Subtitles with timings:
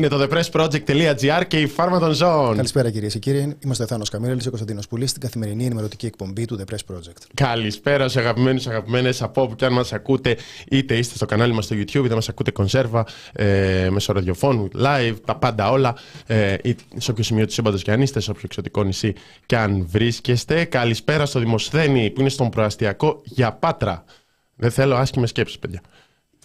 [0.00, 2.56] Είναι το thepressproject.gr και η φάρμα των ζώων.
[2.56, 3.56] Καλησπέρα κυρίες και κύριοι.
[3.64, 7.22] Είμαστε ο Θάνος Καμίρελη και Κωνσταντίνος Πουλής στην καθημερινή ενημερωτική εκπομπή του The Press Project.
[7.34, 10.36] Καλησπέρα σε αγαπημένους, αγαπημένες από όπου και αν μας ακούτε,
[10.70, 15.14] είτε είστε στο κανάλι μας στο YouTube, είτε μας ακούτε κονσέρβα, ε, μέσω ραδιοφώνου, live,
[15.24, 15.94] τα πάντα όλα.
[16.26, 16.56] Ε,
[16.96, 19.12] σε όποιο σημείο του σύμπαντος και αν είστε, σε όποιο εξωτικό νησί
[19.46, 20.64] και αν βρίσκεστε.
[20.64, 24.04] Καλησπέρα στο Δημοσθένη που είναι στον προαστιακό για Πάτρα.
[24.56, 25.80] Δεν θέλω άσχημες σκέψεις, παιδιά.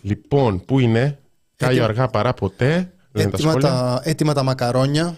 [0.01, 1.19] Λοιπόν, πού είναι,
[1.55, 2.89] Κάγιο αργά παρά ποτέ.
[3.17, 5.17] Έτοιμα τα, έτοιμα τα μακαρόνια.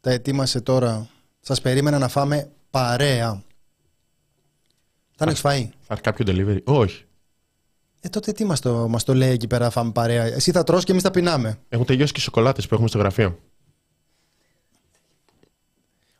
[0.00, 1.08] Τα ετοίμασε τώρα.
[1.40, 3.42] Σας περίμενα να φάμε παρέα.
[5.16, 5.70] Θα έχει φάει.
[5.80, 6.62] Θα έρθει κάποιο delivery.
[6.64, 7.04] Όχι.
[8.00, 10.24] Ε, τότε τι μας το, μας το λέει εκεί πέρα φάμε παρέα.
[10.24, 11.58] Εσύ θα τρως και εμείς θα πεινάμε.
[11.68, 13.38] Έχουν τελειώσει και οι σοκολάτες που έχουμε στο γραφείο.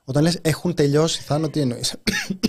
[0.04, 1.94] Όταν λες έχουν τελειώσει, θα τι εννοείς.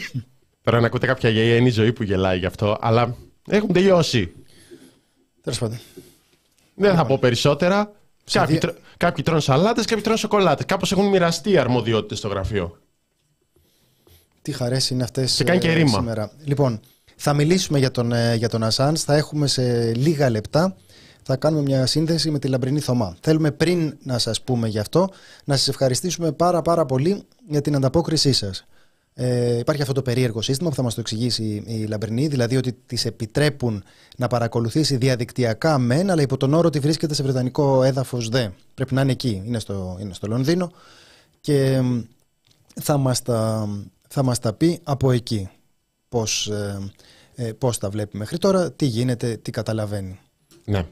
[0.64, 3.16] Τώρα να ακούτε κάποια γεια είναι η ζωή που γελάει γι' αυτό, αλλά
[3.50, 4.34] έχουν τελειώσει.
[5.42, 5.80] Τέλος πάντων.
[6.76, 7.92] Δεν θα πω περισσότερα.
[8.32, 8.74] Κάποιοι, δι...
[8.98, 10.66] κάποιοι τρώνε σαλάτες, κάποιοι τρώνε σοκολάτες.
[10.66, 12.78] Κάπως έχουν μοιραστεί οι αρμοδιότητες στο γραφείο.
[14.42, 15.98] Τι χαρές είναι αυτές και κάνει και ε, ρήμα.
[15.98, 16.32] σήμερα.
[16.44, 16.80] Λοιπόν,
[17.16, 18.98] θα μιλήσουμε για τον, ε, για τον Ασάν.
[18.98, 20.76] Θα έχουμε σε λίγα λεπτά.
[21.24, 23.18] Θα κάνουμε μια σύνδεση με τη Λαμπρινή Θωμά.
[23.22, 25.10] Θέλουμε πριν να σας πούμε γι' αυτό,
[25.44, 28.66] να σας ευχαριστήσουμε πάρα πάρα πολύ για την ανταπόκρισή σας.
[29.20, 32.74] Ε, υπάρχει αυτό το περίεργο σύστημα που θα μας το εξηγήσει η Λαμπρινή, δηλαδή ότι
[32.86, 33.84] τις επιτρέπουν
[34.18, 38.50] να παρακολουθήσει διαδικτυακά μεν, αλλά υπό τον όρο ότι βρίσκεται σε βρετανικό έδαφος δε.
[38.74, 40.72] Πρέπει να είναι εκεί, είναι στο, είναι στο Λονδίνο
[41.42, 41.82] και
[42.82, 43.70] θα μας τα,
[44.08, 45.50] θα μας τα πει από εκεί
[46.10, 46.92] πώς, ε,
[47.36, 50.20] ε, πώς τα βλέπει μέχρι τώρα, τι γίνεται, τι καταλαβαίνει.
[50.66, 50.86] Ναι.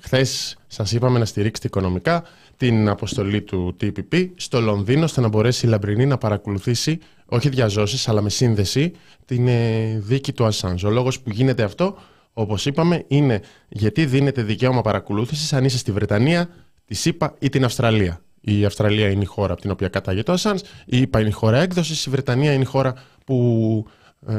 [0.00, 2.24] Χθες σας είπαμε να στηρίξετε οικονομικά
[2.56, 6.98] την αποστολή του TPP στο Λονδίνο, ώστε να μπορέσει η Λαμπρινή να παρακολουθήσει,
[7.30, 8.92] όχι διαζώσεις, αλλά με σύνδεση,
[9.24, 10.84] την ε, δίκη του Ασάνζ.
[10.84, 11.98] Ο λόγος που γίνεται αυτό,
[12.32, 16.48] όπως είπαμε, είναι γιατί δίνεται δικαίωμα παρακολούθησης αν είσαι στη Βρετανία,
[16.84, 18.20] τη ΣΥΠΑ ή την Αυστραλία.
[18.40, 21.32] Η Αυστραλία είναι η χώρα από την οποία κατάγεται ο Ασάνζ, η ΙΠΑ είναι η
[21.32, 22.94] χώρα έκδοσης, η Βρετανία είναι η χώρα
[23.26, 23.86] που,
[24.26, 24.34] ε,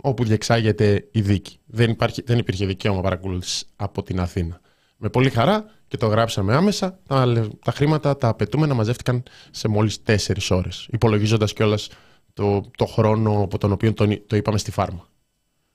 [0.00, 1.58] όπου διεξάγεται η δίκη.
[1.66, 4.60] Δεν, υπάρχει, δεν υπήρχε δικαίωμα παρακολούθησης από την Αθήνα.
[4.96, 6.98] Με πολύ χαρά και το γράψαμε άμεσα.
[7.06, 10.16] Τα, τα χρήματα, τα απαιτούμενα μαζεύτηκαν σε μόλις 4
[10.50, 10.88] ώρες.
[10.92, 11.88] Υπολογίζοντας κιόλας
[12.36, 15.08] το, το χρόνο από τον οποίο το, το είπαμε στη φάρμα.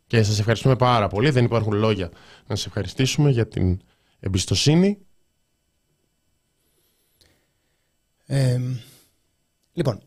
[0.08, 1.30] Και σας ευχαριστούμε πάρα πολύ.
[1.30, 2.10] Δεν υπάρχουν λόγια
[2.48, 3.80] να σας ευχαριστήσουμε για την
[4.20, 4.98] εμπιστοσύνη.
[8.26, 8.60] Ε,
[9.74, 10.02] λοιπόν,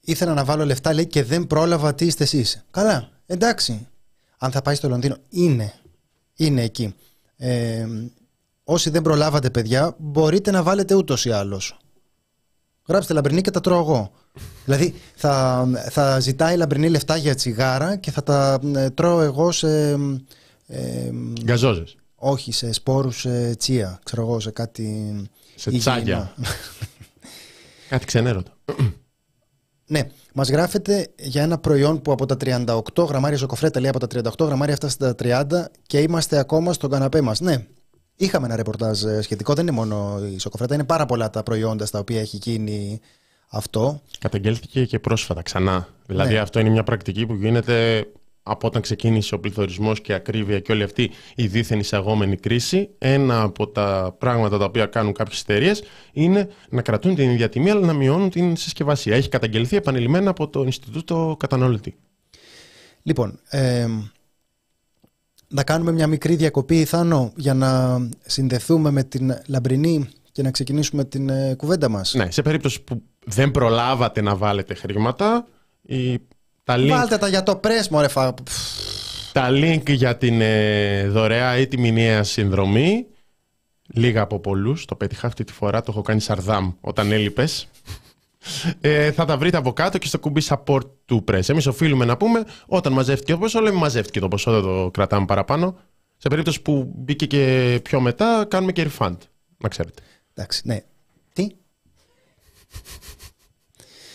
[0.00, 2.64] ήθελα να βάλω λεφτά λέει και δεν πρόλαβα τι είστε εσείς.
[2.70, 3.88] Καλά, εντάξει.
[4.38, 5.74] Αν θα πάει στο Λονδίνο, είναι.
[6.34, 6.94] Είναι εκεί.
[7.36, 7.86] Ε,
[8.64, 11.76] όσοι δεν προλάβατε παιδιά, μπορείτε να βάλετε ούτως ή άλλως.
[12.88, 14.12] Γράψτε λαμπρινή και τα τρώω εγώ.
[14.64, 19.90] δηλαδή θα, θα ζητάει λαμπρινή λεφτά για τσιγάρα και θα τα ε, τρώω εγώ σε.
[20.66, 21.10] Ε,
[21.42, 21.96] Γκαζόζες.
[22.14, 24.00] Όχι, σε σπόρους ε, τσία.
[24.04, 25.14] Ξέρω εγώ, σε κάτι.
[25.54, 26.34] Σε τσάγια.
[27.88, 28.50] κάτι ξενέρωτο.
[29.86, 34.22] ναι, μας γράφετε για ένα προϊόν που από τα 38 γραμμάρια σοκοφρέτα λέει από τα
[34.22, 35.44] 38 γραμμάρια αυτά στα 30
[35.86, 37.40] και είμαστε ακόμα στον καναπέ μας.
[37.40, 37.66] Ναι,
[38.16, 39.54] Είχαμε ένα ρεπορτάζ ε, σχετικό.
[39.54, 43.00] Δεν είναι μόνο η σοκοφρέτα, είναι πάρα πολλά τα προϊόντα στα οποία έχει γίνει
[43.48, 44.00] αυτό.
[44.18, 45.88] Καταγγέλθηκε και πρόσφατα ξανά.
[46.06, 46.38] Δηλαδή, ναι.
[46.38, 48.06] αυτό είναι μια πρακτική που γίνεται
[48.42, 52.90] από όταν ξεκίνησε ο πληθωρισμός και η ακρίβεια και όλη αυτή η δίθεν εισαγόμενη κρίση,
[52.98, 55.82] ένα από τα πράγματα τα οποία κάνουν κάποιες εταιρείες
[56.12, 59.16] είναι να κρατούν την ίδια τιμή αλλά να μειώνουν την συσκευασία.
[59.16, 61.96] Έχει καταγγελθεί επανειλημμένα από το Ινστιτούτο Καταναλωτή.
[63.02, 63.86] Λοιπόν, ε,
[65.52, 71.04] να κάνουμε μια μικρή διακοπή, Θάνο, για να συνδεθούμε με την Λαμπρινή και να ξεκινήσουμε
[71.04, 72.14] την ε, κουβέντα μας.
[72.14, 75.46] Ναι, σε περίπτωση που δεν προλάβατε να βάλετε χρήματα,
[75.82, 76.18] η,
[76.64, 76.88] τα link...
[76.88, 78.34] Βάλτε τα για το press, μωρέ φα...
[79.32, 83.06] Τα link για την ε, δωρεά ή τη μηνιαία συνδρομή,
[83.86, 87.68] λίγα από πολλούς, το πέτυχα αυτή τη φορά, το έχω κάνει σαρδάμ όταν έλειπες.
[88.80, 91.48] Ε, θα τα βρείτε από κάτω και στο κουμπί support του press.
[91.48, 95.26] Εμείς οφείλουμε να πούμε όταν μαζεύτηκε το ποσό, λέμε μαζεύτηκε το ποσό, δεν το κρατάμε
[95.26, 95.76] παραπάνω.
[96.16, 99.16] Σε περίπτωση που μπήκε και πιο μετά, κάνουμε και refund.
[99.58, 100.02] Να ξέρετε.
[100.34, 100.82] Εντάξει, ναι.
[101.32, 101.46] Τι;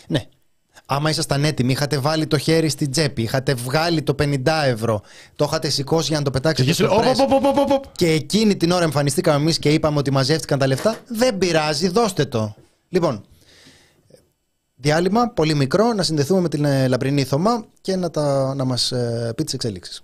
[0.08, 0.26] ναι.
[0.86, 5.02] Άμα ήσασταν έτοιμοι, είχατε βάλει το χέρι στην τσέπη, είχατε βγάλει το 50 ευρώ,
[5.36, 9.60] το είχατε σηκώσει για να το πετάξετε στο press, και εκείνη την ώρα εμφανιστήκαμε εμείς
[9.60, 12.56] και είπαμε ότι μαζεύτηκαν τα λεφτά, δεν πειράζει, δώστε το.
[12.90, 13.26] Λοιπόν,
[14.78, 18.92] διάλειμμα, πολύ μικρό, να συνδεθούμε με την ε, Λαμπρινή Θωμά και να, τα, να μας
[18.92, 20.04] ε, πει τις εξελίξεις.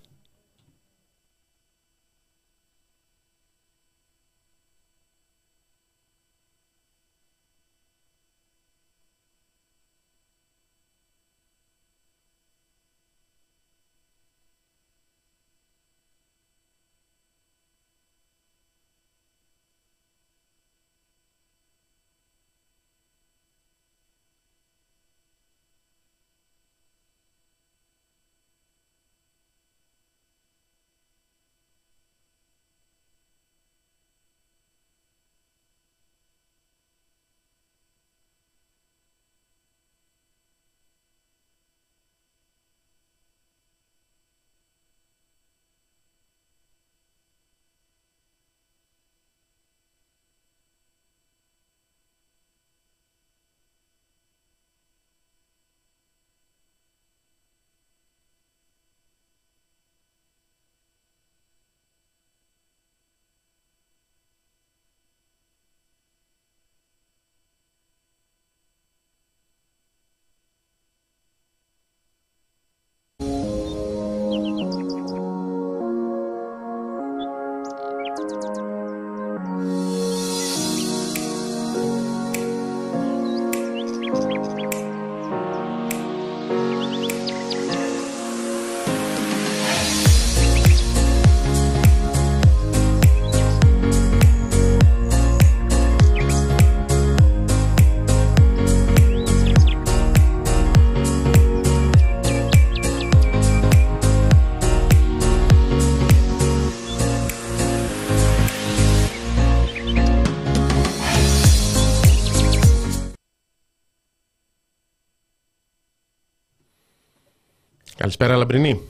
[118.23, 118.81] Καλησπέρα, Λαμπρινή.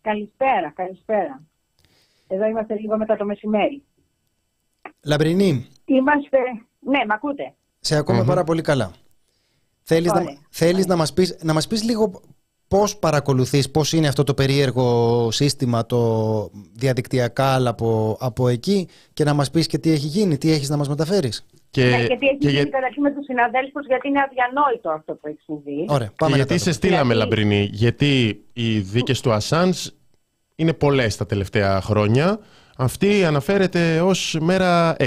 [0.00, 1.42] Καλησπέρα, καλησπέρα.
[2.26, 3.82] Εδώ είμαστε λίγο μετά το μεσημέρι.
[5.04, 5.66] Λαμπρινή.
[5.84, 6.38] Είμαστε...
[6.80, 8.92] Ναι, με ακούτε; Σε ακουμε πάρα πολύ καλά.
[9.82, 12.20] Θέλεις, να, θέλεις να, μας πεις, να μας πεις λίγο
[12.68, 19.24] πώς παρακολουθείς, πώς είναι αυτό το περίεργο σύστημα το διαδικτυακά αλλά από, από εκεί και
[19.24, 21.46] να μας πεις και τι έχει γίνει, τι έχεις να μας μεταφέρεις.
[21.70, 25.28] Και, ναι, γιατί έχει και γίνει καταρχήν με τους συναδέλφους, γιατί είναι αδιανόητο αυτό που
[25.28, 25.84] έχει συμβεί.
[25.88, 27.18] Ωραία, πάμε και γιατί σε στείλαμε, γιατί...
[27.18, 29.72] Λαμπρινή, γιατί οι δίκες του Ασάν
[30.56, 32.38] είναι πολλές τα τελευταία χρόνια.
[32.78, 35.06] Αυτή αναφέρεται ως μέρα 6.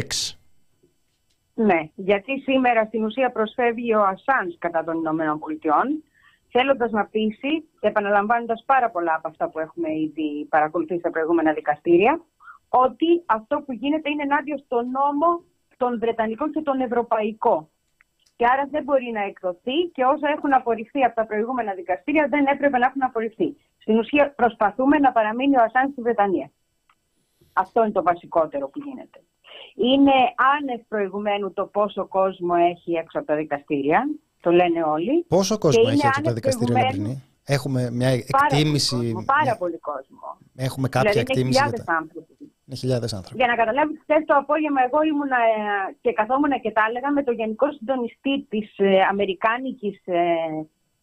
[1.54, 6.04] Ναι, γιατί σήμερα στην ουσία προσφεύγει ο Ασάν κατά των Ηνωμένων Πολιτειών,
[6.52, 12.22] θέλοντας να πείσει, επαναλαμβάνοντας πάρα πολλά από αυτά που έχουμε ήδη παρακολουθήσει στα προηγούμενα δικαστήρια,
[12.70, 15.44] ότι αυτό που γίνεται είναι ενάντια στον νόμο
[15.82, 17.56] τον Βρετανικό και τον Ευρωπαϊκό.
[18.36, 22.46] Και άρα δεν μπορεί να εκδοθεί και όσα έχουν απορριφθεί από τα προηγούμενα δικαστήρια δεν
[22.54, 23.50] έπρεπε να έχουν απορριφθεί.
[23.84, 26.48] Στην ουσία προσπαθούμε να παραμείνει ο Ασάνς στη Βρετανία.
[27.54, 29.20] Αυτό είναι το βασικότερο που γίνεται.
[29.76, 30.18] Είναι
[30.56, 34.00] άνευ προηγουμένου το πόσο κόσμο έχει έξω από τα δικαστήρια.
[34.42, 35.26] Το λένε όλοι.
[35.28, 37.24] Πόσο κόσμο έχει έξω από τα δικαστήρια, Λαμπρινή.
[37.46, 38.96] Έχουμε μια εκτίμηση.
[38.96, 40.38] Πάρα, πολύ πάρα πολύ κόσμο.
[40.56, 41.60] Έχουμε κάποια δηλαδή, εκτίμηση.
[41.60, 42.41] Είναι χιλιάδες άνθρωποι.
[42.72, 43.38] Είναι χιλιάδες άνθρωποι.
[43.38, 47.24] Για να καταλάβεις, χθες το απόγευμα εγώ ήμουνα ε, και καθόμουν και τα έλεγα με
[47.24, 50.22] τον Γενικό Συντονιστή της ε, Αμερικάνικης ε,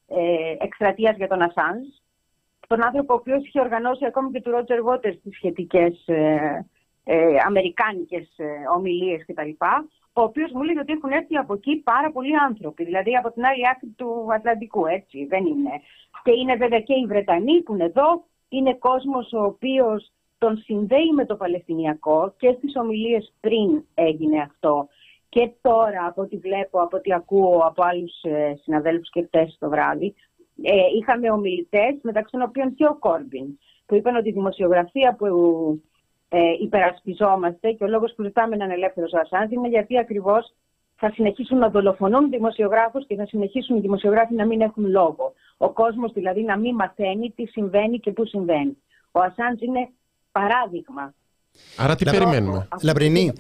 [0.07, 1.87] ε, εκστρατείας για τον Ασάνζ.
[2.67, 6.67] Τον άνθρωπο ο οποίος είχε οργανώσει ακόμη και του Ρότζερ Βότερ τις σχετικές ε,
[7.05, 8.47] ε, αμερικάνικες ε,
[8.77, 9.51] ομιλίες κτλ
[10.13, 13.45] ο οποίος μου λέει ότι έχουν έρθει από εκεί πάρα πολλοί άνθρωποι, δηλαδή από την
[13.45, 15.71] άλλη άκρη του Ατλαντικού, έτσι δεν είναι.
[16.23, 21.13] Και είναι βέβαια και οι Βρετανοί που είναι εδώ, είναι κόσμος ο οποίος τον συνδέει
[21.15, 24.89] με το Παλαιστινιακό και στις ομιλίες πριν έγινε αυτό
[25.29, 29.69] και τώρα από ό,τι βλέπω, από ό,τι ακούω από άλλους ε, συναδέλφους και χτες το
[29.69, 30.15] βράδυ,
[30.63, 35.27] ε, είχαμε ομιλητές μεταξύ των οποίων και ο Κόρμπιν που είπαν ότι η δημοσιογραφία που
[36.29, 40.55] ε, υπερασπιζόμαστε και ο λόγος που ζητάμε έναν ελεύθερος Ασάντ είναι γιατί ακριβώς
[40.97, 45.33] θα συνεχίσουν να δολοφονούν δημοσιογράφους και θα συνεχίσουν οι δημοσιογράφοι να μην έχουν λόγο.
[45.57, 48.83] Ο κόσμος δηλαδή να μην μαθαίνει τι συμβαίνει και πού συμβαίνει.
[49.13, 49.89] Ο Ασάντ είναι
[50.33, 51.15] παράδειγμα
[51.77, 53.33] Άρα τι περιμένουμε; Λαμπρινή,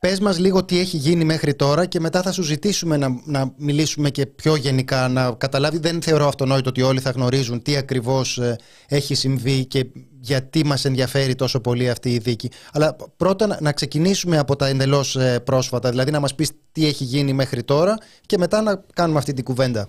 [0.00, 3.54] πες μας λίγο τι έχει γίνει μέχρι τώρα και μετά θα σου ζητήσουμε να, να
[3.56, 5.78] μιλήσουμε και πιο γενικά, να καταλάβει.
[5.78, 8.56] Δεν θεωρώ αυτονόητο ότι όλοι θα γνωρίζουν τι ακριβώς ε,
[8.88, 9.86] έχει συμβεί και
[10.20, 12.50] γιατί μας ενδιαφέρει τόσο πολύ αυτή η δίκη.
[12.72, 17.04] Αλλά πρώτα να ξεκινήσουμε από τα εντελώς ε, πρόσφατα, δηλαδή να μας πεις τι έχει
[17.04, 17.96] γίνει μέχρι τώρα
[18.26, 19.88] και μετά να κάνουμε αυτή την κουβέντα.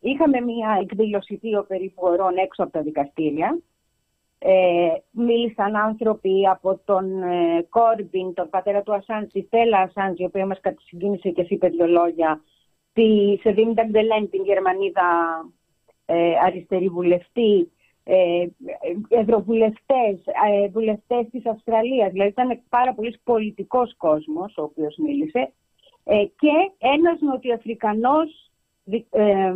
[0.00, 3.58] Είχαμε μια εκδήλωση δύο περίπου ωρών έξω από τα δικαστήρια
[4.46, 10.24] ε, μίλησαν άνθρωποι από τον ε, Κόρμπιν, τον πατέρα του Ασάντζ, τη Στέλλα Ασάντζ, η
[10.24, 12.40] οποία μας κατησυγκίνησε και είπε δύο λόγια,
[12.92, 15.02] τη Σεβίμ Νταγντελέν, την Γερμανίδα
[16.06, 17.72] ε, αριστερή βουλευτή,
[18.04, 18.46] ε,
[19.08, 20.20] ευρωβουλευτές,
[20.62, 22.10] ε, βουλευτές της Αυστραλίας.
[22.12, 25.52] Δηλαδή ήταν πάρα πολύς πολιτικός κόσμος ο οποίος μίλησε
[26.04, 28.50] ε, και ένας νοτιοαφρικανός
[29.10, 29.52] ε,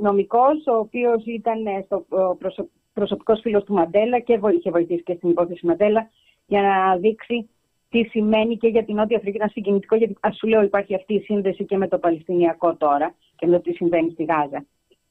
[0.00, 2.06] νομικός ο οποίος ήταν στο
[2.38, 6.10] προσωπικό προσωπικός φίλος του Μαντέλα και είχε βοηθήσει και στην υπόθεση Μαντέλα
[6.46, 7.48] για να δείξει
[7.90, 9.36] τι σημαίνει και για την Νότια Αφρική.
[9.36, 13.14] Ήταν συγκινητικό γιατί ας σου λέω υπάρχει αυτή η σύνδεση και με το Παλαιστινιακό τώρα
[13.36, 14.64] και με το τι συμβαίνει στη Γάζα.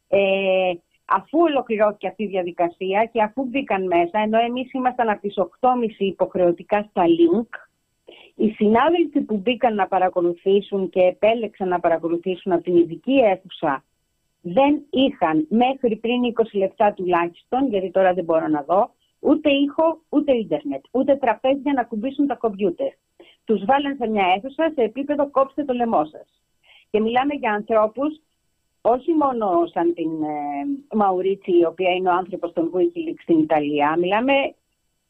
[0.08, 0.74] Ε,
[1.06, 5.46] αφού ολοκληρώθηκε αυτή η διαδικασία και αφού μπήκαν μέσα, ενώ εμείς ήμασταν από τις 8.30
[5.98, 7.50] υποχρεωτικά στα link,
[8.36, 13.84] οι συνάδελφοι που μπήκαν να παρακολουθήσουν και επέλεξαν να παρακολουθήσουν από την ειδική αίθουσα
[14.46, 20.02] δεν είχαν μέχρι πριν 20 λεπτά τουλάχιστον, γιατί τώρα δεν μπορώ να δω, ούτε ήχο,
[20.10, 22.92] ούτε ίντερνετ, ούτε τραπέζια να κουμπίσουν τα κομπιούτερ.
[23.46, 26.28] Τους βάλαν σε μια αίθουσα σε επίπεδο κόψτε το λαιμό σας.
[26.90, 28.22] Και μιλάμε για ανθρώπους,
[28.82, 33.98] όχι μόνο σαν την ε, Μαουρίτσι, η οποία είναι ο άνθρωπος των Wikileaks στην Ιταλία,
[33.98, 34.34] μιλάμε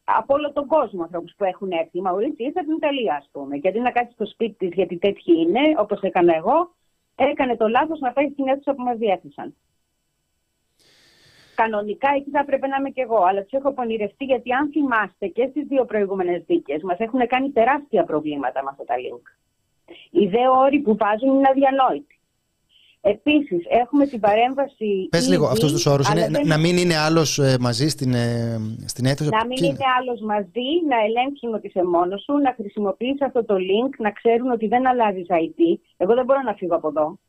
[0.03, 1.97] από όλο τον κόσμο ανθρώπους που έχουν έρθει.
[1.97, 3.57] Η Μαουρίτσι ήρθε από την Ιταλία, ας πούμε.
[3.57, 6.69] Και αντί να κάτσει στο σπίτι της, γιατί τέτοιοι είναι, όπως έκανα εγώ,
[7.15, 9.55] έκανε το λάθος να πάει στην αίθουσα που μας διέθεσαν.
[11.55, 15.27] Κανονικά εκεί θα έπρεπε να είμαι και εγώ, αλλά τους έχω πονηρευτεί γιατί αν θυμάστε
[15.27, 19.25] και στις δύο προηγούμενες δίκες μας έχουν κάνει τεράστια προβλήματα με αυτά τα link.
[20.11, 22.19] Οι δε όροι που βάζουν είναι αδιανόητοι.
[23.05, 25.07] Επίσης, έχουμε την παρέμβαση.
[25.09, 26.07] Πες λίγο αυτούς τους όρους.
[26.45, 30.69] Να μην είναι άλλος ε, μαζί στην, ε, στην αίθουσα; Να μην είναι άλλος μαζί,
[30.89, 34.87] να ελέγξουν ότι είσαι μόνος σου, να χρησιμοποιήσει αυτό το link, να ξέρουν ότι δεν
[34.87, 35.79] αλλάζεις IT.
[35.97, 37.19] Εγώ δεν μπορώ να φύγω από εδώ.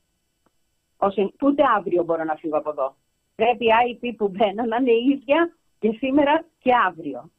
[0.96, 2.96] Όσο, ούτε αύριο μπορώ να φύγω από εδώ.
[3.34, 7.30] Πρέπει IT που μπαίνω να είναι ίδια και σήμερα και αύριο.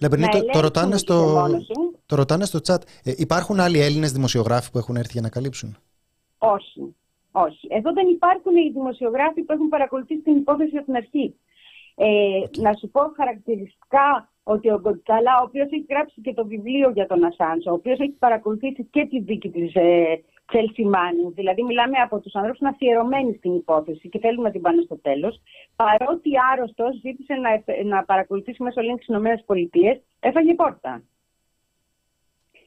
[0.00, 2.82] Λεμπερνή, το, το, ρωτάνε στο, το chat.
[3.02, 5.76] Ε, υπάρχουν άλλοι Έλληνες δημοσιογράφοι που έχουν έρθει για να καλύψουν;
[6.38, 6.94] Όχι.
[7.32, 7.68] Όχι.
[7.70, 11.34] Εδώ δεν υπάρχουν οι δημοσιογράφοι που έχουν παρακολουθήσει την υπόθεση από την αρχή.
[11.94, 16.90] Ε, Να σου πω χαρακτηριστικά ότι ο Γκοτσάλα, ο οποίος έχει γράψει και το βιβλίο
[16.90, 20.22] για τον Ασάνς, ο οποίος έχει παρακολουθήσει και τη δίκη της ε,
[21.34, 25.40] δηλαδή μιλάμε από τους ανθρώπους αφιερωμένοι στην υπόθεση και θέλουν να την πάνε στο τέλος,
[25.76, 31.02] παρότι άρρωστος ζήτησε να, να παρακολουθήσει μέσω link στις ΗΠΑ, έφαγε πόρτα.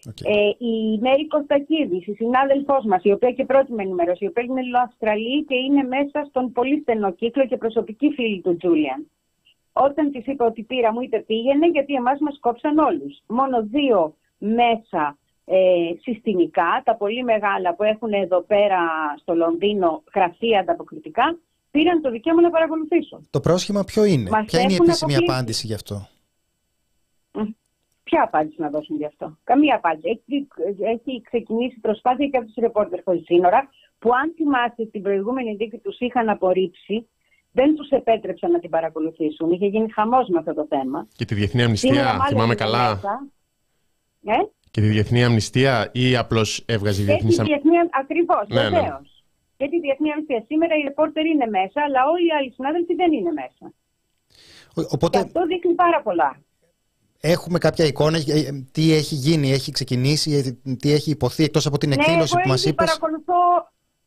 [0.10, 0.26] Okay.
[0.26, 4.44] Ε, η Μέρη Κωστακίδη, η συνάδελφός μας, η οποία και πρώτη με ενημέρωσε, η οποία
[4.44, 9.08] είναι Αυστραλή και είναι μέσα στον πολύ στενό κύκλο και προσωπική φίλη του Τζούλιαν.
[9.74, 13.22] Όταν της είπα ότι πήρα μου, είπε πήγαινε, γιατί εμάς μας κόψαν όλους.
[13.28, 15.58] Μόνο δύο μέσα ε,
[16.02, 18.80] συστημικά, τα πολύ μεγάλα που έχουν εδώ πέρα
[19.20, 21.38] στο Λονδίνο γραφεία ανταποκριτικά,
[21.72, 23.28] πήραν το δικαίωμα να παρακολουθήσουν.
[23.30, 26.08] Το πρόσχημα ποιο είναι, ποια είναι η επίσημη απάντηση γι' αυτό;
[28.12, 30.08] Ποια απάντηση να δώσουν γι' αυτό; Καμία απάντηση.
[30.10, 30.48] Έχει,
[30.94, 35.78] έχει ξεκινήσει προσπάθεια και από τους ρεπόρτερ χωρίς σύνορα, που αν θυμάστε στην προηγούμενη δίκη
[35.78, 37.08] τους είχαν απορρίψει,
[37.52, 39.52] δεν τους επέτρεψαν να την παρακολουθήσουν.
[39.52, 41.08] Είχε γίνει χαμός με αυτό το θέμα.
[41.16, 43.00] Και τη Διεθνή Αμνηστία, θυμάμαι καλά.
[44.26, 44.38] Ε;
[44.72, 47.90] Και τη Διεθνή Αμνηστία ή απλώς έβγαζε η Διεθνής Αμνηστία.
[47.92, 48.82] Ακριβώς, ναι, βεβαίω.
[48.82, 49.00] Ναι.
[49.58, 50.44] Και τη Διεθνή Αμνηστία.
[50.48, 53.74] Σήμερα οι ρεπόρτερ είναι μέσα, αλλά όλοι οι άλλοι συνάδελφοι δεν είναι μέσα.
[54.96, 55.18] Οπότε...
[55.18, 56.32] Και αυτό δείχνει πάρα πολλά.
[57.24, 61.78] Έχουμε κάποια εικόνα ε, τι έχει γίνει, έχει ξεκινήσει, ε, τι έχει υποθεί εκτός από
[61.78, 62.86] την ναι, εκδήλωση που μας είπες.
[62.86, 63.40] Παρακολουθώ,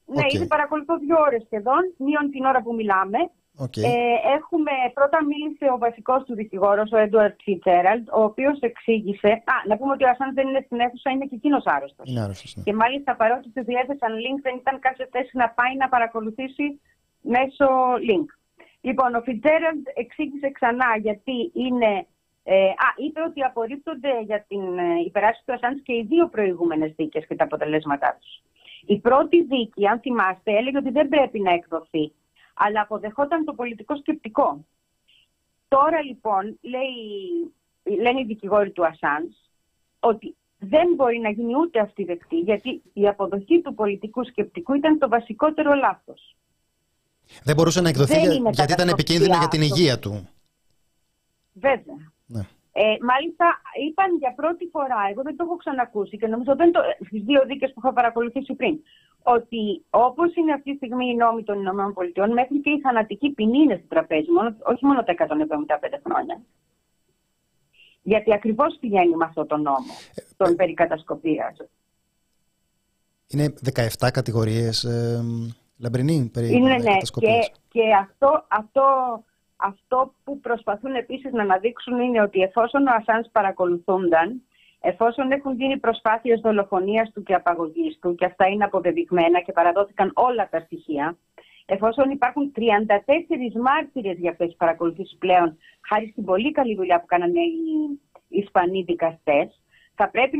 [0.05, 0.35] ναι, okay.
[0.35, 3.19] ήδη παρακολουθώ δύο ώρες σχεδόν, μείον την ώρα που μιλάμε.
[3.65, 3.85] Okay.
[3.93, 9.55] Ε, έχουμε, πρώτα μίλησε ο βασικός του δικηγόρος, ο Έντουαρτ Φιτσέραλντ, ο οποίος εξήγησε, α,
[9.69, 12.11] να πούμε ότι ο Ασάνς δεν είναι στην αίθουσα, είναι και εκείνος άρρωστος.
[12.11, 12.63] Είναι άρρωστος ναι.
[12.63, 16.67] Και μάλιστα παρότι του διέθεσαν link, δεν ήταν καν σε θέση να πάει να παρακολουθήσει
[17.35, 17.69] μέσω
[18.09, 18.29] link.
[18.81, 22.07] Λοιπόν, ο Φιτσέραλντ εξήγησε ξανά γιατί είναι
[22.47, 26.93] ε, α, είπε ότι απορρίπτονται για την ε, υπεράσπιση του Ασάντ και οι δύο προηγούμενες
[26.97, 28.43] δίκες και τα αποτελέσματά τους.
[28.87, 32.13] Η πρώτη δίκη, αν θυμάστε, έλεγε ότι δεν πρέπει να εκδοθεί,
[32.55, 34.65] αλλά αποδεχόταν το πολιτικό σκεπτικό.
[35.69, 36.91] Τώρα λοιπόν, λέει,
[38.01, 39.31] λένε οι δικηγόροι του Ασάντ,
[40.01, 44.99] ότι δεν μπορεί να γίνει ούτε αυτή δεκτή, γιατί η αποδοχή του πολιτικού σκεπτικού ήταν
[44.99, 46.37] το βασικότερο λάθος.
[47.43, 48.21] Δεν μπορούσε να εκδοθεί
[48.51, 50.29] γιατί ήταν επικίνδυνο για την υγεία του.
[51.53, 52.13] Βέβαια.
[52.27, 52.43] Ναι.
[52.77, 53.47] Ε, μάλιστα,
[53.87, 57.43] είπαν για πρώτη φορά, εγώ δεν το έχω ξανακούσει και νομίζω δεν το, στις δύο
[57.47, 58.79] δίκες που είχα παρακολουθήσει πριν,
[59.23, 63.59] ότι όπως είναι αυτή τη στιγμή οι νόμοι των ΗΠΑ, μέχρι και η θανατική ποινή
[63.59, 65.25] είναι στο τραπέζι, μόνο, όχι μόνο τα 175
[66.07, 66.41] χρόνια.
[68.03, 71.57] Γιατί ακριβώς πηγαίνει με αυτό το νόμο, ε, τον ε, περί κατασκοπίας.
[73.27, 73.55] Είναι
[74.01, 75.23] 17 κατηγορίες, ε,
[75.79, 78.83] Λαμπρινή, περί είναι, ναι, και, και αυτό, αυτό
[79.57, 84.43] αυτό που προσπαθούν επίσης να αναδείξουν είναι ότι εφόσον ο Ασάνς παρακολουθούνταν,
[84.81, 90.11] εφόσον έχουν γίνει προσπάθειες δολοφονίας του και απαγωγής του και αυτά είναι αποδεδειγμένα και παραδόθηκαν
[90.15, 91.17] όλα τα στοιχεία,
[91.67, 97.07] εφόσον υπάρχουν 34 μάρτυρες για αυτές τις παρακολουθήσεις πλέον, χάρη στην πολύ καλή δουλειά που
[97.07, 99.61] κάνανε οι Ισπανοί δικαστές,
[99.95, 100.39] θα πρέπει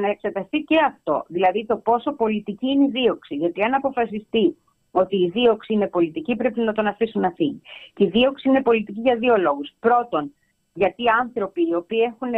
[0.00, 1.24] να εξεταστεί και αυτό.
[1.28, 3.34] Δηλαδή το πόσο πολιτική είναι η δίωξη.
[3.34, 4.56] Γιατί αν αποφασιστεί
[5.00, 7.62] ότι η δίωξη είναι πολιτική, πρέπει να τον αφήσουν να φύγει.
[7.94, 9.70] Και η δίωξη είναι πολιτική για δύο λόγους.
[9.80, 10.34] Πρώτον,
[10.72, 12.32] γιατί άνθρωποι οι οποίοι έχουν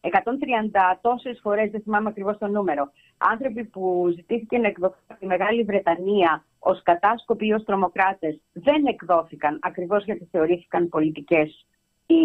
[0.00, 5.26] 130 τόσες φορές, δεν θυμάμαι ακριβώς το νούμερο, άνθρωποι που ζητήθηκε να εκδοθούν από τη
[5.26, 11.66] Μεγάλη Βρετανία ως κατάσκοποι ή ως τρομοκράτες, δεν εκδόθηκαν ακριβώς γιατί θεωρήθηκαν πολιτικές
[12.06, 12.22] οι,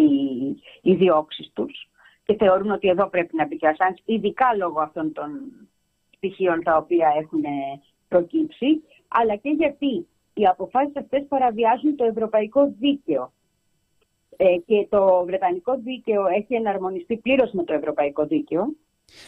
[0.82, 1.88] οι διώξεις τους
[2.24, 3.68] και θεωρούν ότι εδώ πρέπει να μπει και
[4.04, 5.28] ειδικά λόγω αυτών των
[6.16, 7.42] στοιχείων τα οποία έχουν
[8.08, 13.32] προκύψει αλλά και γιατί; Οι αποφάσεις αυτές παραβιάζουν το ευρωπαϊκό δίκαιο.
[14.36, 18.66] Ε, και το βρετανικό δίκαιο έχει εναρμονιστεί πλήρως με το ευρωπαϊκό δίκαιο.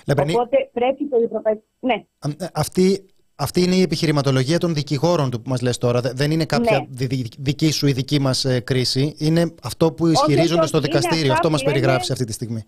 [0.07, 1.63] Οπότε πρέπει το ευρωπαϊκό...
[1.81, 2.05] Ναι.
[2.39, 6.01] Ε, αυτή, αυτή είναι η επιχειρηματολογία των δικηγόρων του που μας λες τώρα.
[6.01, 7.07] Δεν είναι κάποια ναι.
[7.39, 9.15] δική σου ή δική μας ε, κρίση.
[9.19, 11.33] Είναι αυτό που ισχυρίζονται στο δικαστήριο.
[11.33, 12.65] Αυτό μας περιγράφεις αυτή τη στιγμή.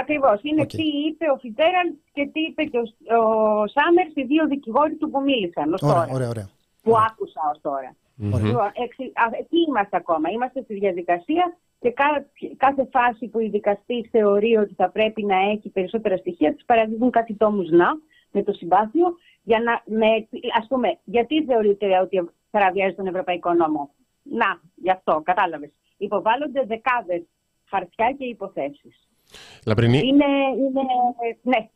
[0.00, 0.38] Ακριβώς.
[0.42, 0.76] Είναι okay.
[0.80, 2.86] τι είπε ο Φιτέραν και τι είπε και ο,
[3.20, 6.08] ο Σάμερ, οι δύο δικηγόροι του που μίλησαν ως τώρα.
[6.12, 6.48] Ωραία, ωραία.
[6.82, 7.96] Που άκουσα ως τώρα.
[8.16, 8.72] Λοιπόν,
[9.40, 10.30] εκεί είμαστε ακόμα.
[10.30, 11.94] Είμαστε στη διαδικασία και
[12.56, 17.10] κάθε φάση που η δικαστή θεωρεί ότι θα πρέπει να έχει περισσότερα στοιχεία, της παραδίδουν
[17.10, 17.88] κάτι τόμους να
[18.30, 19.96] με το συμπάθειο για να.
[19.96, 20.06] Με,
[20.60, 23.90] ας πούμε, γιατί θεωρείτε ότι παραβιάζει τον Ευρωπαϊκό νόμο;
[24.22, 25.70] Να, γι' αυτό, κατάλαβες.
[25.96, 27.22] Υποβάλλονται δεκάδες
[27.64, 29.06] χαρτιά και υποθέσεις.
[29.66, 29.98] Λαμπρινή.
[29.98, 30.24] Είναι,
[30.58, 30.82] είναι,
[31.42, 31.68] ναι.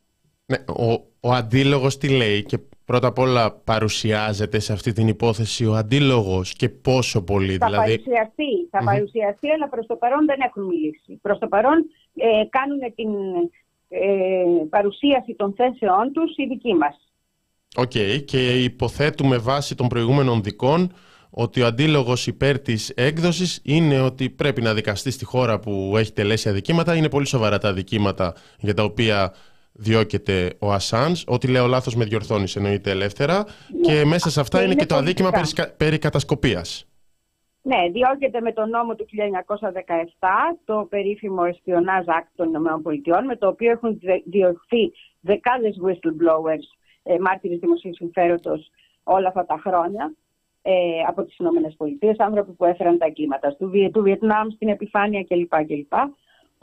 [0.45, 5.65] ναι ο, ο αντίλογος τι λέει και πρώτα απ' όλα παρουσιάζεται σε αυτή την υπόθεση
[5.65, 7.99] ο αντίλογος και πόσο πολύ θα δηλαδή.
[7.99, 11.19] Παρουσιαστεί, θα παρουσιαστεί, αλλά προς το παρόν δεν έχουν μιλήσει.
[11.21, 11.85] Προς το παρόν
[12.15, 13.09] ε, κάνουν την
[13.89, 17.11] ε, παρουσίαση των θέσεών τους οι δικοί μας.
[17.75, 18.23] Οκ.
[18.25, 20.91] Και υποθέτουμε βάσει των προηγούμενων δικών
[21.31, 26.13] ότι ο αντίλογος υπέρ της έκδοσης είναι ότι πρέπει να δικαστεί στη χώρα που έχει
[26.13, 26.95] τελέσει αδικήματα.
[26.95, 29.33] Είναι πολύ σοβαρά τα αδικήματα για τα οποία
[29.71, 31.23] διώκεται ο Ασάνζ.
[31.27, 33.35] Ό,τι λέω λάθος με διορθώνεις εννοείται ελεύθερα.
[33.37, 33.79] Ναι.
[33.81, 35.73] Και μέσα σε αυτά είναι, είναι και το αδίκημα περί, πολιτικά.
[35.77, 36.85] περί κατασκοπίας.
[37.63, 42.47] Ναι, διώκεται με τον νόμο του 1917, το περίφημο Espionage Act των
[43.03, 46.65] ΗΠΑ, με το οποίο έχουν δι- διωχθεί δεκάδες whistleblowers,
[47.03, 48.69] ε, μάρτυρες δημοσίου συμφέροντος
[49.03, 50.13] όλα αυτά τα χρόνια
[50.61, 50.71] ε,
[51.07, 55.55] από τις ΗΠΑ, άνθρωποι που έφεραν τα εγκλήματα του, Βιε- του Βιετνάμ στην επιφάνεια κλπ.
[55.65, 55.93] κλπ.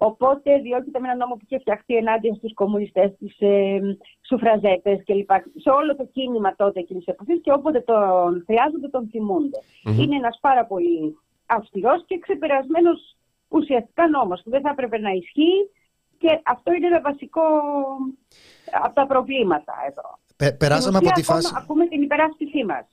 [0.00, 3.80] Οπότε διώκεται με ένα νόμο που είχε φτιαχτεί ενάντια στους κομμουνιστές, τις ε,
[4.28, 5.30] σουφραζέτες κλπ.
[5.56, 9.58] Σε όλο το κίνημα τότε εκείνης της εποχής και όποτε τον χρειάζονται τον θυμούνται.
[9.84, 10.00] Μμμ.
[10.00, 13.16] Είναι ένας πάρα πολύ αυστηρός και ξεπερασμένος
[13.48, 15.70] ουσιαστικά νόμος που δεν θα έπρεπε να ισχύει
[16.18, 17.42] και αυτό είναι ένα βασικό
[18.82, 20.18] από τα προβλήματα εδώ.
[20.36, 21.46] Πε- περάσαμε Στην από τη ουσία, φάση...
[21.48, 22.86] ακόμα Ακούμε την υπεράσπισή μας.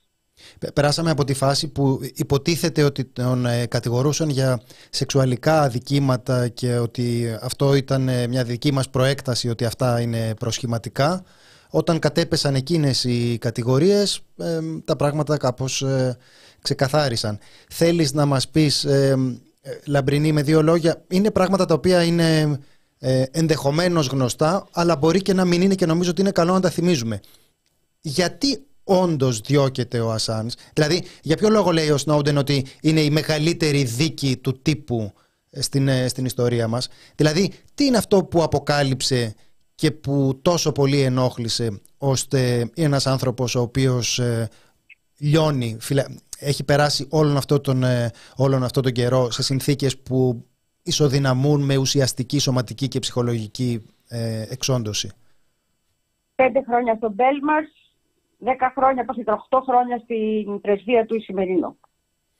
[0.58, 6.76] Πε- Περάσαμε από τη φάση που υποτίθεται ότι τον ε, κατηγορούσαν για σεξουαλικά αδικήματα και
[6.78, 11.24] ότι αυτό ήταν ε, μια δική μας προέκταση ότι αυτά είναι προσχηματικά.
[11.70, 16.16] Όταν κατέπεσαν εκείνες οι κατηγορίες ε, τα πράγματα κάπως ε,
[16.62, 17.38] ξεκαθάρισαν.
[17.68, 19.16] Θέλεις να μας πεις, ε,
[19.62, 22.58] ε, Λαμπρινή με δύο λόγια, είναι πράγματα τα οποία είναι
[22.98, 26.60] ε, ενδεχομένως γνωστά αλλά μπορεί και να μην είναι και νομίζω ότι είναι καλό να
[26.60, 27.20] τα θυμίζουμε
[28.00, 30.54] γιατί όντως διώκεται ο Ασάνς.
[30.72, 35.12] Δηλαδή, για ποιο λόγο λέει ο Σνόντεν ότι είναι η μεγαλύτερη δίκη του τύπου
[35.50, 39.34] ε, στην, ε, στην ιστορία μας; Δηλαδή, τι είναι αυτό που αποκάλυψε
[39.74, 44.48] και που τόσο πολύ ενόχλησε ώστε ένας άνθρωπος ο οποίος ε,
[45.18, 50.46] λιώνει, φυλα- έχει περάσει όλον αυτό, τον, ε, όλον αυτό τον καιρό σε συνθήκες που
[50.82, 55.10] ισοδυναμούν με ουσιαστική σωματική και ψυχολογική ε, εξόντωση;
[56.34, 57.68] Πέντε χρόνια στο Μπέλμαρς,
[58.38, 61.78] δέκα χρόνια, πώς ήταν, 8 χρόνια στην πρεσβεία του Ισημερινού.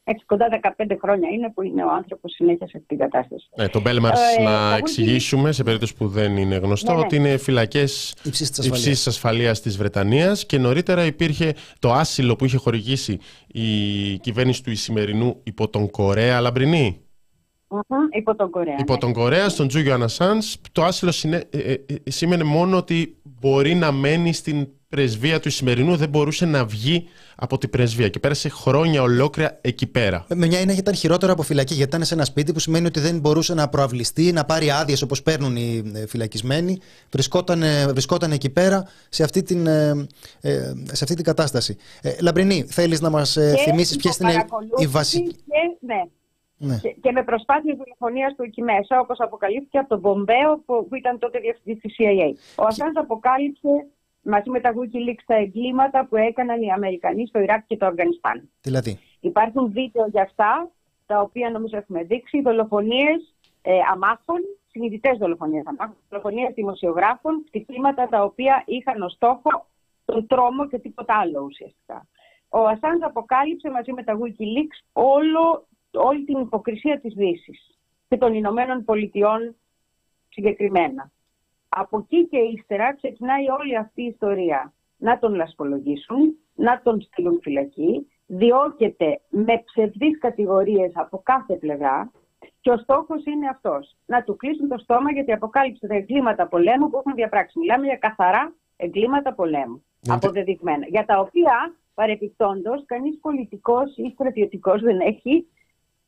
[0.09, 3.49] Έτσι, κοντά 15 χρόνια είναι που είναι ο άνθρωπος συνέχεια σε αυτήν την κατάσταση.
[3.57, 7.05] Ναι, το Μπέλμαρς Ε, να θα εξηγήσουμε, σε περίπτωση που δεν είναι γνωστό, Ναι, ναι.
[7.05, 8.87] ότι είναι φυλακές Υψής της ασφαλείας.
[8.87, 13.71] υψής ασφαλείας της Βρετανίας και νωρίτερα υπήρχε το άσυλο που είχε χορηγήσει η
[14.19, 17.01] κυβέρνηση του Ισημερινού υπό τον Κορέα Λαμπρινή.
[17.69, 17.83] Μμμ,
[18.13, 18.77] Υπό τον Κορέα.
[18.79, 18.99] Υπό ναι.
[18.99, 21.73] τον Κορέα, στον Τζούγιο Ανασάνς, το άσυλο συνέ- ε, ε,
[22.05, 27.09] ε, σήμαινε μόνο ότι μπορεί να μένει στην πρεσβεία του Ισημερινού, δεν μπορούσε να βγει
[27.37, 30.25] από την πρεσβεία και πέρασε χρόνια ολόκληρα εκεί πέρα.
[30.29, 33.01] Με μια έννοια ήταν χειρότερο από φυλακή, γιατί ήταν σε ένα σπίτι που σημαίνει ότι
[33.01, 36.79] δεν μπορούσε να προαυλιστεί, να πάρει άδειες όπως παίρνουν οι ε, φυλακισμένοι.
[37.11, 40.07] Βρισκόταν, ε, βρισκόταν εκεί πέρα σε αυτή την, ε,
[40.41, 41.77] ε, σε αυτή την κατάσταση.
[42.03, 45.33] Ε, Λαμπρινή, θέλεις να μας ε, Και θυμίσεις ποιες είναι οι υποπαρακολούθηση βασικοί.
[45.33, 46.03] Και, ναι,
[46.59, 46.79] Ναι.
[46.79, 50.95] και, και με προσπάθειες δολοφονίας του εκεί μέσα, όπως αποκαλύφθηκε από τον Μπομπέο που, που
[50.95, 52.29] ήταν τότε διευθυντής της CIA.
[52.55, 53.87] Ο Ασάνς αποκάλυψε
[54.27, 58.51] μαζί με τα Wikileaks τα εγκλήματα που έκαναν οι Αμερικανοί στο Ιράκ και το Αφγανιστάν.
[58.61, 60.71] Δηλαδή, Υπάρχουν βίντεο για αυτά,
[61.07, 68.23] τα οποία νομίζω έχουμε δείξει, δολοφονίες ε, αμάχων, συνειδητές δολοφονίες αμάχων, δολοφονίες δημοσιογράφων, χτυπήματα τα
[68.23, 69.67] οποία είχαν ως στόχο
[70.05, 72.07] τον τρόμο και τίποτα άλλο ουσιαστικά.
[72.49, 78.35] Ο Ασάνς αποκάλυψε μαζί με τα Wikileaks όλο, όλη την υποκρισία της Δύσης και των
[78.35, 79.57] Ηνωμένων Πολιτειών
[80.29, 81.11] συγκεκριμένα.
[81.79, 84.73] Από εκεί και ύστερα ξεκινάει όλη αυτή η ιστορία.
[84.97, 92.12] Να τον λασπολογήσουν, να τον στείλουν φυλακή, διώκεται με ψευδείς κατηγορίες από κάθε πλευρά
[92.61, 93.97] και ο στόχος είναι αυτός.
[94.07, 97.59] Να του κλείσουν το στόμα γιατί αποκάλυψε τα εγκλήματα πολέμου που έχουν διαπράξει.
[97.59, 99.85] Μιλάμε για καθαρά εγκλήματα πολέμου.
[100.07, 100.87] Ναι, Αποδεδειγμένα.
[100.87, 105.47] Για τα οποία παρεπιπτόντως κανείς πολιτικός ή στρατιωτικός δεν έχει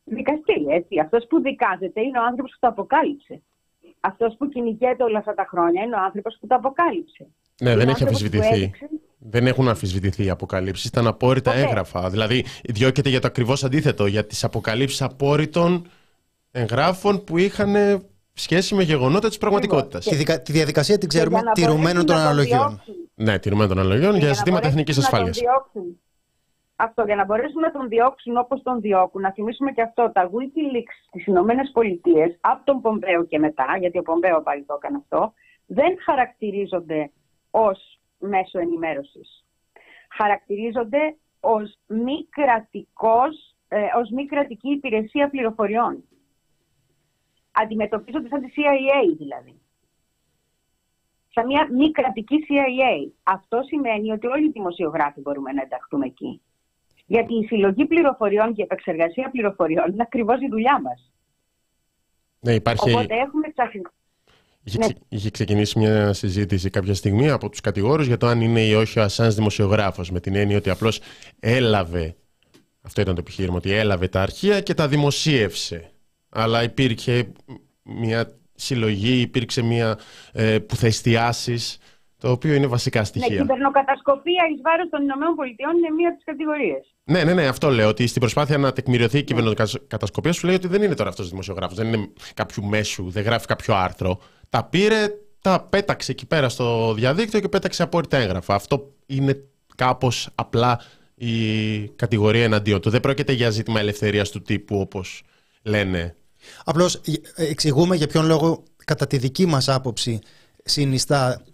[0.05, 0.67] δικαστεί.
[0.69, 0.99] Έτσι.
[1.01, 3.43] Αυτός που δικάζεται είναι ο άνθρωπος που το αποκάλυψε.
[4.01, 7.27] Αυτός που κυνηγέται όλα αυτά τα χρόνια είναι ο άνθρωπος που το αποκάλυψε.
[7.63, 8.63] Ναι, Είναι δεν ο έχει άνθρωπος που αμφισβητηθεί.
[8.63, 10.85] έδειξε- Δεν έχουν αμφισβητηθεί οι αποκαλύψεις.
[10.85, 11.63] Ήταν απόρριτα Ποτέ.
[11.63, 12.11] έγγραφα.
[12.11, 15.87] Δηλαδή, διώκεται για το ακριβώς αντίθετο, για τις αποκαλύψεις απόρριτων
[16.51, 17.75] εγγράφων που είχαν
[18.33, 20.05] σχέση με γεγονότα της πραγματικότητας.
[20.05, 22.69] τη, δικα- τη διαδικασία την Και για ξέρουμε να τηρουμένων μπορέσουν των να τον αναλογιών.
[22.69, 22.95] διώξουν.
[23.15, 25.39] Ναι, τηρουμένων των αναλογιών Και για να ζητήματα μπορέσουν εθνικής να ασφάλειας.
[26.85, 27.05] Τον διώξουν.
[27.05, 30.31] Αυτό, για να μπορέσουν να τον διώξουν όπως τον διώκουν, να θυμίσουμε και αυτό, τα
[30.31, 34.97] Wikileaks στις Ηνωμένες Πολιτείες, από τον Πομπέο και μετά, γιατί ο Πομπέο πάλι το έκανε
[34.97, 35.33] αυτό,
[35.67, 37.11] δεν χαρακτηρίζονται
[37.51, 39.45] ως μέσο ενημέρωσης.
[40.17, 46.05] Χαρακτηρίζονται ως μη, κρατικός, ε, ως μη κρατική υπηρεσία πληροφοριών.
[47.53, 49.61] Αντιμετωπίζονται σαν τη CIA δηλαδή
[51.39, 53.13] σαν μια μη κρατική CIA.
[53.23, 56.43] Αυτό σημαίνει ότι όλοι οι δημοσιογράφοι μπορούμε να ενταχθούμε εκεί.
[57.09, 61.13] Γιατί η συλλογή πληροφοριών και η επεξεργασία πληροφοριών είναι ακριβώς η δουλειά μας.
[62.41, 63.93] Ναι, υπάρχει, Οπότε έχουμε ξαφνικά.
[64.63, 64.87] Είχε, ναι.
[65.09, 68.99] είχε ξεκινήσει μια συζήτηση κάποια στιγμή από τους κατηγόρους για το αν είναι ή όχι
[68.99, 71.01] ο Ασάνς δημοσιογράφος με την έννοια ότι απλώς
[71.41, 72.17] έλαβε
[72.89, 75.91] αυτό ήταν το επιχείρημα, ότι έλαβε τα αρχεία και τα δημοσίευσε.
[76.29, 77.33] Αλλά υπήρχε
[77.83, 79.99] μια συλλογή, υπήρξε μια
[80.33, 81.79] ε, που θα εστιάσεις,
[82.21, 83.35] το οποίο είναι βασικά στοιχεία.
[83.35, 85.45] Ναι, κυβερνοκατασκοπία εις βάρος των ΗΠΑ
[85.77, 86.95] είναι μία από τις κατηγορίες.
[87.05, 87.89] Ναι, ναι, ναι, αυτό λέω.
[87.89, 91.77] Ότι στην προσπάθεια να τεκμηριωθεί η κυβερνοκατασκοπία σου λέει ότι δεν είναι τώρα αυτός δημοσιογράφος,
[91.77, 94.21] δεν είναι κάποιου μέσου, δεν γράφει κάποιο άρθρο.
[94.49, 95.09] Τα πήρε,
[95.41, 98.55] τα πέταξε εκεί πέρα στο διαδίκτυο και πέταξε απόρριτα έγγραφα.
[98.55, 99.45] Αυτό είναι
[99.77, 100.81] κάπως απλά
[101.15, 102.91] η κατηγορία εναντίον του.
[102.91, 105.23] Δεν πρόκειται για ζήτημα ελευθερίας του τύπου όπως
[105.63, 106.17] λένε.
[106.65, 110.19] Απλώς ε, εξηγούμε για ποιον λόγο, κατά τη δική μας άποψη,
[110.65, 111.48] συνιστά ε,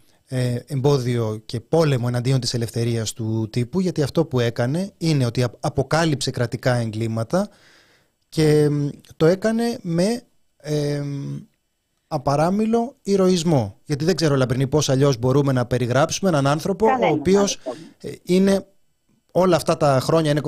[0.66, 6.30] εμπόδιο και πόλεμο εναντίον της ελευθερίας του τύπου γιατί αυτό που έκανε είναι ότι αποκάλυψε
[6.30, 7.48] κρατικά εγκλήματα
[8.28, 8.68] και
[9.16, 10.22] το έκανε με
[10.56, 11.02] ε,
[12.06, 13.78] απαράμιλο ηρωισμό.
[13.84, 17.58] Γιατί δεν ξέρω, Λαμπρινή, πώς αλλιώς μπορούμε να περιγράψουμε έναν άνθρωπο ο οποίος
[18.00, 18.66] ε, είναι
[19.30, 20.40] όλα αυτά τα χρόνια, είναι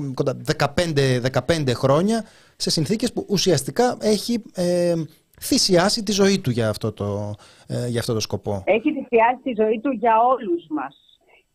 [0.58, 2.24] 15, 15 χρόνια,
[2.56, 4.94] σε συνθήκες που ουσιαστικά έχει ε,
[5.40, 7.34] θυσιάσει τη ζωή του για αυτό, το,
[7.66, 8.62] ε, για αυτό το σκοπό.
[8.66, 10.96] Έχει θυσιάσει τη ζωή του για όλους μας.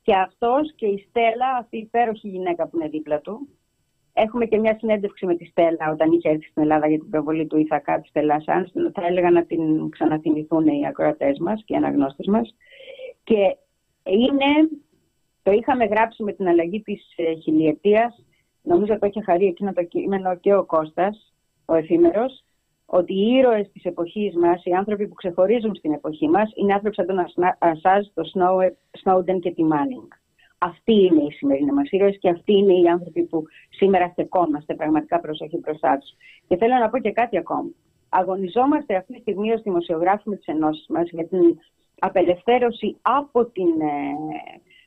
[0.02, 3.48] Και αυτός και η Στέλλα, αυτή η υπέροχη γυναίκα που είναι δίπλα του,
[4.13, 7.48] Έχουμε και μια συνέντευξη με τη Στέλλα όταν είχε έρθει στην Ελλάδα για την προβολή
[7.48, 8.72] του Ιθακά τη Στέλλα Σάνς.
[8.94, 12.56] Θα έλεγα να την ξαναθυμηθούν οι ακροατές μας και οι αναγνώστες μας.
[13.24, 13.58] Και
[14.04, 14.70] είναι
[15.44, 18.24] το είχαμε γράψει με την αλλαγή της ε, χιλιετίας.
[18.62, 21.34] Νομίζω το είχε χαρεί εκείνο το κείμενο και ο Κώστας,
[21.65, 22.44] ο εφήμερος,
[22.93, 26.95] ότι οι ήρωες της εποχής μας, οι άνθρωποι που ξεχωρίζουν στην εποχή μας, είναι άνθρωποι
[26.95, 27.19] σαν τον
[27.60, 28.25] Ασάζ, τον
[28.91, 30.08] Σνόντεν και τη Μάνινγκ.
[30.58, 35.19] Αυτοί είναι οι σημερινοί μας ήρωες και αυτοί είναι οι άνθρωποι που σήμερα στεκόμαστε πραγματικά
[35.19, 36.10] προσοχή μπροστά τους.
[36.47, 37.69] Και θέλω να πω και κάτι ακόμα.
[38.10, 41.60] Αγωνιζόμαστε αυτή τη στιγμή ως δημοσιογράφοι με τις ενώσεις μας για την
[41.99, 43.95] απελευθέρωση από την ε,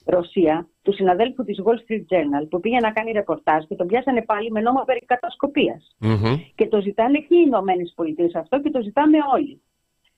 [0.04, 4.22] Ρωσία, του συναδέλφου της Wall Street Journal, που πήγε να κάνει ρεπορτάζ και τον πιάσανε
[4.22, 5.06] πάλι με νόμο περί
[6.54, 9.60] Και το ζητάνε και οι Ηνωμένες Πολιτείες αυτό και το ζητάμε όλοι.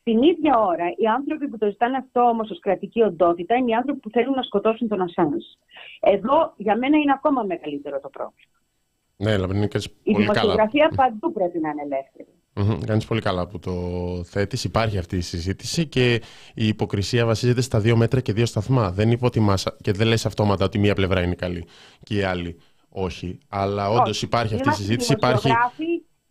[0.03, 3.75] Την ίδια ώρα, οι άνθρωποι που το ζητάνε αυτό όμως ως κρατική οντότητα είναι οι
[3.75, 5.45] άνθρωποι που θέλουν να σκοτώσουν τον Ασάνζ.
[6.01, 8.55] Εδώ για μένα είναι ακόμα μεγαλύτερο το πρόβλημα.
[9.17, 12.36] Ναι, Λαμπρινίκες, Η δημοσιογραφία παντού πρέπει να είναι ελεύθερη.
[12.57, 12.99] Mm-hmm.
[13.07, 13.73] πολύ καλά που το
[14.25, 14.65] θέτεις.
[14.65, 16.23] Υπάρχει αυτή η συζήτηση και
[16.55, 18.91] η υποκρισία βασίζεται στα δύο μέτρα και δύο σταθμά.
[18.91, 21.67] Δεν υποτιμάς και δεν λες αυτόματα ότι μία πλευρά είναι καλή
[22.03, 22.57] και η άλλη
[22.89, 23.39] όχι.
[23.49, 25.13] Αλλά όντως υπάρχει αυτή η συζήτηση.
[25.13, 25.49] Υπάρχει,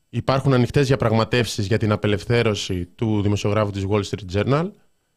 [0.10, 4.72] υπάρχουν ανοιχτές διαπραγματεύσεις για την απελευθέρωση του δημοσιογράφου της Wall Street Journal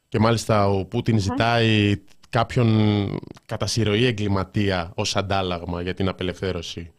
[0.09, 1.97] και μάλιστα ο Πούτιν ζητάει
[2.29, 2.69] κάποιον
[3.47, 6.93] κατά εγκληματία ως αντάλλαγμα για την απελευθέρωση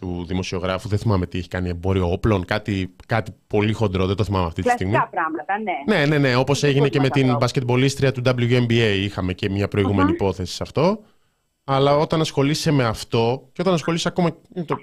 [0.00, 0.88] του δημοσιογράφου.
[0.88, 4.62] Δεν θυμάμαι τι έχει κάνει εμπόριο όπλων, κάτι, κάτι πολύ χοντρό, δεν το θυμάμαι αυτή
[4.62, 4.96] τη στιγμή.
[5.10, 5.96] πράγματα, ναι.
[5.96, 6.36] Ναι, ναι, ναι.
[6.36, 11.02] Όπως έγινε και με την μπασκετμπολίστρια του WNBA, είχαμε και μια προηγούμενη υπόθεση σε αυτό.
[11.64, 14.36] Αλλά όταν ασχολείσαι με αυτό και όταν ασχολείσαι ακόμα
[14.66, 14.78] το,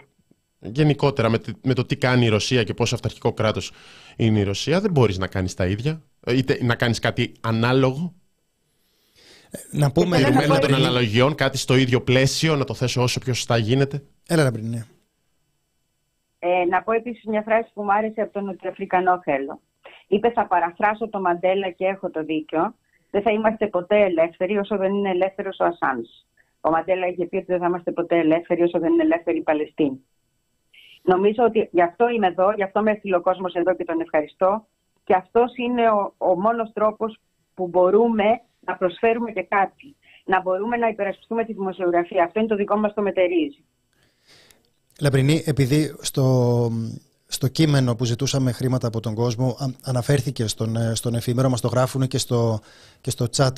[0.60, 3.72] γενικότερα με, με το τι κάνει η Ρωσία και πόσο αυταρχικό κράτος
[4.16, 6.02] είναι η Ρωσία, δεν μπορείς να κάνεις τα ίδια.
[6.28, 8.14] Είτε να κάνεις κάτι ανάλογο.
[9.72, 10.18] Να πούμε.
[10.18, 14.04] Δεδομένα των αναλογιών, κάτι στο ίδιο πλαίσιο, να το θέσω όσο πιο σωστά γίνεται.
[14.28, 14.86] Έλα, να πριν, ναι.
[16.40, 19.60] Ε, να πω επίσης μια φράση που μου άρεσε από τον Νοτιοαφρικανό θέλω.
[20.08, 22.76] Είπε θα παραφράσω το Μαντέλα και έχω το δίκιο.
[23.12, 26.10] Δεν θα είμαστε ποτέ ελεύθεροι όσο δεν είναι ελεύθερος ο Ασάνς.
[26.62, 29.42] Ο Μαντέλα είχε πει ότι δεν θα είμαστε ποτέ ελεύθεροι όσο δεν είναι ελεύθερη η
[29.42, 30.06] Παλαιστίνη.
[31.02, 34.00] Νομίζω ότι γι' αυτό είμαι εδώ, γι' αυτό με έφυγε ο κόσμος εδώ και τον
[34.00, 34.66] ευχαριστώ.
[35.04, 37.20] Και αυτός είναι ο, ο μόνος τρόπος
[37.54, 39.96] που μπορούμε να προσφέρουμε και κάτι.
[40.26, 42.24] Να μπορούμε να υπερασπιστούμε τη δημοσιογραφία.
[42.24, 43.66] Αυτό είναι το δικό μας το μετερίζει.
[45.00, 46.72] Λαμπρινή, επειδή στο,
[47.28, 51.68] στο κείμενο που ζητούσαμε χρήματα από τον κόσμο αναφέρθηκε στον, ε, στον εφήμερο, μας το
[51.68, 52.60] γράφουν και στο,
[53.02, 53.52] και στο chat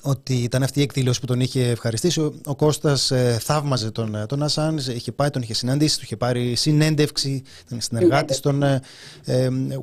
[0.00, 2.20] ότι ήταν αυτή η εκδήλωση που τον είχε ευχαριστήσει.
[2.20, 6.02] Ο, ο Κώστας ε, θαύμαζε τον, ε, τον Ασάνς, είχε πάει, τον είχε συναντήσει, του
[6.04, 8.80] είχε πάρει συνέντευξη, ήταν συνεργάτης των ε,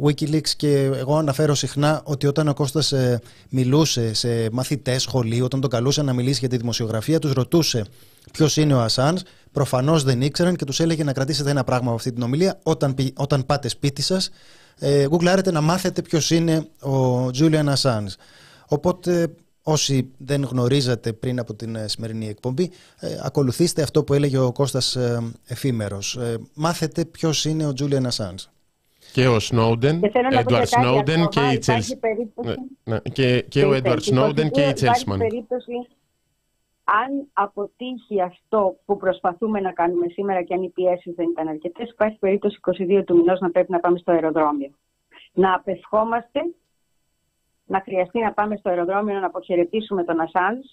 [0.03, 2.93] Wikileaks και εγώ αναφέρω συχνά ότι όταν ο Κώστας
[3.49, 7.85] μιλούσε σε μαθητές σχολείου, όταν τον καλούσε να μιλήσει για τη δημοσιογραφία, τους ρωτούσε
[8.31, 11.95] ποιος είναι ο Ασάνς, προφανώς δεν ήξεραν και τους έλεγε να κρατήσετε ένα πράγμα από
[11.95, 14.29] αυτή την ομιλία, όταν, όταν πάτε σπίτι σας,
[14.79, 15.07] ε,
[15.51, 18.13] να μάθετε ποιος είναι ο Julian Assange.
[18.67, 19.31] Οπότε
[19.71, 24.51] Όσοι δεν γνωρίζατε πριν από την ε, σημερινή εκπομπή, ε, ακολουθήστε αυτό που έλεγε ο
[24.51, 26.15] Κώστας ε, Εφήμερος.
[26.15, 28.49] Ε, μάθετε ποιος είναι ο Τζούλιαν Ασάνς.
[29.13, 31.99] Και ο Σνόντεν, Έντουαρτ Σνόντεν και η Τσέλσι.
[33.11, 35.19] Και, και ο Έντουαρτ Σνόντεν και η Τσέλσμαν.
[36.83, 41.89] Αν αποτύχει αυτό που προσπαθούμε να κάνουμε σήμερα και αν οι πιέσεις δεν ήταν αρκετές,
[41.89, 44.69] υπάρχει περίπτωση 22 του μηνός να πρέπει να πάμε στο αεροδρόμιο.
[45.33, 46.39] Να απεσχόμαστε
[47.69, 50.65] να χρειαστεί να πάμε στο αεροδρόμιο να αποχαιρετήσουμε τον Ασάνζ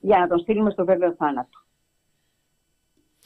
[0.00, 1.58] για να τον στείλουμε στο βέβαιο θάνατο.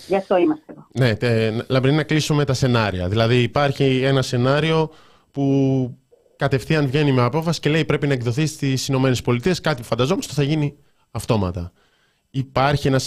[0.07, 0.87] Γι' αυτό είμαστε εδώ.
[0.93, 1.51] Ναι, τε,
[1.93, 3.09] να κλείσουμε τα σενάρια.
[3.09, 4.91] Δηλαδή υπάρχει ένα σενάριο
[5.31, 5.45] που
[6.37, 9.55] κατευθείαν βγαίνει με απόφαση και λέει πρέπει να εκδοθεί στις ΗΠΑ.
[9.63, 10.77] Κάτι που φανταζόμαστε θα γίνει
[11.11, 11.73] αυτόματα.
[12.31, 12.99] Υπάρχει ένα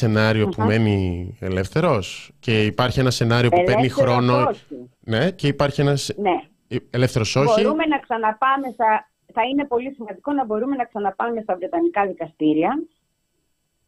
[0.49, 4.51] που μένει ελεύθερος και υπάρχει ένα σενάριο που παίρνει χρόνο.
[4.99, 6.11] Ναι, και υπάρχει ένας.
[6.17, 6.31] Ναι.
[6.89, 7.61] Ελεύθερος όχι.
[7.61, 9.11] Μπορούμε να ξαναπάμε στα...
[9.33, 12.83] Θα είναι πολύ σημαντικό να μπορούμε να ξαναπάμε στα Βρετανικά δικαστήρια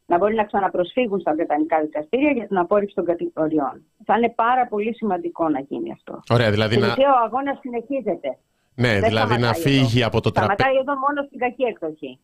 [0.06, 3.86] να μπορεί να ξαναπροσφύγουν στα Βρετανικά δικαστήρια για την απόρριψη των κατηγοριών.
[4.06, 6.20] Θα είναι πάρα πολύ σημαντικό να γίνει αυτό.
[6.30, 6.88] Ωραία, δηλαδή να...
[6.88, 8.38] ο αγώνας συνεχίζεται.
[8.76, 10.08] Ναι, δηλαδή να φύγει εδώ.
[10.08, 10.54] από το τραπέζι.
[10.60, 12.20] Σταματάει εδώ μόνο στην κακή εκδοχή.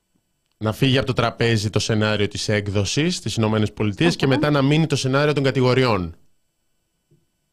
[0.58, 4.88] Να φύγει από το τραπέζι το σενάριο της έκδοσης στις ΗΠΑ και μετά να μείνει
[4.88, 6.16] το σενάριο των κατηγοριών.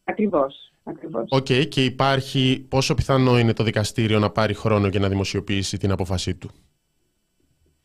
[0.04, 0.67] Ακριβώς.
[0.88, 1.24] Ακριβώς.
[1.28, 5.78] OK, okay, και υπάρχει πόσο πιθανό είναι το δικαστήριο να πάρει χρόνο για να δημοσιοποιήσει
[5.78, 6.50] την απόφασή του;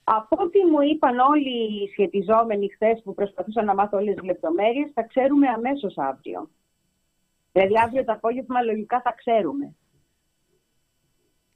[0.03, 4.91] Από ό,τι μου είπαν όλοι οι σχετιζόμενοι χθες που προσπαθούσαν να μάθω όλες τις λεπτομέρειες,
[4.93, 6.49] θα ξέρουμε αμέσως αύριο.
[7.51, 9.75] Δηλαδή, αύριο το απόγευμα λογικά θα ξέρουμε.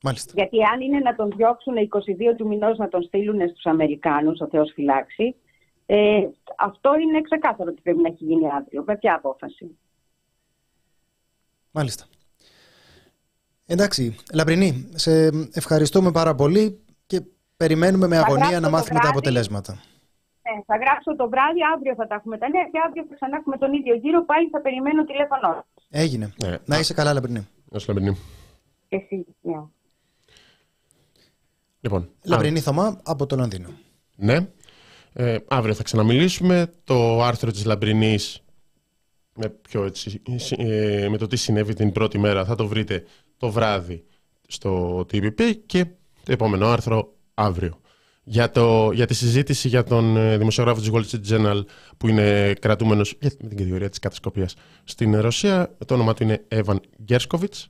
[0.04, 0.32] Μάλιστα.
[0.36, 4.48] Γιατί αν είναι να τον διώξουν 22 του μηνός να τον στείλουν στους Αμερικάνους, ο
[4.48, 5.36] Θεός φυλάξει,
[5.86, 8.84] ε, αυτό είναι ξεκάθαρο ότι πρέπει να έχει γίνει αύριο.
[8.88, 9.78] Με ποια απόφαση;
[11.78, 12.06] Μάλιστα.
[13.66, 17.22] Εντάξει, Λαμπρινή, σε ευχαριστούμε πάρα πολύ και
[17.58, 19.74] Περιμένουμε με αγωνία να μάθουμε τα αποτελέσματα.
[19.74, 23.38] Ναι, θα γράψω το βράδυ, αύριο θα τα έχουμε τα νέα και αύριο θα ξανά
[23.38, 24.26] έχουμε τον ίδιο γύρο.
[24.26, 25.66] Πάλι θα περιμένω τηλέφωνο.
[25.90, 26.34] Έγινε.
[26.44, 26.58] Ναι.
[26.66, 27.48] Να είσαι καλά, Λαμπρινή.
[27.72, 28.18] Να Λαμπρινή.
[28.90, 29.62] Εσύ, ναι.
[31.80, 33.70] Λοιπόν, Λαμπρινή Θωμά από το Λονδίνο.
[34.16, 34.48] Ναι.
[35.14, 36.72] Ε, αύριο θα ξαναμιλήσουμε.
[36.84, 38.42] Το άρθρο της Λαμπρινής
[39.38, 39.60] με,
[40.58, 43.04] ε, με το τι συνέβη την πρώτη μέρα θα το βρείτε
[43.38, 44.06] το βράδυ
[44.48, 45.86] στο TPP και
[46.24, 47.80] το επόμενο άρθρο αύριο.
[48.24, 51.62] Για, το, για τη συζήτηση για τον ε, δημοσιογράφο της Wall Street Journal
[51.98, 55.76] που είναι κρατούμενος με την κατηγορία της κατασκοπίας στην Ρωσία.
[55.86, 57.70] Το όνομα του είναι Εύαν Γκέρσκοβιτς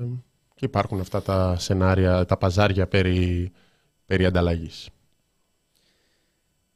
[0.00, 0.04] ε,
[0.54, 3.52] και υπάρχουν αυτά τα σενάρια, τα παζάρια περί,
[4.06, 4.88] περί ανταλλαγής.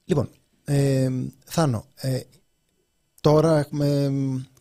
[0.05, 0.29] Λοιπόν,
[0.65, 1.09] ε,
[1.45, 2.21] Θάνο, ε,
[3.33, 4.11] τώρα έχουμε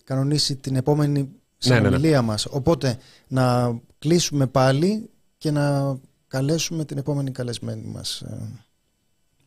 [0.03, 2.21] κανονίσει την επόμενη συνομιλία ναι, ναι, ναι.
[2.21, 8.37] μας, οπότε να κλείσουμε πάλι και να καλέσουμε την επόμενη καλεσμένη μας ε,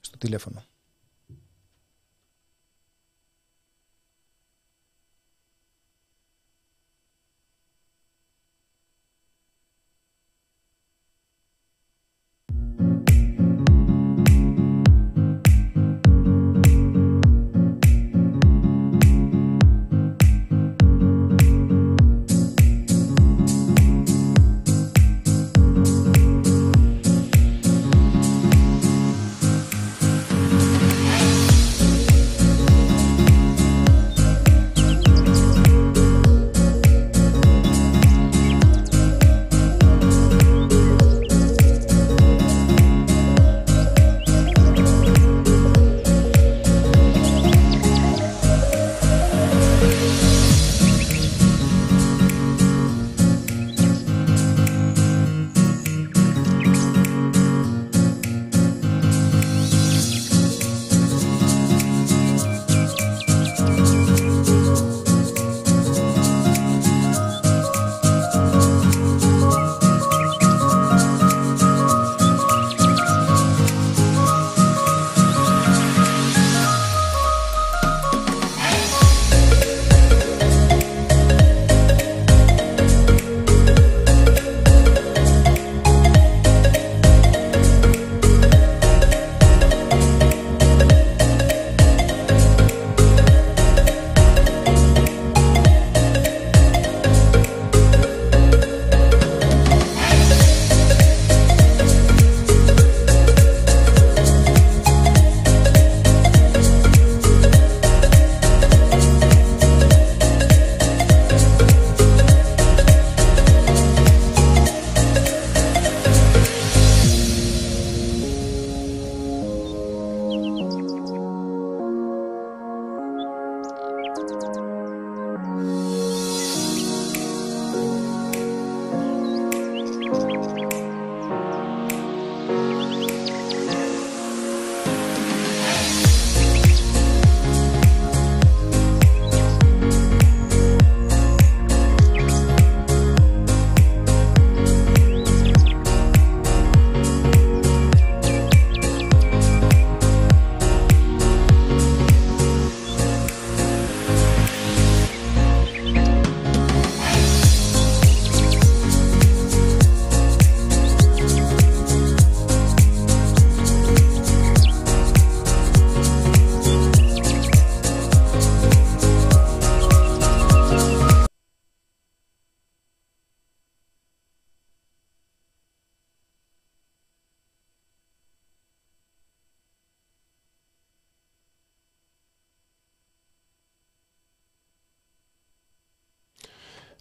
[0.00, 0.62] στο τηλέφωνο.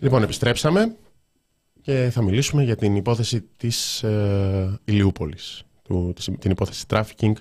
[0.10, 0.96] Λοιπόν, επιστρέψαμε
[1.82, 7.32] και θα μιλήσουμε για την υπόθεση της ε, Ηλιούπολης, του, την υπόθεση trafficking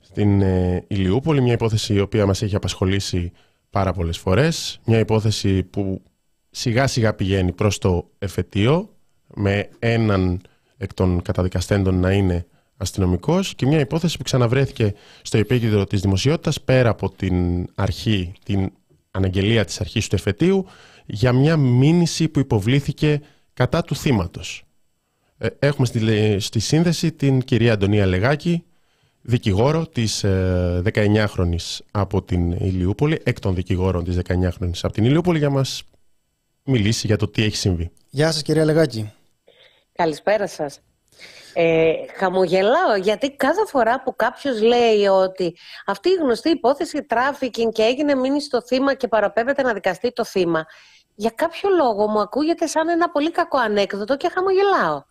[0.00, 3.32] στην ε, Ηλιούπολη, μια υπόθεση η οποία μας έχει απασχολήσει
[3.70, 6.02] πάρα πολλές φορές, μια υπόθεση που
[6.50, 8.96] σιγά σιγά πηγαίνει προς το εφετείο
[9.34, 10.40] με έναν
[10.76, 12.46] εκ των καταδικαστέντων να είναι
[12.76, 18.72] αστυνομικός και μια υπόθεση που ξαναβρέθηκε στο επίκεντρο της δημοσιότητας πέρα από την αρχή, την
[19.10, 20.66] αναγγελία της αρχής του εφετείου
[21.06, 23.20] για μια μήνυση που υποβλήθηκε
[23.54, 24.64] κατά του θύματος.
[25.38, 28.64] Ε, έχουμε στη, στη σύνδεση την κυρία Αντωνία Λεγάκη,
[29.22, 35.38] δικηγόρο της 19χρονης ε, από την Ηλιούπολη, εκ των δικηγόρων της 19χρονης από την Ηλιούπολη
[35.38, 35.82] για μας
[36.64, 37.90] μιλήσει για το τι έχει συμβεί.
[38.10, 39.12] Γεια σας κυρία Λεγάκη.
[39.92, 40.80] Καλησπέρα σας.
[41.54, 45.56] Ε, χαμογελάω γιατί κάθε φορά που κάποιος λέει ότι
[45.86, 50.24] αυτή η γνωστή υπόθεση τράφικινγκ και έγινε μήνυση στο θύμα και παραπέμπεται να δικαστεί το
[50.24, 50.66] θύμα
[51.20, 55.02] για κάποιο λόγο μου ακούγεται σαν ένα πολύ κακό ανέκδοτο και χαμογελάω.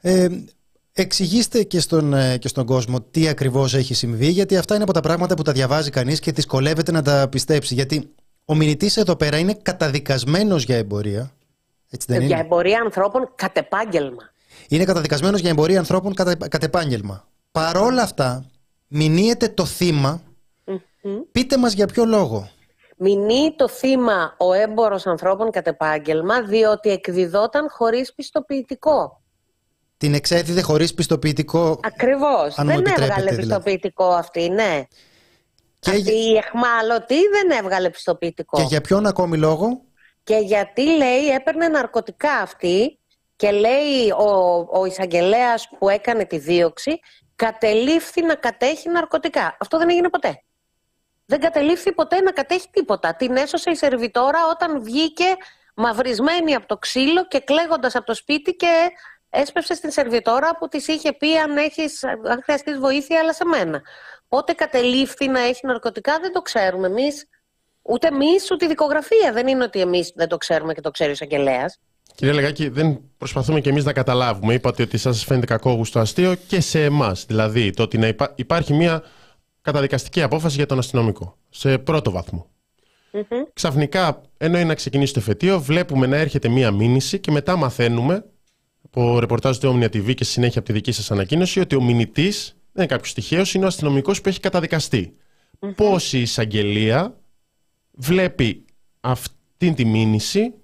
[0.00, 0.28] Ε,
[0.92, 4.92] εξηγήστε και στον, ε, και στον κόσμο τι ακριβώς έχει συμβεί γιατί αυτά είναι από
[4.92, 9.16] τα πράγματα που τα διαβάζει κανείς και δυσκολεύεται να τα πιστέψει γιατί ο μηνυτής εδώ
[9.16, 11.32] πέρα είναι καταδικασμένος για εμπορία
[11.94, 14.32] έτσι δεν για εμπορία ανθρώπων κατ' επάγγελμα.
[14.68, 17.28] Είναι καταδικασμένος για εμπορία ανθρώπων κατ, κατ επάγγελμα.
[17.52, 18.44] Παρόλα αυτά,
[18.86, 20.22] μηνύεται το θύμα.
[21.32, 22.48] Πείτε μας για ποιο λόγο.
[22.96, 29.22] Μηνύει το θύμα ο έμπορος ανθρώπων κατ' επάγγελμα διότι εκδιδόταν χωρίς πιστοποιητικό.
[29.96, 31.80] Την εξέδιδε χωρίς πιστοποιητικό.
[31.82, 32.54] Ακριβώς.
[32.54, 33.36] δεν έβγαλε δηλαδή.
[33.36, 34.86] πιστοποιητικό αυτή, ναι.
[35.78, 38.56] Και αυτή η εχμάλωτη δεν έβγαλε πιστοποιητικό.
[38.56, 39.80] Και για ποιον ακόμη λόγο;
[40.24, 42.98] Και γιατί λέει έπαιρνε ναρκωτικά αυτή
[43.36, 47.00] και λέει ο, ο εισαγγελέας που έκανε τη δίωξη
[47.36, 49.56] κατελήφθη να κατέχει ναρκωτικά.
[49.60, 50.42] Αυτό δεν έγινε ποτέ.
[51.26, 53.14] Δεν κατελήφθη ποτέ να κατέχει τίποτα.
[53.14, 55.36] Την έσωσε η σερβιτόρα όταν βγήκε
[55.74, 58.90] μαυρισμένη από το ξύλο και κλαίγοντας από το σπίτι και
[59.30, 63.82] έσπευσε στην σερβιτόρα που της είχε πει αν, έχεις, αν χρειαστείς βοήθεια, αλλά σε μένα.
[64.28, 67.28] Πότε κατελήφθη να έχει ναρκωτικά δεν το ξέρουμε εμείς.
[67.86, 69.32] Ούτε εμείς, ούτε η δικογραφία.
[69.32, 71.78] Δεν είναι ότι εμείς δεν το ξέρουμε και το ξέρει ο εισαγγελέας.
[72.14, 74.54] Κύριε Λεγάκη, δεν προσπαθούμε και εμείς να καταλάβουμε.
[74.54, 77.24] Είπατε ότι σας φαίνεται κακόγουστο αστείο και σε εμάς.
[77.26, 79.02] Δηλαδή, το ότι να υπάρχει μια
[79.60, 81.36] καταδικαστική απόφαση για τον αστυνομικό.
[81.50, 82.46] Σε πρώτο βαθμό.
[83.12, 83.46] Mm-hmm.
[83.52, 88.24] Ξαφνικά, ενώ είναι να ξεκινήσει το εφετείο, βλέπουμε να έρχεται μία μήνυση και μετά μαθαίνουμε
[88.84, 92.48] από ρεπορτάζ του Omnia TV και συνέχεια από τη δική σας ανακοίνωση ότι ο μηνυτής
[92.72, 95.16] δεν είναι κάποιος τυχαίος, είναι ο αστυνομικός που έχει καταδικαστεί.
[95.60, 95.74] Mm-hmm.
[95.76, 97.18] Πώς η εισαγγελία
[97.94, 98.64] βλέπει
[99.00, 100.54] αυτή τη μήνυση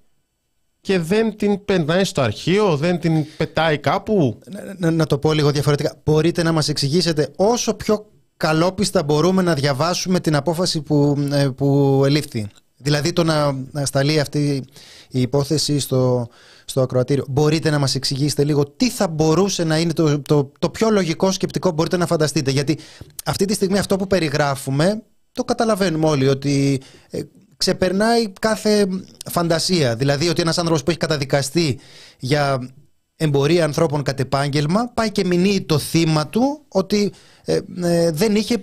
[0.80, 4.38] και δεν την περνάει στο αρχείο, δεν την πετάει κάπου.
[4.78, 5.94] Να, να, το πω λίγο διαφορετικά.
[6.04, 8.06] Μπορείτε να μας εξηγήσετε όσο πιο
[8.36, 12.48] καλόπιστα μπορούμε να διαβάσουμε την απόφαση που, ε, που ελήφθη.
[12.76, 14.64] Δηλαδή το να, να σταλεί αυτή
[15.10, 16.28] η υπόθεση στο,
[16.64, 17.24] στο ακροατήριο.
[17.28, 21.32] Μπορείτε να μας εξηγήσετε λίγο τι θα μπορούσε να είναι το, το, το πιο λογικό
[21.32, 22.50] σκεπτικό μπορείτε να φανταστείτε.
[22.50, 22.78] Γιατί
[23.24, 25.02] αυτή τη στιγμή αυτό που περιγράφουμε
[25.32, 27.20] το καταλαβαίνουμε όλοι ότι ε,
[27.56, 28.86] ξεπερνάει κάθε
[29.30, 29.96] φαντασία.
[29.96, 31.78] Δηλαδή ότι ένας άνθρωπος που έχει καταδικαστεί
[32.18, 32.72] για
[33.16, 37.12] εμπορία ανθρώπων κατ' επάγγελμα πάει και μηνύει το θύμα του ότι
[37.44, 38.62] ε, ε, δεν είχε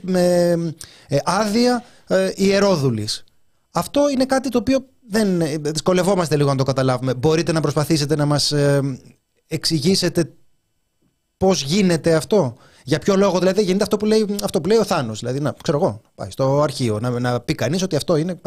[1.23, 1.83] άδεια
[2.35, 3.23] ιερόδουλης.
[3.71, 7.13] Αυτό είναι κάτι το οποίο δεν δυσκολευόμαστε λίγο να το καταλάβουμε.
[7.13, 8.53] Μπορείτε να προσπαθήσετε να μας
[9.47, 10.33] εξηγήσετε
[11.37, 12.57] πώς γίνεται αυτό;
[12.87, 15.19] Για ποιο λόγο δηλαδή γίνεται αυτό που λέει, αυτό που λέει ο Θάνος.
[15.19, 18.39] Δηλαδή, να, ξέρω εγώ, πάει στο αρχείο να, να πει κανείς ότι αυτό είναι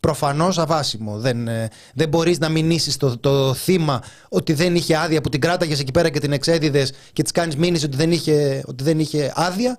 [0.00, 1.18] προφανώς αβάσιμο.
[1.18, 5.40] Δεν, ε, δεν μπορείς να μηνύσεις το, το θύμα ότι δεν είχε άδεια που την
[5.40, 8.98] κράταγες εκεί πέρα και την εξέδιδες και της κάνεις μήνυση ότι δεν είχε, ότι δεν
[8.98, 9.78] είχε άδεια.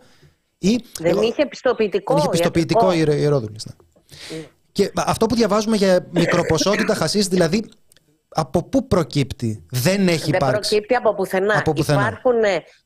[0.57, 2.13] Ή, δεν είχε πιστοποιητικό.
[2.13, 3.65] Δεν είχε πιστοποιητικό η ιερόδουλης.
[3.65, 3.73] Ναι.
[3.73, 4.45] Mm.
[4.71, 7.69] Και αυτό που διαβάζουμε για μικροποσότητα χασίς, δηλαδή
[8.29, 11.57] από πού προκύπτει, δεν έχει δεν υπάρξει; Δεν προκύπτει από πουθενά.
[11.57, 12.07] Από πουθενά.
[12.07, 12.41] Υπάρχουν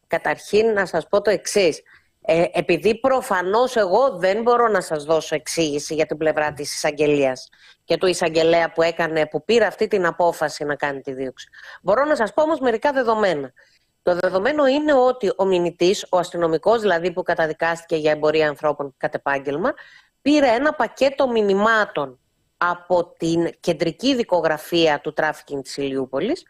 [0.07, 1.81] Καταρχήν να σας πω το εξής.
[2.21, 7.49] Ε, επειδή προφανώς εγώ δεν μπορώ να σας δώσω εξήγηση για την πλευρά της εισαγγελίας
[7.83, 11.47] και του εισαγγελέα που, έκανε, που πήρε αυτή την απόφαση να κάνει τη δίωξη.
[11.81, 13.53] Μπορώ να σας πω όμως μερικά δεδομένα.
[14.01, 19.15] Το δεδομένο είναι ότι ο μηνυτής, ο αστυνομικός δηλαδή που καταδικάστηκε για εμπορία ανθρώπων κατ'
[19.15, 19.73] επάγγελμα,
[20.21, 22.19] πήρε ένα πακέτο μηνυμάτων
[22.57, 26.43] από την κεντρική δικογραφία του τράφικινγκ της Ηλιούπολης,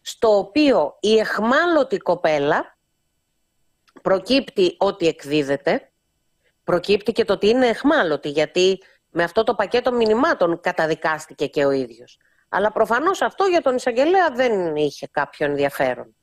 [0.00, 2.77] στο οποίο η αιχμάλωτη κοπέλα,
[4.02, 5.90] προκύπτει ότι εκδίδεται,
[6.64, 8.78] προκύπτει και το ότι είναι αιχμάλωτη, γιατί
[9.10, 12.18] με αυτό το πακέτο μηνυμάτων καταδικάστηκε και ο ίδιος.
[12.48, 16.16] Αλλά προφανώς αυτό για τον εισαγγελέα δεν είχε κάποιο ενδιαφέρον.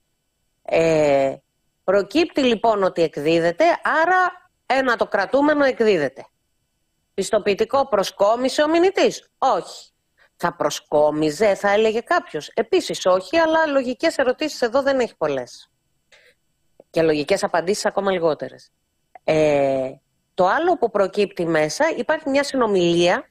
[0.62, 1.36] Ε,
[1.84, 3.64] προκύπτει λοιπόν ότι εκδίδεται,
[4.02, 6.26] άρα ένα το κρατούμενο εκδίδεται.
[7.14, 9.30] Πιστοποιητικό προσκόμισε ο μηνυτής.
[9.38, 9.90] Όχι.
[10.36, 12.48] Θα προσκόμιζε, θα έλεγε κάποιος.
[12.48, 15.70] Επίσης όχι, αλλά λογικές ερωτήσεις εδώ δεν έχει πολλές.
[16.96, 18.72] Και λογικές απαντήσεις ακόμα λιγότερες.
[19.24, 19.92] Ε,
[20.34, 23.30] το άλλο που προκύπτει μέσα, υπάρχει μια συνομιλία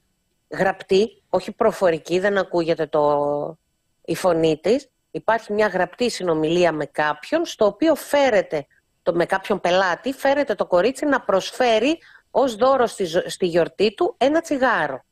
[0.49, 3.59] γραπτή, όχι προφορική, δεν ακούγεται το,
[4.05, 4.89] η φωνή της.
[5.11, 8.67] Υπάρχει μια γραπτή συνομιλία με κάποιον, στο οποίο φέρεται,
[9.03, 11.99] το, με κάποιον πελάτη, φέρεται το κορίτσι να προσφέρει
[12.31, 15.05] ως δώρο στη, στη γιορτή του ένα τσιγάρο.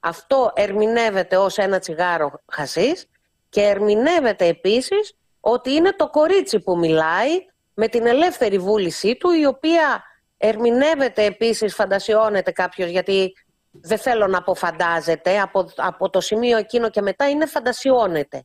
[0.00, 3.06] Αυτό ερμηνεύεται ως ένα τσιγάρο χασίς
[3.48, 9.46] και ερμηνεύεται επίσης ότι είναι το κορίτσι που μιλάει με την ελεύθερη βούλησή του η
[9.46, 10.02] οποία
[10.36, 13.32] ερμηνεύεται επίσης, φαντασιώνεται κάποιος γιατί
[13.70, 18.44] δεν θέλω να αποφαντάζεται από, από το σημείο εκείνο και μετά είναι φαντασιώνεται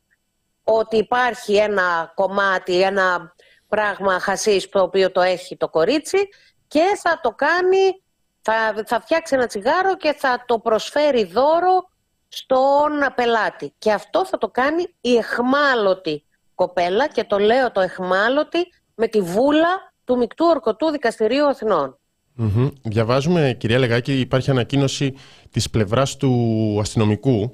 [0.64, 3.36] ότι υπάρχει ένα κομμάτι, ένα
[3.68, 6.30] πράγμα χασίς το οποίο το έχει το κορίτσι
[6.68, 8.04] και θα το κάνει
[8.42, 11.90] θα, θα φτιάξει ένα τσιγάρο και θα το προσφέρει δώρο
[12.28, 13.74] στον πελάτη.
[13.78, 19.22] Και αυτό θα το κάνει η εχμάλωτη κοπέλα και το λέω το εχμάλωτη με τη
[19.22, 21.46] βούλα του Μικτού Ορκωτού Δικαστηρίου
[22.82, 25.14] Διαβάζουμε, κυρία Λεγάκη, υπάρχει ανακοίνωση
[25.52, 27.52] της πλευράς του αστυνομικού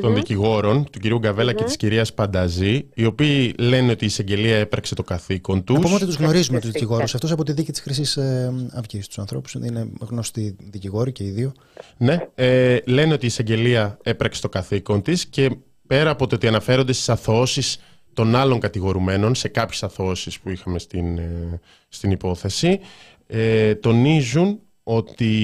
[0.00, 4.56] των δικηγόρων, του κυρίου Γκαβέλα και της κυρίας Πανταζή, οι οποίοι λένε ότι η εισαγγελία
[4.56, 5.76] έπραξε το καθήκον τους.
[5.76, 7.14] Να πούμε ότι τους γνωρίζουμε τους δικηγόρους.
[7.14, 9.54] Αυτός από τη δίκη της Χρυσής ε, Αυγής, τους ανθρώπους.
[9.54, 11.52] Είναι γνωστοί δικηγόροι και οι δύο.
[11.96, 15.50] Ναι, ε, λένε ότι η εισαγγελία έπραξε το καθήκον της και
[15.86, 17.78] πέρα από το ότι αναφέρονται στις αθωώσεις
[18.16, 22.80] των άλλων κατηγορουμένων, σε κάποιες αθωώσει που είχαμε στην, ε, στην υπόθεση,
[23.26, 25.34] ε, τονίζουν ότι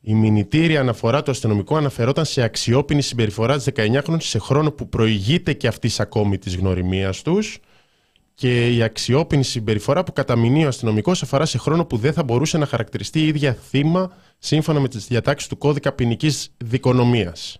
[0.00, 5.52] η μηνυτήρια αναφορά του αστυνομικού αναφερόταν σε αξιόπινη συμπεριφορά της 19χρονη σε χρόνο που προηγείται
[5.52, 7.58] και αυτή ακόμη της γνωριμίας τους.
[8.34, 12.58] Και η αξιόπινη συμπεριφορά που καταμηνεί ο αστυνομικός αφορά σε χρόνο που δεν θα μπορούσε
[12.58, 17.58] να χαρακτηριστεί η ίδια θύμα σύμφωνα με τις διατάξεις του κώδικα ποινικής δικονομίας.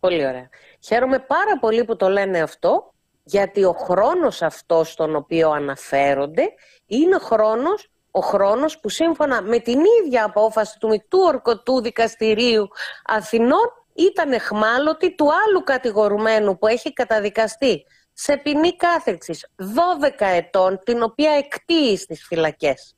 [0.00, 0.48] Πολύ ωραία.
[0.80, 2.93] Χαίρομαι πάρα πολύ που το λένε αυτό,
[3.24, 6.54] γιατί ο χρόνος αυτός στον οποίο αναφέρονται
[6.86, 12.68] είναι χρόνος ο χρόνος που σύμφωνα με την ίδια απόφαση του Μικτού Ορκωτού Δικαστηρίου
[13.04, 21.02] Αθηνών ήταν εχμάλωτη του άλλου κατηγορουμένου που έχει καταδικαστεί σε ποινή κάθεξης 12 ετών, την
[21.02, 22.96] οποία εκτείει στις φυλακές.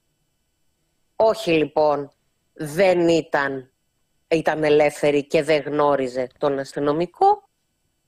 [1.16, 2.12] Όχι λοιπόν,
[2.52, 3.72] δεν ήταν,
[4.28, 7.45] ήταν ελεύθερη και δεν γνώριζε τον αστυνομικό.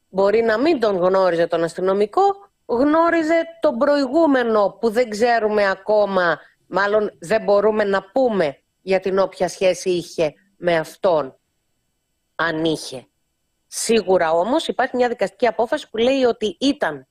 [0.08, 2.22] Μπορεί να μην τον γνώριζε τον αστυνομικό,
[2.66, 6.38] γνώριζε τον προηγούμενο που δεν ξέρουμε ακόμα
[6.68, 11.38] Μάλλον δεν μπορούμε να πούμε για την όποια σχέση είχε με αυτόν,
[12.34, 13.06] αν είχε.
[13.66, 17.06] Σίγουρα όμως υπάρχει μια δικαστική απόφαση που λέει ότι ήταν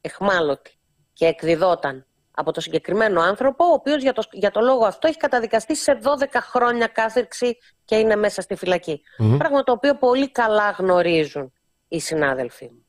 [0.00, 0.78] εχμάλωτη
[1.12, 5.16] και εκδιδόταν από το συγκεκριμένο άνθρωπο, ο οποίος για το, για το λόγο αυτό έχει
[5.16, 9.02] καταδικαστεί σε 12 χρόνια κάθερξη και είναι μέσα στη φυλακή.
[9.38, 11.52] Πράγμα το οποίο πολύ καλά γνωρίζουν
[11.90, 12.84] οι συνάδελφοί μου.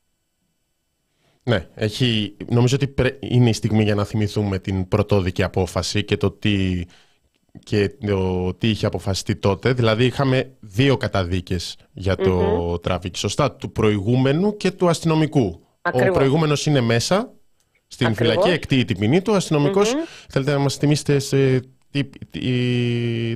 [1.43, 6.31] Ναι, έχει, νομίζω ότι είναι η στιγμή για να θυμηθούμε την πρωτόδικη απόφαση και το
[6.31, 6.83] τι,
[7.59, 9.73] και το τι είχε αποφασιστεί τότε.
[9.73, 15.65] Δηλαδή είχαμε δύο καταδίκες για το mm σωστά, του προηγούμενου και του αστυνομικού.
[15.93, 17.33] Ο προηγούμενος είναι μέσα
[17.87, 18.33] στην Ακριβώς.
[18.33, 19.33] φυλακή, εκτείει την ποινή του.
[19.33, 19.93] Ο αστυνομικος
[20.29, 21.59] θέλετε να μας θυμίσετε σε
[21.91, 22.03] τι,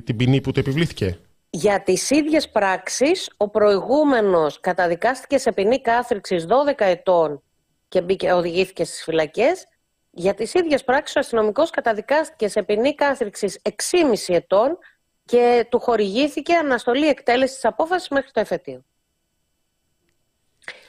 [0.02, 1.18] την ποινή που του επιβλήθηκε;
[1.56, 7.42] Για τις ίδιες πράξεις, ο προηγούμενος καταδικάστηκε σε ποινή κάθριξης 12 ετών
[7.88, 9.66] και μπήκε, οδηγήθηκε στις φυλακές.
[10.10, 14.78] Για τις ίδιες πράξεις ο αστυνομικός καταδικάστηκε σε ποινή κάθριξης 6,5 ετών
[15.24, 18.84] και του χορηγήθηκε αναστολή εκτέλεσης της απόφασης μέχρι το εφετείο.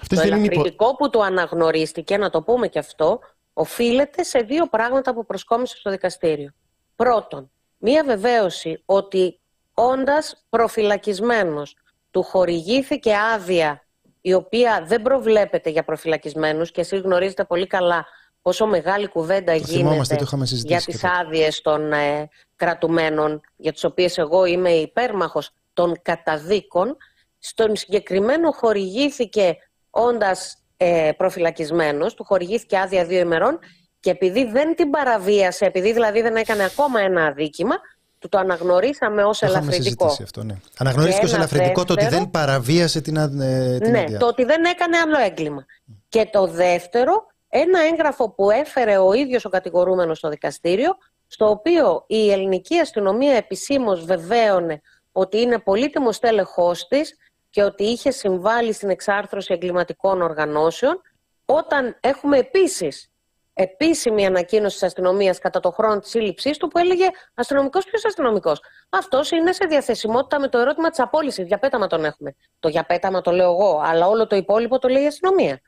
[0.10, 3.20] το ελαφρυντικό που του αναγνωρίστηκε, να το πούμε και αυτό,
[3.54, 6.54] οφείλεται σε δύο πράγματα που προσκόμισε στο δικαστήριο.
[6.96, 9.40] Πρώτον, μία βεβαίωση ότι
[9.80, 11.76] όντας προφυλακισμένος.
[12.12, 13.86] Του χορηγήθηκε άδεια
[14.22, 18.06] η οποία δεν προβλέπεται για προφυλακισμένους και εσείς γνωρίζετε πολύ καλά
[18.42, 24.18] πόσο μεγάλη κουβέντα το γίνεται το για τις άδειες των ε, κρατουμένων, για τις οποίες
[24.18, 26.98] εγώ είμαι υπέρμαχος των καταδίκων,
[27.40, 29.58] στον συγκεκριμένο χορηγήθηκε
[29.90, 33.60] όντας ε, προφυλακισμένος, του χορηγήθηκε άδεια δύο ημερών
[34.00, 37.76] και επειδή δεν την παραβίασε, επειδή δηλαδή δεν έκανε ακόμα ένα αδίκημα,
[38.20, 40.06] του το αναγνωρίσαμε ως ελαφρυντικό.
[40.06, 40.56] αυτό, ναι.
[40.78, 44.98] Αναγνωρίστηκε ως ελαφρυντικό το ότι δεν παραβίασε την, ε, την Ναι, το ότι δεν έκανε
[44.98, 45.66] άλλο έγκλημα.
[46.10, 50.98] Και το δεύτερο, ένα έγγραφο που έφερε ο ίδιος ο κατηγορούμενος στο δικαστήριο,
[51.28, 57.18] στο οποίο η ελληνική αστυνομία επισήμως βεβαίωνε ότι είναι πολύτιμος τέλεχός της
[57.50, 61.02] και ότι είχε συμβάλει στην εξάρθρωση εγκληματικών οργανώσεων,
[61.46, 63.12] όταν έχουμε επίσης
[63.58, 68.62] επίσημη ανακοίνωση της αστυνομίας κατά το χρόνο της σύλληψής του που έλεγε Αστυνομικός, ποιος αστυνομικός.
[68.90, 71.48] Αυτός είναι σε διαθεσιμότητα με το ερώτημα της απόλυσης.
[71.48, 72.36] Για πέταμα τον έχουμε.
[72.60, 75.62] Το για πέταμα το λέω εγώ, αλλά όλο το υπόλοιπο το λέει η αστυνομία.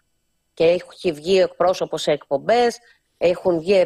[0.53, 2.77] Και έχει βγει εκπρόσωπος σε εκπομπές,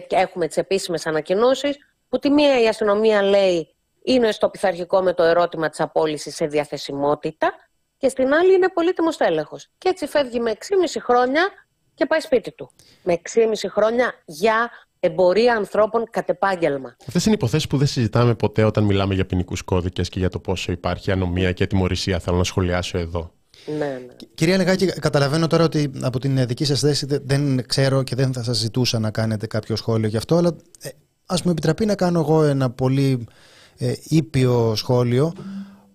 [0.09, 1.77] έχουμε τις επίσημες ανακοινώσεις,
[2.09, 6.45] που τη μία η αστυνομία λέει είναι στο πειθαρχικό με το ερώτημα της απόλυσης σε
[6.45, 7.53] διαθεσιμότητα
[7.97, 9.57] και στην άλλη είναι πολύτιμος τέλεχο.
[9.77, 11.49] Και έτσι φεύγει με 6,5 χρόνια
[11.93, 12.71] και πάει σπίτι του.
[13.03, 14.69] Με 6,5 χρόνια για
[14.99, 16.95] εμπορία ανθρώπων κατ' επάγγελμα.
[17.07, 20.39] Αυτές είναι υποθέσεις που δεν συζητάμε ποτέ όταν μιλάμε για ποινικούς κώδικες και για το
[20.39, 22.19] πόσο υπάρχει ανομία και ατιμορρησία.
[22.19, 23.31] Θέλω να σχολιάσω εδώ.
[23.65, 24.15] Ναι, ναι.
[24.33, 28.43] Κυρία Λεγάκη, καταλαβαίνω τώρα ότι από την δική σας θέση δεν ξέρω και δεν θα
[28.43, 30.89] σας ζητούσα να κάνετε κάποιο σχόλιο γι' αυτό, αλλά ε,
[31.25, 33.27] ας μου επιτραπεί να κάνω εγώ ένα πολύ
[33.77, 35.33] ε, ήπιο σχόλιο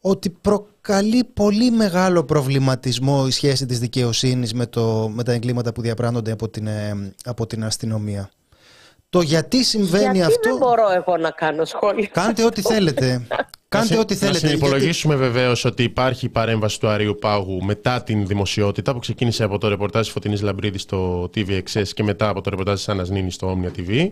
[0.01, 5.81] ότι προκαλεί πολύ μεγάλο προβληματισμό η σχέση της δικαιοσύνης με, το, με τα εγκλήματα που
[5.81, 8.31] διαπράνονται από την, ε, από την αστυνομία.
[9.11, 10.49] Το γιατί συμβαίνει γιατί αυτό.
[10.49, 12.07] Δεν μπορώ εγώ να κάνω σχόλιο.
[12.13, 13.27] Κάντε ό,τι θέλετε.
[13.69, 14.47] Κάντε ό,τι θέλετε.
[14.47, 15.31] Να υπολογίσουμε γιατί...
[15.31, 20.09] βεβαίως ότι υπάρχει παρέμβαση του Αρίου Πάγου μετά την δημοσιότητα που ξεκίνησε από το ρεπορτάζ
[20.09, 24.09] Φωτεινής Λαμπρίδης στο TVXS και μετά από το ρεπορτάζ της Άννα Νίνη στο Omnia TV.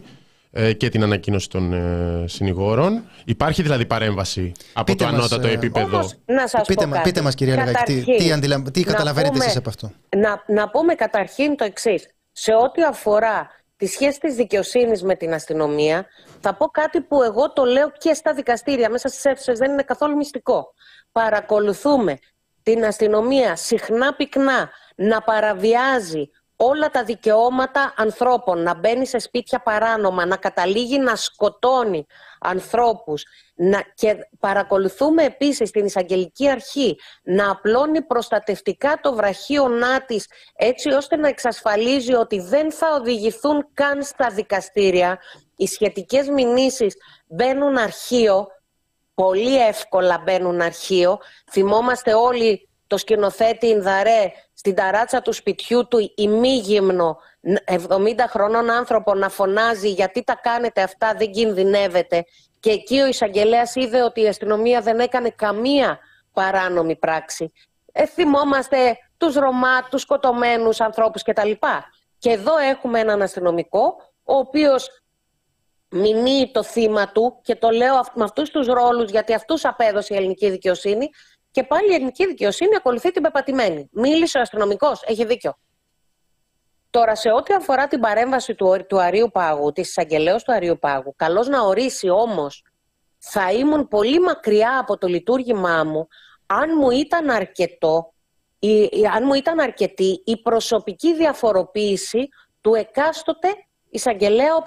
[0.59, 3.05] Ε, και την ανακοίνωση των ε, συνηγόρων.
[3.25, 7.03] Υπάρχει δηλαδή παρέμβαση από το ανώτατο ε, επίπεδο; Όμως, να σας πείτε, πω κάτι.
[7.03, 8.63] πείτε μας κυρία Λεγάκη, τι, τι, αντιλα...
[8.63, 12.07] τι καταλαβαίνετε πούμε, εσείς από αυτό; Να, να πούμε καταρχήν το εξής.
[12.33, 16.07] Σε ό,τι αφορά τη σχέση της δικαιοσύνης με την αστυνομία,
[16.41, 19.83] θα πω κάτι που εγώ το λέω και στα δικαστήρια, μέσα στις αίθουσες, δεν είναι
[19.83, 20.75] καθόλου μυστικό.
[21.13, 22.19] Παρακολουθούμε
[22.63, 30.27] την αστυνομία συχνά πυκνά να παραβιάζει όλα τα δικαιώματα ανθρώπων, να μπαίνει σε σπίτια παράνομα,
[30.27, 32.07] να καταλήγει να σκοτώνει
[32.41, 40.27] ανθρώπους να, και παρακολουθούμε επίσης την εισαγγελική αρχή να απλώνει προστατευτικά το βραχίωνά της
[40.57, 45.19] έτσι ώστε να εξασφαλίζει ότι δεν θα οδηγηθούν καν στα δικαστήρια.
[45.57, 46.97] Οι σχετικές μηνύσεις
[47.27, 48.47] μπαίνουν αρχείο,
[49.15, 51.19] πολύ εύκολα μπαίνουν αρχείο.
[51.51, 54.33] Θυμόμαστε όλοι το σκηνοθέτη Ινδαρέ
[54.67, 57.19] στην ταράτσα του σπιτιού του ημίγυμνο
[57.67, 62.25] 70 χρονών άνθρωπο να φωνάζει γιατί τα κάνετε αυτά δεν κινδυνεύετε
[62.61, 65.99] και εκεί ο εισαγγελέας είδε ότι η αστυνομία δεν έκανε καμία
[66.33, 67.53] παράνομη πράξη.
[67.93, 71.51] Ε, θυμόμαστε τους Ρωμά, τους σκοτωμένους ανθρώπους κτλ.
[72.19, 75.03] Και εδώ έχουμε έναν αστυνομικό ο οποίος
[75.89, 80.17] μηνύει το θύμα του και το λέω με αυτούς τους ρόλους γιατί αυτούς απέδωσε η
[80.17, 81.11] ελληνική δικαιοσύνη
[81.57, 83.89] και πάλι η ελληνική δικαιοσύνη ακολουθεί την πεπατημένη.
[83.93, 85.55] Μίλησε ο αστυνομικός, έχει δίκιο.
[86.91, 91.15] Τώρα, σε ό,τι αφορά την παρέμβαση του, του Αρίου Πάγου, της εισαγγελέως του Αρίου Πάγου,
[91.17, 92.65] καλώς να ορίσει όμως,
[93.19, 96.09] θα ήμουν πολύ μακριά από το λειτουργήμά μου
[96.47, 98.13] αν μου ήταν αρκετό,
[98.59, 102.29] η, αν μου ήταν αρκετή η προσωπική διαφοροποίηση
[102.61, 103.49] του εκάστοτε
[103.91, 104.65] εισαγγελέα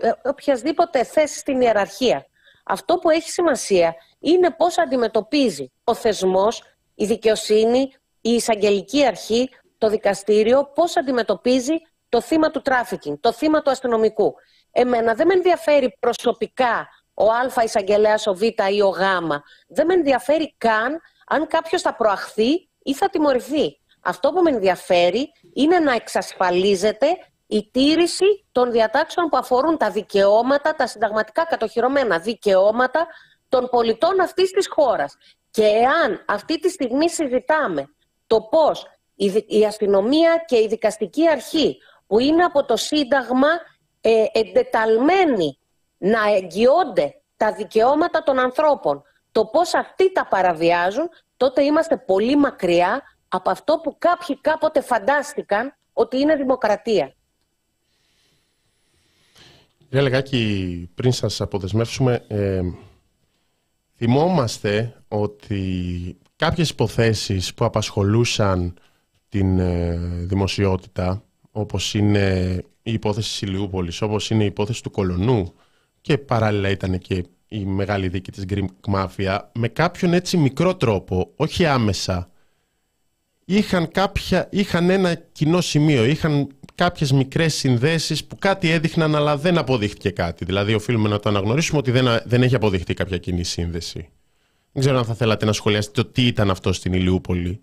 [0.00, 2.26] ε, οποιασδήποτε θέση στην ιεραρχία.
[2.68, 6.62] Αυτό που έχει σημασία είναι πώς αντιμετωπίζει ο θεσμός,
[6.94, 9.48] η δικαιοσύνη, η εισαγγελική αρχή,
[9.78, 11.74] το δικαστήριο, πώς αντιμετωπίζει
[12.08, 14.34] το θύμα του τράφικινγκ, το θύμα του αστυνομικού.
[14.70, 19.00] Εμένα δεν με ενδιαφέρει προσωπικά ο Α εισαγγελέας, ο Β ή ο Γ.
[19.68, 23.78] Δεν με ενδιαφέρει καν αν κάποιος θα προαχθεί ή θα τιμωρηθεί.
[24.00, 27.06] Αυτό που με ενδιαφέρει είναι να εξασφαλίζεται
[27.50, 33.06] η τήρηση των διατάξεων που αφορούν τα δικαιώματα, τα συνταγματικά κατοχυρωμένα δικαιώματα
[33.48, 35.16] των πολιτών αυτής της χώρας.
[35.50, 37.94] Και εάν αυτή τη στιγμή συζητάμε
[38.26, 38.86] το πώς
[39.46, 43.48] η αστυνομία και η δικαστική αρχή που είναι από το Σύνταγμα
[44.00, 45.58] ε, εντεταλμένοι
[45.98, 53.02] να εγγυώνται τα δικαιώματα των ανθρώπων, το πώς αυτοί τα παραβιάζουν, τότε είμαστε πολύ μακριά
[53.28, 57.12] από αυτό που κάποιοι κάποτε φαντάστηκαν ότι είναι δημοκρατία.
[59.88, 62.60] Κύριε Λεγάκη, πριν σας αποδεσμεύσουμε, ε,
[63.96, 68.74] θυμόμαστε ότι κάποιες υποθέσεις που απασχολούσαν
[69.28, 75.52] την ε, δημοσιότητα, όπως είναι η υπόθεση της Ηλιούπολης, όπως είναι η υπόθεση του Κολονού
[76.00, 81.32] και παράλληλα ήταν και η μεγάλη δίκη της Greek Mafia, με κάποιον έτσι μικρό τρόπο,
[81.36, 82.30] όχι άμεσα,
[83.44, 86.48] είχαν, κάποια, είχαν ένα κοινό σημείο, είχαν
[86.78, 90.44] κάποιες μικρές συνδέσεις που κάτι έδειχναν αλλά δεν αποδείχτηκε κάτι.
[90.44, 94.08] Δηλαδή οφείλουμε να το αναγνωρίσουμε ότι δεν, δεν έχει αποδειχτεί κάποια κοινή σύνδεση.
[94.72, 97.62] Δεν ξέρω αν θα θέλατε να σχολιάσετε το τι ήταν αυτό στην Ηλιούπολη.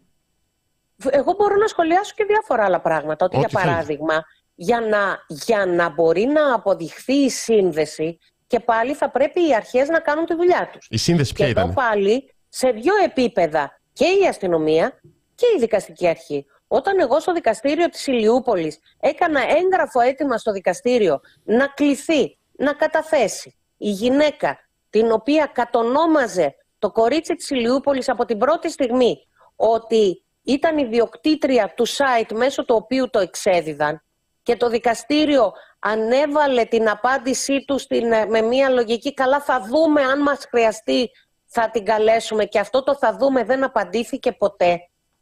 [1.09, 3.25] Εγώ μπορώ να σχολιάσω και διάφορα άλλα πράγματα.
[3.25, 4.23] Ότι, για παράδειγμα,
[4.55, 9.87] για να, για να μπορεί να αποδειχθεί η σύνδεση και πάλι θα πρέπει οι αρχές
[9.87, 10.87] να κάνουν τη δουλειά τους.
[10.89, 11.73] Η σύνδεση ποια και ήταν.
[11.73, 14.99] πάλι σε δύο επίπεδα και η αστυνομία
[15.35, 16.45] και η δικαστική αρχή.
[16.75, 23.55] Όταν εγώ στο δικαστήριο της Ηλιούπολης έκανα έγγραφο έτοιμα στο δικαστήριο να κληθεί, να καταθέσει
[23.77, 24.59] η γυναίκα
[24.89, 31.87] την οποία κατονόμαζε το κορίτσι της Ηλιούπολης από την πρώτη στιγμή ότι ήταν ιδιοκτήτρια του
[31.87, 34.03] site μέσω του οποίου το εξέδιδαν
[34.43, 40.01] και το δικαστήριο ανέβαλε την απάντησή του στην, ε, με μια λογική «καλά θα δούμε
[40.01, 41.09] αν μας χρειαστεί
[41.45, 44.79] θα την καλέσουμε» και αυτό το «θα δούμε» δεν απαντήθηκε ποτέ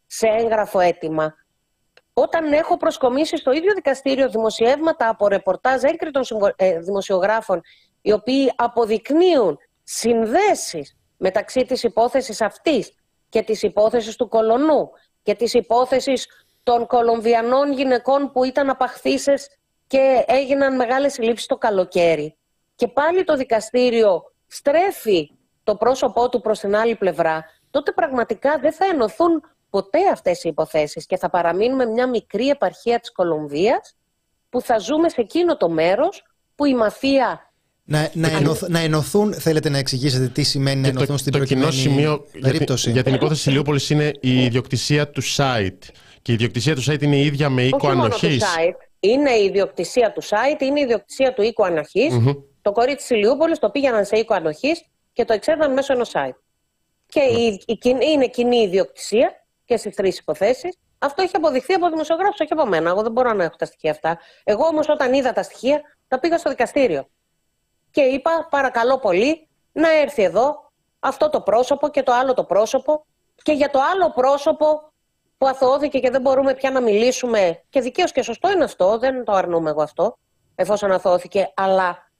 [0.07, 1.42] σε έγγραφο αίτημα.
[2.13, 6.23] Όταν έχω προσκομίσει στο ίδιο δικαστήριο δημοσιεύματα από ρεπορτάζ έγκριτων
[6.55, 7.61] ε, δημοσιογράφων
[8.01, 12.93] οι οποίοι αποδεικνύουν συνδέσεις μεταξύ της υπόθεσης αυτής
[13.29, 14.89] και της υπόθεσης του Κολονού
[15.23, 16.27] και της υπόθεσης
[16.63, 19.47] των Κολομβιανών γυναικών που ήταν απαχθήσεις
[19.87, 22.37] και έγιναν μεγάλες συλλήψεις το καλοκαίρι.
[22.75, 25.31] Και πάλι το δικαστήριο στρέφει
[25.63, 29.43] το πρόσωπό του προς την άλλη πλευρά, τότε πραγματικά δεν θα ενωθούν
[29.73, 33.95] ποτέ αυτές οι υποθέσεις και θα παραμείνουμε μια μικρή επαρχία της Κολομβίας
[34.49, 36.23] που θα ζούμε σε εκείνο το μέρος
[36.55, 37.53] που η μαφία
[37.83, 38.29] να, να,
[38.67, 43.03] να ενωθούν, θέλετε να εξηγήσετε τι σημαίνει να ενωθούν στην το κοινό σημείο περίπτωση; Για,
[43.03, 45.87] την υπόθεση Ηλιούπολης είναι η ιδιοκτησία του site.
[46.21, 48.43] Και η ιδιοκτησία του site είναι η ίδια με οίκο ανοχής.
[48.99, 51.63] Είναι η ιδιοκτησία του site, είναι η ιδιοκτησία του οίκου
[52.61, 56.37] Το κορίτσι της Ηλιούπολης το πήγαιναν σε οίκο ανοχής και το εξέδαν μέσω ενός site.
[57.07, 57.77] Και η, η,
[58.13, 59.42] είναι κοινή ιδιοκτησία
[59.73, 60.77] και στι τρεις υποθέσεις.
[60.99, 62.89] Αυτό έχει αποδειχθεί από δημοσιογράφους, όχι από μένα.
[62.89, 64.19] Εγώ δεν μπορώ να έχω τα στοιχεία αυτά.
[64.43, 67.07] Εγώ όμως όταν είδα τα στοιχεία, τα πήγα στο δικαστήριο
[67.91, 73.05] και είπα παρακαλώ πολύ να έρθει εδώ αυτό το πρόσωπο και το άλλο το πρόσωπο
[73.43, 74.93] και για το άλλο πρόσωπο
[75.37, 79.23] που αθωώθηκε και δεν μπορούμε πια να μιλήσουμε και δικαίως και σωστό είναι αυτό, δεν
[79.23, 80.17] το αρνούμε εγώ αυτό
[80.55, 82.11] εφόσον αθώθηκε, αλλά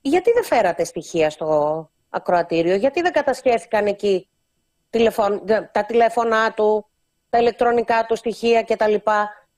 [0.00, 4.28] γιατί δεν φέρατε στοιχεία στο ακροατήριο, γιατί δεν κατασχέθηκαν εκεί
[5.72, 6.86] τα τηλέφωνά του,
[7.30, 8.94] τα ηλεκτρονικά του στοιχεία κτλ.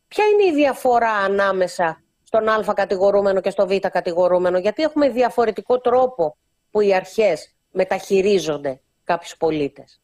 [0.09, 5.79] Ποια είναι η διαφορά ανάμεσα στον Α κατηγορούμενο και στο Β κατηγορούμενο, γιατί έχουμε διαφορετικό
[5.81, 6.37] τρόπο
[6.71, 10.01] που οι αρχές μεταχειρίζονται κάποιους πολίτες.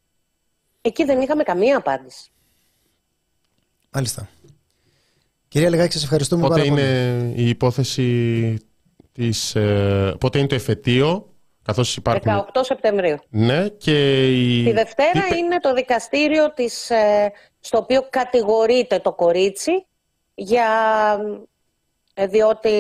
[0.81, 2.31] Εκεί δεν είχαμε καμία απάντηση.
[3.91, 4.29] Μάλιστα.
[5.49, 6.81] Κυρία Λεγάκη, σας ευχαριστούμε πότε πάρα πολύ.
[6.81, 8.57] Πότε είναι η υπόθεση
[9.13, 9.55] της...
[9.55, 11.32] Ε, πότε είναι το εφετείο,
[11.63, 12.47] καθώς υπάρχουν...
[12.55, 13.17] 18 Σεπτεμβρίου.
[13.29, 14.65] Ναι, και η...
[14.65, 19.87] Τη Δευτέρα είναι το δικαστήριο της, ε, στο οποίο κατηγορείται το κορίτσι
[20.35, 20.69] για
[22.15, 22.71] ε, διότι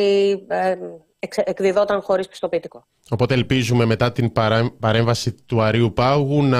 [0.49, 0.76] ε,
[1.45, 2.87] εκδιδόταν χωρίς πιστοποιητικό.
[3.11, 4.33] Οπότε ελπίζουμε μετά την
[4.79, 6.59] παρέμβαση του Αρίου Πάγου να,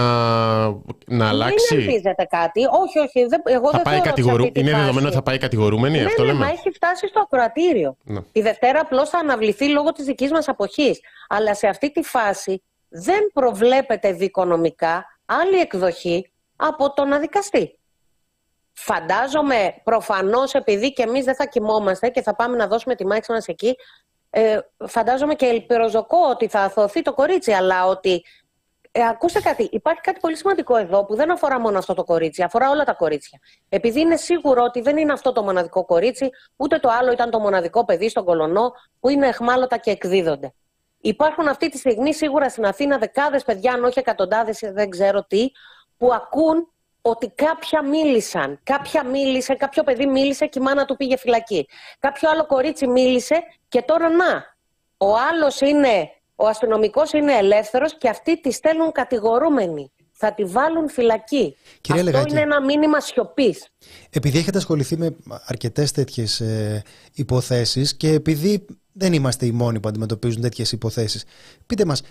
[1.07, 1.77] να αλλάξει.
[1.77, 2.61] Δεν ελπίζετε κάτι.
[2.61, 3.27] Όχι, όχι.
[3.27, 4.45] Δεν, εγώ θα δεν πάει κατηγορου...
[4.53, 6.45] Είναι δεδομένο ότι θα πάει κατηγορούμενη, ναι, αυτό ναι, λέμε.
[6.45, 7.97] Μα έχει φτάσει στο ακροατήριο.
[8.05, 8.21] Ναι.
[8.33, 11.01] Τη Δευτέρα απλώς θα αναβληθεί λόγω της δικής μας αποχής.
[11.29, 17.77] Αλλά σε αυτή τη φάση δεν προβλέπεται δικονομικά άλλη εκδοχή από τον αδικαστή.
[18.73, 23.33] Φαντάζομαι προφανώς επειδή και εμείς δεν θα κοιμόμαστε και θα πάμε να δώσουμε τη μάχη
[23.33, 23.77] μας εκεί,
[24.35, 28.24] ε, φαντάζομαι και ελπιροζωκό ότι θα αθωθεί το κορίτσι, αλλά ότι
[28.93, 32.43] ε, ακούστε κάτι, υπάρχει κάτι πολύ σημαντικό εδώ που δεν αφορά μόνο αυτό το κορίτσι,
[32.43, 33.39] αφορά όλα τα κορίτσια.
[33.68, 37.39] Επειδή είναι σίγουρο ότι δεν είναι αυτό το μοναδικό κορίτσι, ούτε το άλλο ήταν το
[37.39, 40.55] μοναδικό παιδί στον κολονό που είναι εχμάλωτα και εκδίδονται.
[41.01, 45.51] Υπάρχουν αυτή τη στιγμή σίγουρα στην Αθήνα δεκάδες παιδιά, αν όχι εκατοντάδες, δεν ξέρω τι,
[45.97, 46.72] που ακούν
[47.03, 48.59] ότι κάποια μίλησαν.
[48.62, 51.68] Κάποια μίλησε, κάποιο παιδί μίλησε και η μάνα του πήγε φυλακή.
[51.98, 54.57] Κάποιο άλλο κορίτσι μίλησε και τώρα να.
[54.96, 59.93] Ο άλλος είναι, ο αστυνομικός είναι ελεύθερος και αυτοί τη στέλνουν κατηγορούμενη.
[60.12, 61.57] Θα τη βάλουν φυλακή.
[61.80, 63.68] Κυρία Αυτό είναι ένα μήνυμα σιωπής.
[64.11, 66.82] Επειδή έχετε ασχοληθεί με αρκετές τέτοιες ε,
[67.14, 71.24] υποθέσεις και επειδή δεν είμαστε οι μόνοι που αντιμετωπίζουν τέτοιες υποθέσεις,
[71.66, 72.03] πείτε μας,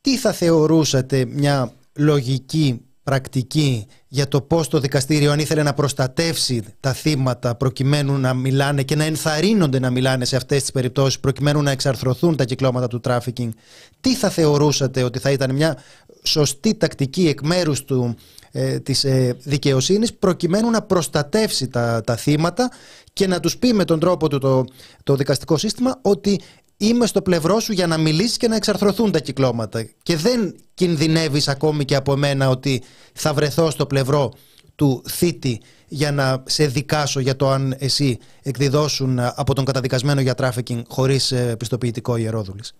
[0.00, 6.62] τι θα θεωρούσατε μια λογική πρακτική για το πώς το δικαστήριο αν ήθελε να προστατεύσει
[6.80, 11.62] τα θύματα προκειμένου να μιλάνε και να ενθαρρύνονται να μιλάνε σε αυτές τις περιπτώσεις προκειμένου
[11.62, 13.52] να εξαρθρωθούν τα κυκλώματα του τράφικινγκ
[14.00, 15.78] τι θα θεωρούσατε ότι θα ήταν μια
[16.22, 18.16] σωστή τακτική εκ μέρους του,
[18.52, 22.70] ε, της ε, δικαιοσύνης προκειμένου να προστατεύσει τα, τα θύματα
[23.12, 24.64] και να τους πει με τον τρόπο του το,
[25.02, 26.40] το δικαστικό σύστημα ότι
[26.86, 29.88] είμαι στο πλευρό σου για να μιλήσεις και να εξαρθρωθούν τα κυκλώματα.
[30.02, 32.82] Και δεν κινδυνεύεις ακόμη και από μένα ότι
[33.14, 34.32] θα βρεθώ στο πλευρό
[34.74, 40.34] του θύτη για να σε δικάσω για το αν εσύ εκδιδόσουν από τον καταδικασμένο για
[40.34, 42.72] τράφικινγκ χωρίς ε, πιστοποιητικό ιερόδουλης.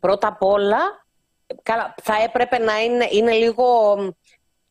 [0.00, 0.78] Πρώτα απ' όλα,
[2.02, 3.64] θα έπρεπε να είναι, είναι λίγο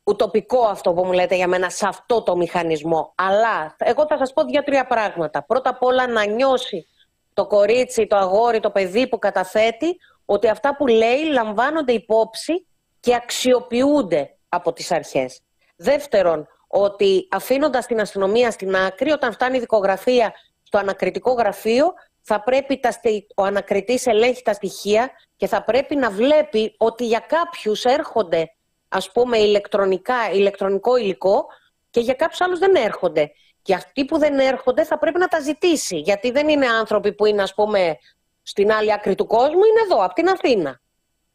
[0.03, 3.13] ουτοπικό αυτό που μου λέτε για μένα σε αυτό το μηχανισμό.
[3.15, 5.43] Αλλά εγώ θα σας πω δύο-τρία πράγματα.
[5.43, 6.85] Πρώτα απ' όλα να νιώσει
[7.33, 12.67] το κορίτσι, το αγόρι, το παιδί που καταθέτει ότι αυτά που λέει λαμβάνονται υπόψη
[12.99, 15.41] και αξιοποιούνται από τις αρχές.
[15.75, 22.43] Δεύτερον, ότι αφήνοντας την αστυνομία στην άκρη, όταν φτάνει η δικογραφία στο ανακριτικό γραφείο, θα
[22.43, 22.89] πρέπει τα,
[23.35, 28.55] ο ανακριτής ελέγχει τα στοιχεία και θα πρέπει να βλέπει ότι για κάποιους έρχονται
[28.87, 31.45] ας πούμε ηλεκτρονικά, ηλεκτρονικό υλικό
[31.89, 33.31] και για κάποιους άλλους δεν έρχονται.
[33.61, 37.25] Και αυτοί που δεν έρχονται θα πρέπει να τα ζητήσει, γιατί δεν είναι άνθρωποι που
[37.25, 37.97] είναι ας πούμε
[38.41, 40.81] στην άλλη άκρη του κόσμου, είναι εδώ, από την Αθήνα.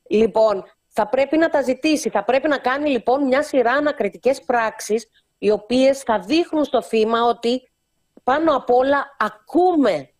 [0.09, 5.09] Λοιπόν, θα πρέπει να τα ζητήσει, θα πρέπει να κάνει λοιπόν μια σειρά ανακριτικές πράξεις
[5.39, 7.71] οι οποίες θα δείχνουν στο θύμα ότι
[8.23, 10.11] πάνω απ' όλα ακούμε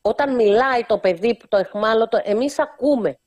[0.00, 3.18] όταν μιλάει το παιδί που το εχμάλωτο, εμείς ακούμε.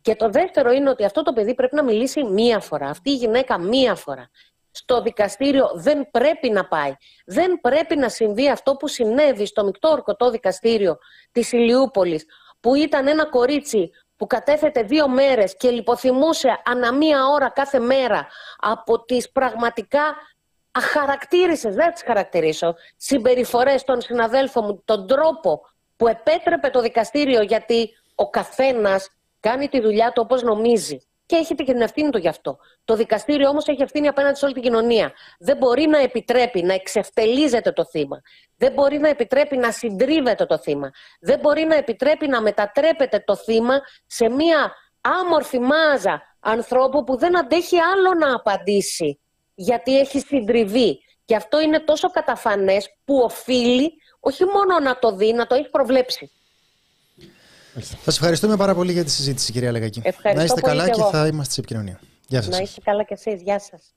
[0.00, 2.88] Και το δεύτερο είναι ότι αυτό το παιδί πρέπει να μιλήσει μία φορά.
[2.88, 4.30] Αυτή η γυναίκα μία φορά.
[4.72, 6.94] Στο δικαστήριο δεν πρέπει να πάει.
[7.26, 10.98] Δεν πρέπει να συμβεί αυτό που συνέβη στο μεικτό ορκωτό δικαστήριο
[11.32, 12.24] της Ηλιούπολης,
[12.60, 18.26] που ήταν ένα κορίτσι που κατέθετε δύο μέρες και λιποθυμούσε ανά μία ώρα κάθε μέρα
[18.58, 20.16] από τις πραγματικά
[20.72, 25.60] αχαρακτήρισες, δεν τις χαρακτηρίσω, συμπεριφορές των συναδέλφων μου, τον τρόπο
[25.96, 29.10] που επέτρεπε το δικαστήριο γιατί ο καθένας
[29.40, 32.58] κάνει τη δουλειά του όπως νομίζει και έχει την ευθύνη του γι' αυτό.
[32.84, 35.12] Το δικαστήριο όμως έχει ευθύνη απέναντι σε όλη την κοινωνία.
[35.38, 38.20] Δεν μπορεί να επιτρέπει να εξευτελίζεται το θύμα.
[38.56, 40.90] Δεν μπορεί να επιτρέπει να συντρίβεται το θύμα.
[41.20, 47.38] Δεν μπορεί να επιτρέπει να μετατρέπεται το θύμα σε μία άμορφη μάζα ανθρώπου που δεν
[47.38, 49.20] αντέχει άλλο να απαντήσει
[49.54, 50.98] γιατί έχει συντριβεί.
[51.24, 55.70] Και αυτό είναι τόσο καταφανές που οφείλει όχι μόνο να το δει, να το έχει
[55.70, 56.30] προβλέψει.
[57.74, 60.00] Θα σας ευχαριστούμε πάρα πολύ για τη συζήτηση, κυρία Λεγακή.
[60.04, 62.00] Ευχαριστώ να είστε πολύ καλά και, θα είμαστε σε επικοινωνία.
[62.28, 62.56] Γεια σας.
[62.56, 63.42] Να είστε καλά κι εσείς.
[63.42, 63.94] Γεια σας.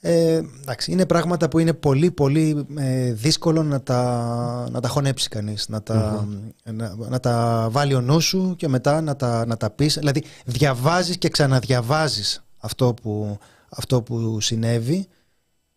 [0.00, 5.28] Ε, εντάξει, είναι πράγματα που είναι πολύ πολύ ε, δύσκολο να τα, να τα χωνέψει
[5.28, 6.28] κανείς, να τα,
[6.64, 9.94] να, να, τα βάλει ο νους σου και μετά να τα, να τα πεις.
[9.98, 15.06] Δηλαδή διαβάζεις και ξαναδιαβάζεις αυτό που, αυτό που συνέβη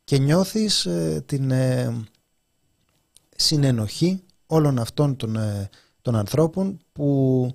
[0.04, 1.94] και νιώθεις ε, την ε,
[3.40, 5.70] συνενοχή όλων αυτών των, ε,
[6.02, 7.52] των ανθρώπων που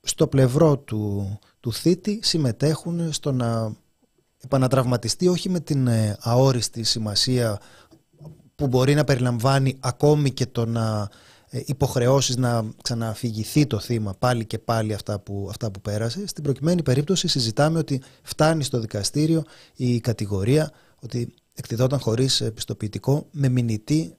[0.00, 3.76] στο πλευρό του, του θήτη συμμετέχουν στο να
[4.44, 5.88] επανατραυματιστεί όχι με την
[6.20, 7.60] αόριστη σημασία
[8.54, 11.08] που μπορεί να περιλαμβάνει ακόμη και το να
[11.50, 16.26] υποχρεώσεις να ξαναφυγηθεί το θύμα πάλι και πάλι αυτά που, αυτά που πέρασε.
[16.26, 19.44] Στην προκειμένη περίπτωση συζητάμε ότι φτάνει στο δικαστήριο
[19.76, 20.70] η κατηγορία
[21.02, 24.16] ότι εκδιδόταν χωρίς πιστοποιητικό με μηνυτή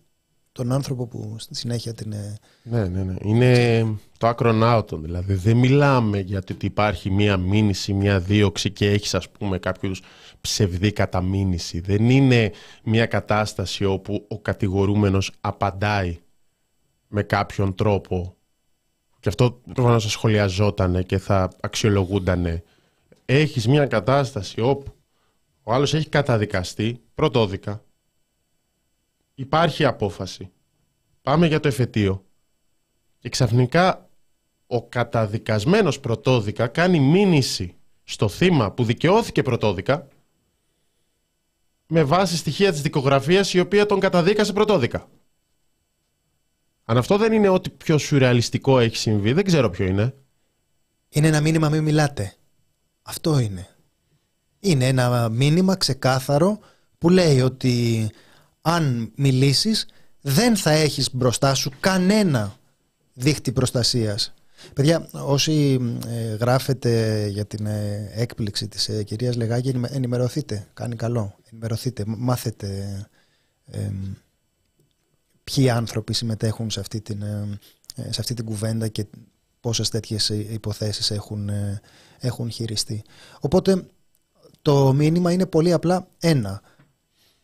[0.52, 2.12] τον άνθρωπο που στη συνέχεια την...
[2.12, 3.16] Ε, ναι, ναι, ναι.
[3.22, 3.84] Είναι
[4.18, 4.98] το άκρον άωτο.
[4.98, 9.58] Δηλαδή δεν μιλάμε για το ότι υπάρχει μία μήνυση, μία δίωξη και έχεις ας πούμε
[9.58, 10.02] κάποιους
[10.42, 11.80] ψευδή καταμήνυση.
[11.80, 12.52] Δεν είναι
[12.84, 16.20] μία κατάσταση όπου ο κατηγορούμενος απαντάει
[17.08, 18.36] με κάποιον τρόπο
[19.20, 22.64] και αυτό προφανώς θα σχολιαζόταν και θα αξιολογούνταν.
[23.26, 24.94] Έχεις μία κατάσταση όπου
[25.64, 27.84] ο άλλος έχει καταδικαστεί πρωτόδικα.
[29.40, 30.52] Υπάρχει απόφαση.
[31.22, 32.26] Πάμε για το εφετείο.
[33.20, 34.10] Και ξαφνικά
[34.68, 40.08] ο καταδικασμένος πρωτόδικα κάνει μήνυση στο θύμα που δικαιώθηκε πρωτόδικα
[41.88, 45.08] με βάση στοιχεία της δικογραφίας η οποία τον καταδίκασε πρωτόδικα.
[46.84, 50.16] Αν αυτό δεν είναι ό,τι πιο σουρεαλιστικό έχει συμβεί, δεν ξέρω ποιο είναι.
[51.10, 52.36] Είναι ένα μήνυμα μην μιλάτε.
[53.02, 53.76] Αυτό είναι.
[54.60, 56.60] Είναι ένα μήνυμα ξεκάθαρο
[56.98, 58.10] που λέει ότι
[58.70, 59.86] αν μιλήσεις
[60.22, 62.56] δεν θα έχεις μπροστά σου κανένα
[63.14, 64.34] δίχτυ προστασίας.
[64.74, 71.36] Παιδιά, όσοι ε, γράφετε για την ε, έκπληξη της ε, κυρίας Λεγάκη, ενημερωθείτε, κάνει καλό,
[71.52, 72.68] ενημερωθείτε, μάθετε
[73.66, 73.90] ε,
[75.44, 77.24] ποιοι άνθρωποι συμμετέχουν σε αυτή την,
[77.96, 79.06] σε αυτή την κουβέντα και
[79.60, 81.50] πόσες τέτοιες υποθέσεις έχουν,
[82.20, 83.04] έχουν χειριστεί.
[83.40, 83.86] Οπότε
[84.62, 86.62] το μήνυμα είναι πολύ απλά ένα.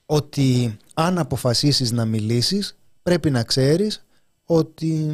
[0.06, 4.06] Ότι αν αποφασίσεις να μιλήσεις πρέπει να ξέρεις
[4.45, 5.12] ότι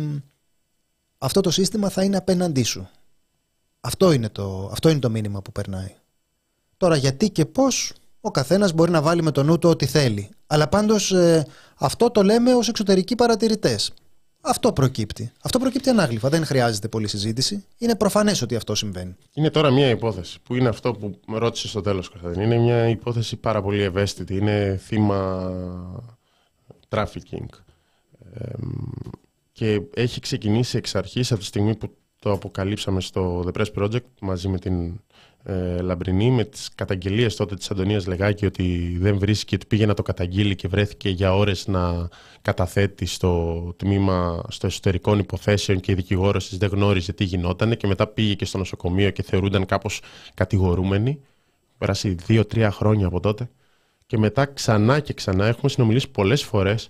[1.18, 2.90] αυτό το σύστημα θα είναι απέναντί σου.
[3.82, 5.96] Αυτό είναι το, αυτό είναι το μήνυμα που περνάει.
[6.78, 10.30] Τώρα γιατί και πώς ο καθένας μπορεί να βάλει με το νου του ό,τι θέλει.
[10.48, 13.94] Αλλά πάντως ε, αυτό το λέμε ως εξωτερικοί παρατηρητές.
[14.42, 15.32] Αυτό προκύπτει.
[15.44, 16.30] Αυτό προκύπτει ανάγλυφα.
[16.30, 17.66] Δεν χρειάζεται πολλή συζήτηση.
[17.78, 19.16] Είναι προφανές ότι αυτό συμβαίνει.
[19.34, 22.42] Είναι τώρα μια υπόθεση που είναι αυτό που με ρώτησε στο τέλος, Κωνσταντίν.
[22.42, 24.36] Είναι μια υπόθεση πάρα πολύ ευαίσθητη.
[24.36, 25.52] Είναι θύμα
[26.90, 27.46] trafficking.
[29.52, 34.06] και έχει ξεκινήσει εξ αρχής από τη στιγμή που το αποκαλύψαμε στο The Press Project
[34.22, 35.02] μαζί με την
[35.44, 39.94] ε, Λαμπρινή με τις καταγγελίες τότε της Αντωνίας Λεγάκη ότι δεν βρίσκει, ότι πήγε να
[39.94, 42.10] το καταγγείλει και βρέθηκε για ώρες να
[42.42, 47.88] καταθέτει στο τμήμα στο εσωτερικών υποθέσεων και η δικηγόρος της δεν γνώριζε τι γινόταν και
[47.88, 50.02] μετά πήγε και στο νοσοκομείο και θεωρούνταν κάπως
[50.34, 51.22] κατηγορούμενοι.
[51.78, 53.50] περάσει δύο-τρία χρόνια από τότε.
[54.06, 56.90] Και μετά ξανά και ξανά έχουμε συνομιλήσει πολλές φορές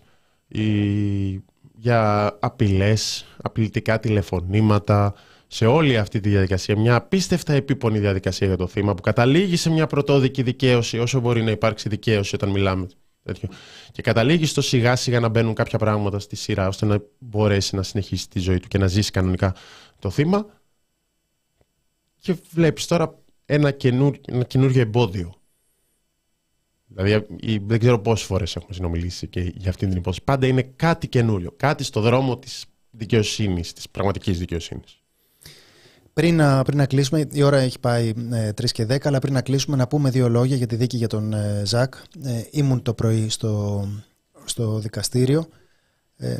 [1.76, 5.14] για απειλές, απειλητικά τηλεφωνήματα,
[5.54, 6.78] σε όλη αυτή τη διαδικασία.
[6.78, 11.44] Μια απίστευτα επίπονη διαδικασία για το θύμα που καταλήγει σε μια πρωτόδικη δικαίωση, όσο μπορεί
[11.44, 12.88] να υπάρξει δικαίωση όταν μιλάμε
[13.24, 13.50] τέτοιο.
[13.92, 17.84] Και καταλήγει στο σιγά σιγά να μπαίνουν κάποια πράγματα στη σειρά ώστε να μπορέσει να
[17.84, 19.56] συνεχίσει τη ζωή του και να ζήσει κανονικά
[20.00, 20.46] το θύμα.
[22.20, 25.34] Και βλέπεις τώρα ένα, καινούργιο, ένα καινούργιο εμπόδιο.
[26.88, 27.26] Δηλαδή,
[27.66, 30.24] δεν ξέρω πόσες φορές έχουμε συνομιλήσει και για αυτήν την υπόθεση.
[30.24, 31.54] Πάντα είναι κάτι καινούριο.
[31.58, 35.01] Κάτι στο δρόμο της δικαιοσύνης, της πραγματικής δικαιοσύνης.
[36.14, 39.34] Πριν να, πριν να κλείσουμε, η ώρα έχει πάει ε, 3 και 10, αλλά πριν
[39.34, 41.94] να κλείσουμε να πούμε δύο λόγια για τη δίκη για τον ε, Ζακ.
[42.24, 43.88] Ε, ήμουν το πρωί στο,
[44.46, 45.48] στο δικαστήριο.
[46.18, 46.38] Ε,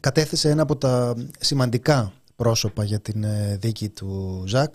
[0.00, 4.74] κατέθεσε ένα από τα σημαντικά πρόσωπα για την ε, δίκη του Ζακ.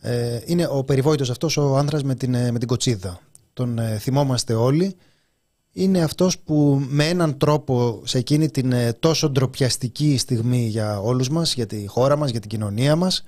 [0.00, 3.20] Ε, είναι ο περιβόητος αυτός ο άνδρας με την, με την κοτσίδα.
[3.52, 4.96] Τον θυμόμαστε όλοι
[5.72, 11.28] είναι αυτός που με έναν τρόπο σε εκείνη την ε, τόσο ντροπιαστική στιγμή για όλους
[11.28, 13.24] μας, για τη χώρα μας, για την κοινωνία μας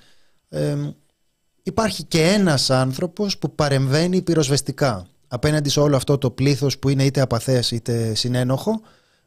[1.64, 5.07] υπάρχει και ένας άνθρωπος που παρεμβαίνει πυροσβεστικά.
[5.28, 8.80] Απέναντι σε όλο αυτό το πλήθος που είναι είτε απαθές είτε συνένοχο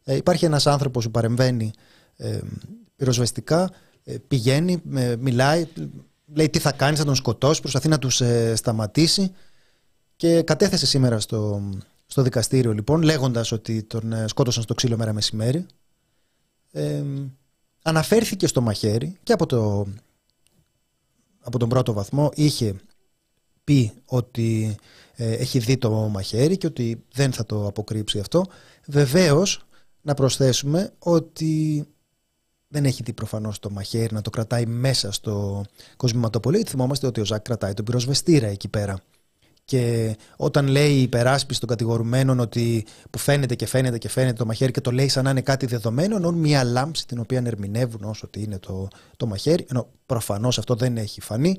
[0.03, 1.71] ε, υπάρχει ένας άνθρωπος που παρεμβαίνει
[2.15, 2.39] ε,
[2.95, 3.71] πυροσβεστικά
[4.03, 4.81] ε, πηγαίνει,
[5.19, 5.67] μιλάει
[6.33, 8.21] λέει τι θα κάνει, θα τον σκοτώσει προσπαθεί να τους
[8.53, 9.31] σταματήσει.
[10.15, 11.61] Και κατέθεσε σήμερα στο,
[12.07, 15.65] στο δικαστήριο λοιπόν λέγοντας ότι τον ε, σκότωσαν στο ξύλο μέρα μεσημέρι
[16.71, 17.03] ε,
[17.81, 19.87] αναφέρθηκε στο μαχαίρι και από, το,
[21.39, 22.75] από τον πρώτο βαθμό είχε
[23.63, 24.75] πει ότι
[25.15, 28.45] ε, έχει δει το μαχαίρι και ότι δεν θα το αποκρύψει αυτό.
[28.87, 29.65] Βεβαίως
[30.01, 31.85] να προσθέσουμε ότι
[32.67, 35.65] δεν έχει δει προφανώς το μαχαίρι να το κρατάει μέσα στο
[35.97, 36.65] κοσμηματοπολείο.
[36.65, 38.99] Θυμόμαστε ότι ο Ζακ κρατάει τον πυροσβεστήρα εκεί πέρα.
[39.67, 44.45] Και όταν λέει η υπεράσπιση των κατηγορουμένων ότι που φαίνεται και φαίνεται και φαίνεται το
[44.45, 48.03] μαχαίρι και το λέει σαν να είναι κάτι δεδομένο, ενώ μια λάμψη την οποία ερμηνεύουν
[48.03, 48.87] όσο ότι είναι το,
[49.17, 51.57] το μαχαίρι, ενώ προφανώς αυτό δεν έχει φανεί.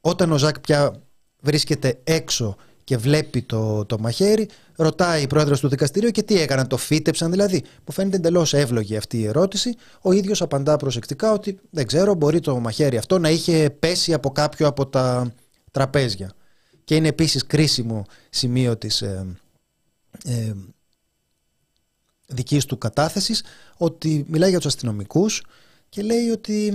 [0.00, 1.02] Όταν ο Ζακ πια
[1.40, 6.66] βρίσκεται έξω και βλέπει το, το μαχαίρι, ρωτάει η πρόεδρος του δικαστηρίου και τι έκαναν,
[6.66, 7.62] το φύτεψαν δηλαδή.
[7.86, 9.76] Μου φαίνεται εντελώς εύλογη αυτή η ερώτηση.
[10.00, 14.30] Ο ίδιος απαντά προσεκτικά ότι δεν ξέρω, μπορεί το μαχαίρι αυτό να είχε πέσει από
[14.30, 15.32] κάποιο από τα
[15.70, 16.32] τραπέζια
[16.88, 19.26] και είναι επίσης κρίσιμο σημείο της ε,
[20.24, 20.52] ε,
[22.26, 23.44] δικής του κατάθεσης
[23.76, 25.42] ότι μιλάει για τους αστυνομικούς
[25.88, 26.72] και λέει ότι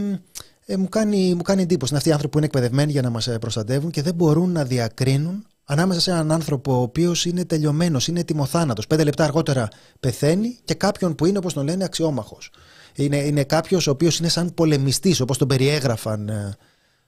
[0.66, 1.92] ε, μου, κάνει, μου κάνει εντύπωση.
[1.92, 4.52] Είναι αυτοί οι άνθρωποι που είναι εκπαιδευμένοι για να μας ε, προστατεύουν και δεν μπορούν
[4.52, 8.88] να διακρίνουν ανάμεσα σε έναν άνθρωπο ο οποίος είναι τελειωμένος, είναι ετοιμοθάνατος.
[8.88, 9.68] Πέντε λεπτά αργότερα
[10.00, 12.52] πεθαίνει και κάποιον που είναι όπως τον λένε αξιόμαχος.
[12.96, 16.30] Είναι, είναι κάποιος ο οποίος είναι σαν πολεμιστής όπως τον περιέγραφαν.
[16.30, 16.58] Ε.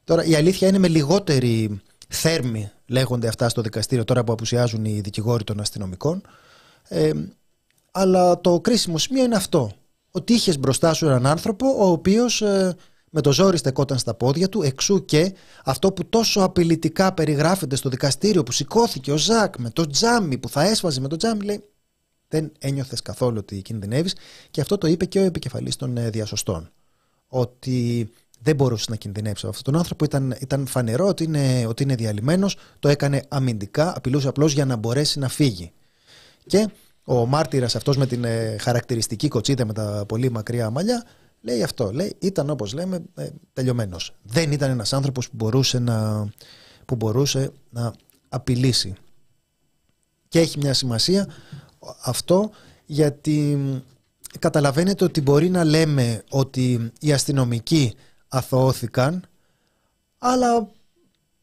[0.04, 5.00] Τώρα η αλήθεια είναι με λιγότερη θέρμη λέγονται αυτά στο δικαστήριο τώρα που απουσιάζουν οι
[5.00, 6.22] δικηγόροι των αστυνομικών.
[6.88, 7.12] Ε,
[7.92, 9.72] αλλά το κρίσιμο σημείο είναι αυτό.
[10.12, 12.76] Ότι είχες μπροστά σου έναν άνθρωπο ο οποίος ε,
[13.10, 15.34] με το ζόρι στεκόταν στα πόδια του, εξού και
[15.64, 20.50] αυτό που τόσο απειλητικά περιγράφεται στο δικαστήριο που σηκώθηκε ο Ζακ με το τζάμι που
[20.50, 21.64] θα έσβαζε με το τζάμι, λέει
[22.28, 24.16] δεν ένιωθες καθόλου ότι κινδυνεύεις
[24.52, 26.72] και αυτό το είπε και ο επικεφαλής των ε, διασωστών.
[27.28, 28.10] Ότι
[28.46, 30.06] δεν μπορούσε να κινδυνεύσει από αυτόν τον άνθρωπο.
[30.06, 32.58] Ήταν, ήταν φανερό ότι είναι, ότι είναι διαλυμένος.
[32.80, 35.72] Το έκανε αμυντικά, απειλούσε απλώς για να μπορέσει να φύγει.
[36.48, 36.70] Και
[37.04, 41.04] ο μάρτυρας αυτός με την ε, χαρακτηριστική κοτσίδα με τα πολύ μακριά μαλλιά
[41.42, 41.92] λέει αυτό.
[41.92, 44.16] Λέει, ήταν όπως λέμε ε, τελειωμένος.
[44.24, 46.28] Δεν ήταν ένας άνθρωπος που μπορούσε να,
[46.86, 47.94] που μπορούσε να
[48.30, 48.94] απειλήσει.
[50.28, 51.28] Και έχει μια σημασία
[52.04, 52.50] αυτό
[52.86, 53.58] γιατί
[54.40, 57.96] καταλαβαίνετε ότι μπορεί να λέμε ότι οι αστυνομικοί
[58.38, 59.24] αθωώθηκαν,
[60.18, 60.68] αλλά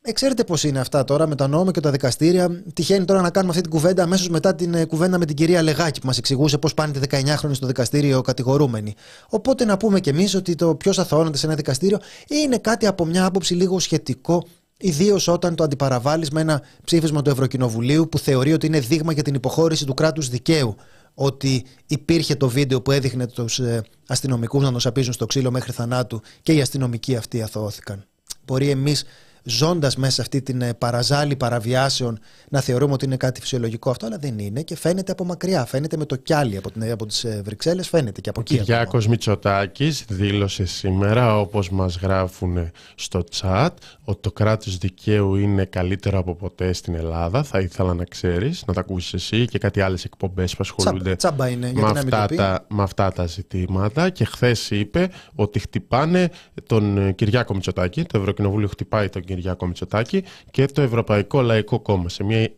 [0.05, 2.63] ε, ξέρετε πώς είναι αυτά τώρα με τα νόμο και τα δικαστήρια.
[2.75, 5.63] Τυχαίνει τώρα να κάνουμε αυτή την κουβέντα αμέσως μετά την ε, κουβέντα με την κυρία
[5.63, 8.95] Λεγάκη που μας εξηγούσε πώς πάνε τη 19χρονη στο δικαστήριο κατηγορούμενοι.
[9.29, 13.05] Οπότε να πούμε κι εμείς ότι το ποιος αθωώνεται σε ένα δικαστήριο είναι κάτι από
[13.05, 14.45] μια άποψη λίγο σχετικό.
[14.79, 19.23] Ιδίως όταν το αντιπαραβάλλει με ένα ψήφισμα του Ευρωκοινοβουλίου που θεωρεί ότι είναι δείγμα για
[19.23, 20.77] την υποχώρηση του κράτους δικαίου
[21.15, 25.73] ότι υπήρχε το βίντεο που έδειχνε τους ε, αστυνομικούς να τον σαπίζουν στο ξύλο μέχρι
[25.73, 28.05] θανάτου και οι αστυνομικοί αυτοί αθωώθηκαν.
[28.45, 29.05] Μπορεί εμείς
[29.43, 32.19] ζώντας μέσα σε αυτή την ε, παραζάλη παραβιάσεων
[32.49, 35.65] να θεωρούμε ότι είναι κάτι φυσιολογικό αυτό, αλλά δεν είναι και φαίνεται από μακριά.
[35.65, 38.55] Φαίνεται με το κιάλι από, την, από τις ε, Βρυξέλλες, φαίνεται και από εκεί.
[38.55, 43.69] Ο Κυριάκος Μητσοτάκης δήλωσε σήμερα, όπως μας γράφουν στο chat,
[44.05, 47.43] ότι το κράτος δικαίου είναι καλύτερο από ποτέ στην Ελλάδα.
[47.43, 51.49] Θα ήθελα να ξέρεις, να τα ακούσεις εσύ και κάτι άλλες εκπομπές που ασχολούνται τσάμπα
[51.49, 54.11] είναι, με, αυτά τα, με αυτά τα ζητήματα.
[54.11, 56.31] Και χθες είπε ότι χτυπάνε
[56.67, 62.25] τον Κυριάκο Μητσοτάκη, το Ευρωκοινοβούλιο χτυπάει τον Κυριάκο Μητσοτάκη και το Ευρωπαϊκό Λαϊκό Κόμμα σε
[62.25, 62.51] μια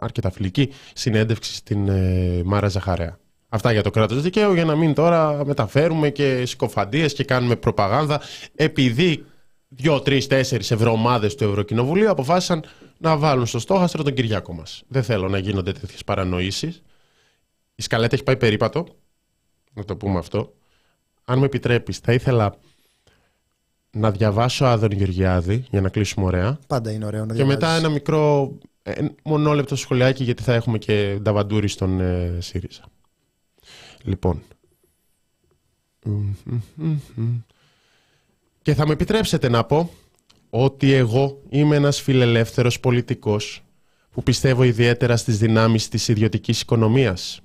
[0.00, 3.18] αρκετά φιλική συνέντευξη στην ε, Μάρα Ζαχαρέα.
[3.48, 8.20] Αυτά για το κράτος δικαίου για να μην τώρα μεταφέρουμε και συκοφαντίες και κάνουμε προπαγάνδα
[8.54, 9.24] επειδή
[9.68, 12.64] δύο, τρεις, τέσσερις ευρωομάδες του Ευρωκοινοβουλίου αποφάσισαν
[12.98, 14.82] να βάλουν στο στόχαστρο τον Κυριάκο μας.
[14.88, 16.82] Δεν θέλω να γίνονται τέτοιες παρανοήσεις.
[17.74, 18.86] Η σκαλέτα έχει πάει περίπατο.
[19.72, 20.54] Να το πούμε αυτό.
[21.24, 22.56] Αν με επιτρέπεις, θα ήθελα
[23.90, 26.58] να διαβάσω Άδων Γεωργιάδη για να κλείσουμε ωραία.
[26.66, 27.58] Πάντα είναι ωραίο να διαβάζεις.
[27.58, 32.84] Και μετά ένα μικρό ε, μονόλεπτο σχολιάκι γιατί θα έχουμε και νταβαντούρι στον ε, ΣΥΡΙΖΑ.
[34.02, 34.42] Λοιπόν.
[38.62, 39.90] Και θα με επιτρέψετε να πω
[40.50, 43.62] ότι εγώ είμαι ένας φιλελεύθερος πολιτικός
[44.10, 47.40] που πιστεύω ιδιαίτερα στις δυνάμεις της ιδιωτικής οικονομίας.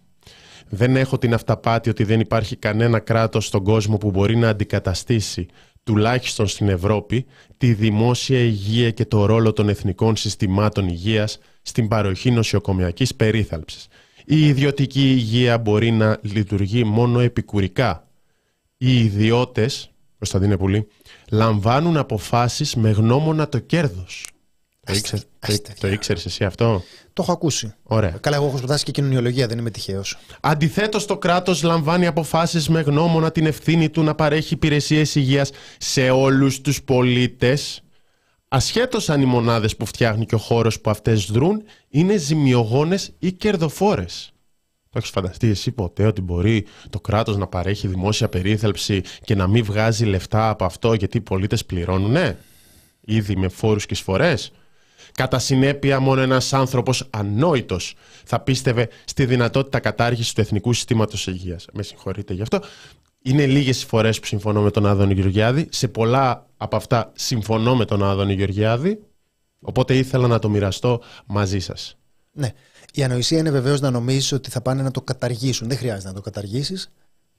[0.69, 5.47] Δεν έχω την αυταπάτη ότι δεν υπάρχει κανένα κράτος στον κόσμο που μπορεί να αντικαταστήσει,
[5.85, 7.25] τουλάχιστον στην Ευρώπη,
[7.57, 13.87] τη δημόσια υγεία και το ρόλο των εθνικών συστημάτων υγείας στην παροχή νοσοκομιακής περίθαλψης.
[14.25, 18.07] Η ιδιωτική υγεία μπορεί να λειτουργεί μόνο επικουρικά.
[18.77, 20.87] Οι ιδιώτες, Κωνσταντίνε Πουλή,
[21.31, 24.25] λαμβάνουν αποφάσεις με γνώμονα το κέρδος.
[25.79, 26.83] Το, ήξερε εσύ αυτό;
[27.13, 27.73] Το έχω ακούσει.
[27.83, 28.09] Ωραία.
[28.09, 30.17] Καλά, εγώ έχω σπουδάσει και κοινωνιολογία, δεν είμαι τυχαίος.
[30.39, 36.09] Αντιθέτως, το κράτος λαμβάνει αποφάσεις με γνώμονα την ευθύνη του να παρέχει υπηρεσίες υγείας σε
[36.09, 37.83] όλους τους πολίτες,
[38.47, 43.31] ασχέτως αν οι μονάδες που φτιάχνει και ο χώρος που αυτές δρούν είναι ζημιογόνες ή
[43.31, 44.29] κερδοφόρες.
[44.89, 49.47] Το έχεις φανταστεί εσύ ποτέ ότι μπορεί το κράτος να παρέχει δημόσια περίθαλψη και να
[49.47, 52.35] μην βγάζει λεφτά από αυτό γιατί οι πολίτες πληρώνουν,
[53.01, 54.51] ήδη με φόρους και εισφορές.
[55.15, 57.95] Κατά συνέπεια, μόνο ένας άνθρωπος ανόητος
[58.25, 61.65] θα πίστευε στη δυνατότητα κατάργησης του Εθνικού Συστήματος Υγείας.
[61.73, 62.59] Με συγχωρείτε γι' αυτό.
[63.21, 65.67] Είναι λίγες οι φορές που συμφωνώ με τον Άδωνη Γεωργιάδη.
[65.71, 68.99] Σε πολλά από αυτά συμφωνώ με τον Άδωνη Γεωργιάδη.
[69.59, 71.97] Οπότε ήθελα να το μοιραστώ μαζί σας.
[72.31, 72.51] Ναι.
[72.93, 75.67] Η ανοησία είναι βεβαίως να νομίζεις ότι θα πάνε να το καταργήσουν.
[75.67, 76.91] Δεν χρειάζεται να το καταργήσεις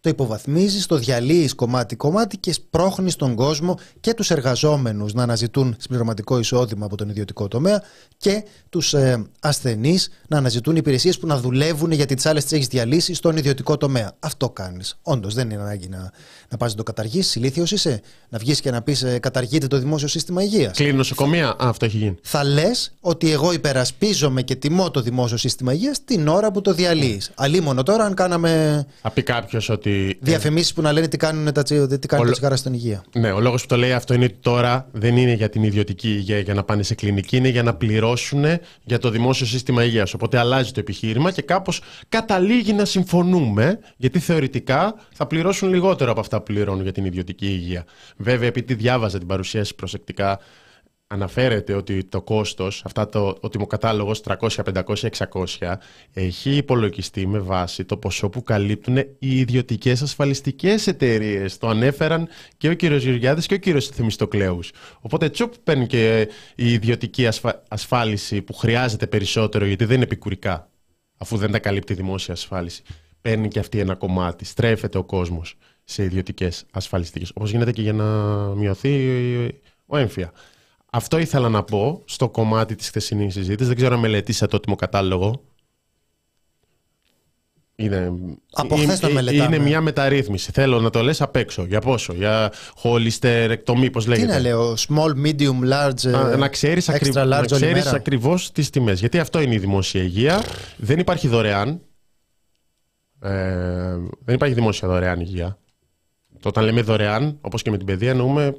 [0.07, 6.39] το υποβαθμίζεις, το διαλύεις κομμάτι-κομμάτι και σπρώχνεις τον κόσμο και τους εργαζόμενους να αναζητούν συμπληρωματικό
[6.39, 7.83] εισόδημα από τον ιδιωτικό τομέα
[8.17, 12.67] και τους ε, ασθενείς να αναζητούν υπηρεσίες που να δουλεύουν γιατί τις άλλες τις έχεις
[12.67, 14.13] διαλύσει στον ιδιωτικό τομέα.
[14.19, 14.99] Αυτό κάνεις.
[15.03, 16.11] Όντως δεν είναι ανάγκη να,
[16.49, 17.35] να πας να το καταργήσεις.
[17.35, 20.77] Ηλίθιος είσαι να βγεις και να πεις ε, καταργείται το δημόσιο σύστημα υγείας.
[20.77, 21.49] Κλείνει νοσοκομεία.
[21.49, 22.17] Α, αυτό έχει γίνει.
[22.23, 26.75] Θα λες ότι εγώ υπερασπίζομαι και τιμώ το δημόσιο σύστημα υγείας την ώρα που το
[26.75, 27.31] διαλύεις.
[27.35, 28.87] Αλλήμον τώρα αν κάναμε.
[29.03, 32.31] Θα πει κάποιος ότι ε, Διαφημίσεις που να λένε τι κάνουν τα, τι κάνουν ο...
[32.31, 33.05] τσιγάρα στην υγεία.
[33.15, 36.09] Ναι, ο λόγος που το λέει αυτό είναι ότι τώρα δεν είναι για την ιδιωτική
[36.09, 38.45] υγεία για να πάνε σε κλινική, είναι για να πληρώσουν
[38.85, 40.15] για το δημόσιο σύστημα υγείας.
[40.15, 46.21] Οπότε αλλάζει το επιχείρημα και κάπως καταλήγει να συμφωνούμε, γιατί θεωρητικά θα πληρώσουν λιγότερο από
[46.21, 47.85] αυτά που πληρώνουν για την ιδιωτική υγεία.
[48.17, 50.39] Βέβαια, επειδή διάβαζα την παρουσίαση προσεκτικά,
[51.07, 55.09] αναφέρεται ότι το κόστος, αυτά το, ο τιμοκατάλογος 300, 500,
[55.59, 55.75] 600
[56.13, 61.59] έχει υπολογιστεί με βάση το ποσό που καλύπτουν οι ιδιωτικές ασφαλιστικές εταιρείες.
[61.59, 64.73] Το ανέφεραν και ο κύριος Γεωργιάδης και ο κύριος Θεμιστοκλέους.
[65.01, 67.29] Οπότε τσουπ παίρνει και η ιδιωτική
[67.69, 70.71] ασφάλιση που χρειάζεται περισσότερο γιατί δεν είναι επικουρικά
[71.19, 72.83] αφού δεν τα καλύπτει η δημόσια ασφάλιση.
[73.21, 74.45] Παίρνει και αυτή ένα κομμάτι.
[74.45, 75.55] Στρέφεται ο κόσμος
[75.85, 77.31] σε ιδιωτικές ασφαλιστικές.
[77.31, 78.05] Όπως γίνεται και για να
[78.55, 79.09] μειωθεί
[79.87, 80.33] ο έμφυα.
[80.97, 83.67] Αυτό ήθελα να πω στο κομμάτι της χθεσινής συζήτησης.
[83.67, 85.45] Δεν ξέρω αν μελετήσατε το ότιμο κατάλογο.
[87.77, 88.13] Είναι,
[88.53, 89.57] Από είναι, τον μελετάμε.
[89.57, 90.51] είναι μια μεταρρύθμιση.
[90.53, 91.65] Θέλω να το λες απ' έξω.
[91.65, 92.53] Για πόσο, για
[93.23, 94.27] εκτομή, πώς λέγεται.
[94.27, 98.71] Τι να λέω, small, medium, large, να, να ξέρεις, extra large να ξέρεις ακριβώς τις
[98.71, 99.01] τιμές.
[99.01, 100.43] Γιατί αυτό είναι η δημόσια υγεία.
[100.77, 101.81] Δεν υπάρχει δωρεάν.
[103.21, 105.59] Ε, δεν υπάρχει δημόσια δωρεάν υγεία.
[106.41, 108.57] Το όταν λέμε δωρεάν, όπως και με την παιδεία, εννοούμε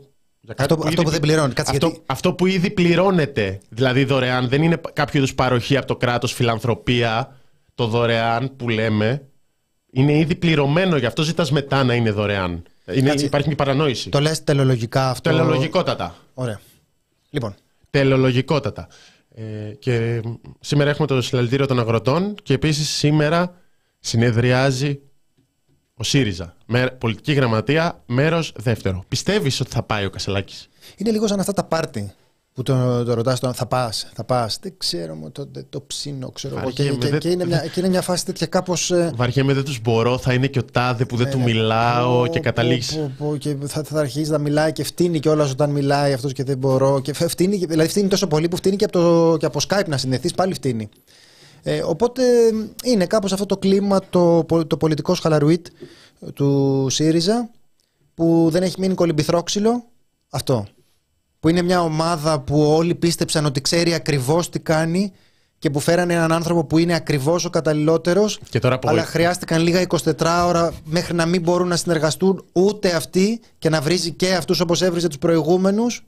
[0.58, 1.54] αυτό, που, αυτό που δεν πληρώνει.
[1.58, 6.34] αυτό, αυτό που ήδη πληρώνεται, δηλαδή δωρεάν, δεν είναι κάποιο είδους παροχή από το κράτος,
[6.34, 7.38] φιλανθρωπία.
[7.76, 9.28] Το δωρεάν που λέμε
[9.92, 12.64] είναι ήδη πληρωμένο, γι' αυτό ζητάς μετά να είναι δωρεάν.
[12.94, 14.10] Είναι, υπάρχει μια παρανόηση.
[14.10, 16.16] Το λες τελολογικά αυτό; Τελολογικότατα.
[16.34, 16.60] Ωραία.
[17.30, 17.56] Λοιπόν.
[17.90, 18.88] Τελολογικότατα.
[19.36, 20.22] Ε, και
[20.60, 23.54] σήμερα έχουμε το συλλαλητήριο των αγροτών και επίσης σήμερα
[24.00, 25.00] συνεδριάζει
[25.98, 26.56] ο ΣΥΡΙΖΑ.
[26.66, 29.04] Με, πολιτική γραμματεία, μέρος δεύτερο.
[29.08, 32.14] Πιστεύεις ότι θα πάει ο Κασελάκης; Είναι λίγο σαν αυτά τα πάρτι
[32.58, 34.60] που το, το ρωτάς θα πας, θα πας.
[34.62, 36.72] Δεν ξέρω, το, το, το ψήνω, ξέρω εγώ.
[36.72, 38.92] Και, και, και, είναι μια, και είναι μια φάση τέτοια κάπως.
[38.92, 39.12] Ε...
[39.16, 40.18] Βαριέμαι, δεν τους μπορώ.
[40.18, 41.44] Θα είναι και ο τάδε που δεν ναι, του ναι.
[41.44, 43.00] μιλάω και καταλήγεις.
[43.38, 47.02] Και θα, θα αρχίσει να μιλάει και φτύνει κιόλας όταν μιλάει αυτός και δεν μπορώ.
[47.02, 49.98] Και φτύνει, δηλαδή φτύνει τόσο πολύ που φτύνει και από, το, και από Skype να
[49.98, 50.90] συνδεθεί, πάλι φτύνει.
[51.70, 52.24] Ε, οπότε
[52.84, 55.68] είναι κάπως αυτό το κλίμα το, το πολιτικό σχαλαρουίτ
[56.34, 57.50] του ΣΥΡΙΖΑ
[58.14, 59.86] που δεν έχει μείνει κολυμπηθρόξυλο.
[60.30, 60.68] Αυτό.
[61.40, 65.14] που είναι μια ομάδα που όλοι πίστεψαν ότι ξέρει ακριβώς τι κάνει
[65.60, 68.40] και που φέρανε έναν άνθρωπο που είναι ακριβώς ο καταλληλότερος
[68.84, 70.12] αλλά χρειάστηκαν λίγα 24
[70.48, 74.82] ώρα μέχρι να μην μπορούν να συνεργαστούν ούτε αυτοί και να βρίζει και αυτούς όπως
[74.82, 76.04] έβριζε τους προηγούμενους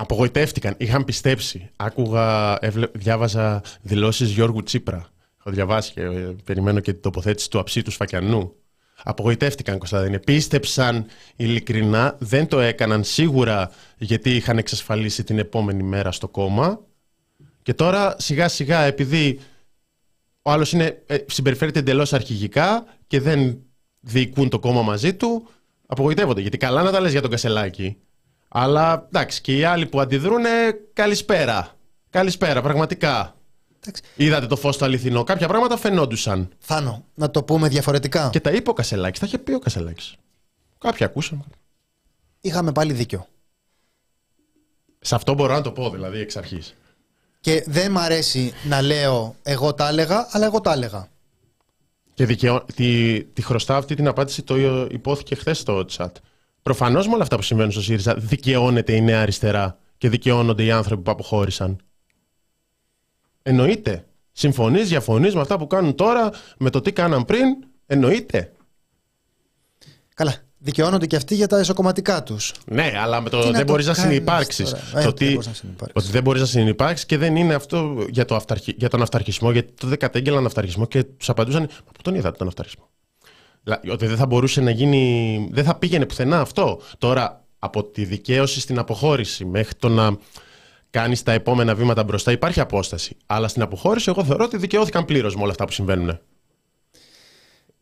[0.00, 1.70] Απογοητεύτηκαν, είχαν πιστέψει.
[1.76, 2.58] Άκουγα,
[2.92, 5.06] διάβαζα δηλώσεις Γιώργου Τσίπρα.
[5.38, 8.52] Έχω διαβάσει και ε, περιμένω και την τοποθέτηση του αψί του Σφακιανού.
[9.02, 10.18] Απογοητεύτηκαν, Κωνσταντίνε.
[10.18, 11.06] Πίστεψαν
[11.36, 16.80] ειλικρινά, δεν το έκαναν σίγουρα γιατί είχαν εξασφαλίσει την επόμενη μέρα στο κόμμα.
[17.62, 19.40] Και τώρα σιγά σιγά επειδή
[20.42, 23.58] ο άλλος είναι, ε, συμπεριφέρεται εντελώς αρχηγικά και δεν
[24.00, 25.48] διοικούν το κόμμα μαζί του,
[25.86, 26.40] απογοητεύονται.
[26.40, 27.96] Γιατί καλά να τα λες για τον Κασελάκη.
[28.48, 30.44] Αλλά εντάξει, και οι άλλοι που αντιδρούν,
[30.92, 31.76] καλησπέρα.
[32.10, 33.36] Καλησπέρα, πραγματικά.
[33.80, 34.02] Εντάξει.
[34.16, 35.24] Είδατε το φως στο αληθινό.
[35.24, 36.48] Κάποια πράγματα φαινόντουσαν.
[36.58, 38.28] Θάνο, να το πούμε διαφορετικά.
[38.32, 39.20] Και τα είπε ο Κασελάκης.
[39.20, 40.16] Τα είχε πει ο Κασελάκης.
[40.78, 41.44] Κάποια ακούσαμε.
[42.40, 43.26] Είχαμε πάλι δίκιο.
[45.00, 46.74] Σε αυτό μπορώ να το πω, δηλαδή, εξ αρχής.
[47.40, 51.08] Και δεν μ' αρέσει να λέω εγώ τα έλεγα, αλλά εγώ τα έλεγα.
[52.14, 52.64] Και δικαιω...
[52.74, 54.56] τη, τη χρωστάω αυτή την απάντηση, το
[54.90, 56.10] υπόθηκε χθες στο chat.
[56.62, 60.70] Προφανώς με όλα αυτά που συμβαίνουν στο ΣΥΡΙΖΑ δικαιώνεται η νέα αριστερά και δικαιώνονται οι
[60.70, 61.80] άνθρωποι που αποχώρησαν.
[63.42, 64.06] Εννοείται.
[64.32, 67.46] Συμφωνείς, διαφωνείς με αυτά που κάνουν τώρα, με το τι κάναν πριν.
[67.86, 68.52] Εννοείται.
[70.14, 70.34] Καλά.
[70.60, 72.54] Δικαιώνονται και αυτοί για τα εσωκομματικά τους.
[72.66, 74.74] Ναι, αλλά με το δεν μπορείς να συνεπάρξεις.
[74.92, 75.40] Το ότι,
[75.92, 79.50] ότι δεν μπορείς να συνεπάρξεις και δεν είναι αυτό για, το αυταρχι, για τον αυταρχισμό,
[79.50, 81.60] γιατί τότε κατέγγελαν αυταρχισμό και τους απαντούσαν.
[81.60, 82.88] Μα πού τον είδατε τον αυταρχισμό;
[83.92, 85.48] Ότι δεν θα μπορούσε να γίνει.
[85.52, 86.80] Δεν θα πήγαινε πουθενά αυτό.
[86.98, 90.16] Τώρα, από τη δικαίωση στην αποχώρηση μέχρι το να
[90.90, 93.16] κάνεις τα επόμενα βήματα μπροστά, υπάρχει απόσταση.
[93.26, 96.18] Αλλά στην αποχώρηση, εγώ θεωρώ ότι δικαιώθηκαν πλήρως με όλα αυτά που συμβαίνουν.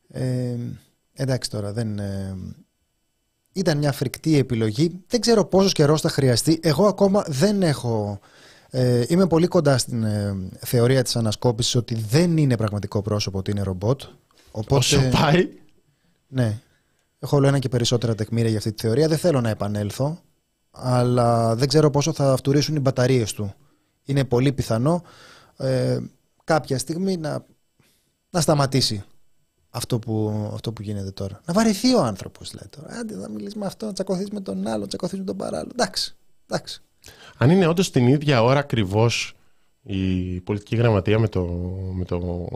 [0.08, 0.56] Ε,
[1.12, 1.98] εντάξει τώρα, δεν.
[1.98, 2.36] Ε,
[3.52, 5.04] ήταν μια φρικτή επιλογή.
[5.06, 6.60] Δεν ξέρω πόσος καιρός θα χρειαστεί.
[6.62, 8.20] Εγώ ακόμα δεν έχω.
[8.70, 13.50] Ε, είμαι πολύ κοντά στην ε, θεωρία της ανασκόπησης ότι δεν είναι πραγματικό πρόσωπο, ότι
[13.50, 14.02] είναι ρομπότ.
[14.50, 15.48] Οπότε, Όσο πάει.
[16.26, 16.60] Ναι.
[17.18, 19.08] Έχω όλο ένα και περισσότερα τεκμήρια για αυτή τη θεωρία.
[19.08, 20.22] Δεν θέλω να επανέλθω,
[20.70, 23.54] αλλά δεν ξέρω πόσο θα φτουρήσουν οι μπαταρίες του.
[24.04, 25.02] Είναι πολύ πιθανό
[25.56, 25.98] ε,
[26.44, 27.44] κάποια στιγμή να,
[28.30, 29.04] να σταματήσει
[29.70, 31.40] αυτό που, αυτό που γίνεται τώρα.
[31.44, 32.98] Να βαρεθεί ο άνθρωπος, λέει τώρα.
[32.98, 35.70] Άντε να μιλήσεις με αυτό, να τσακωθείς με τον άλλο, να τσακωθείς με τον παράλληλο.
[35.72, 36.16] Εντάξει.
[36.48, 36.82] εντάξει.
[37.36, 39.34] Αν είναι όντως την ίδια ώρα ακριβώς
[39.82, 41.42] η πολιτική γραμματεία με, το,
[41.92, 42.48] με, το,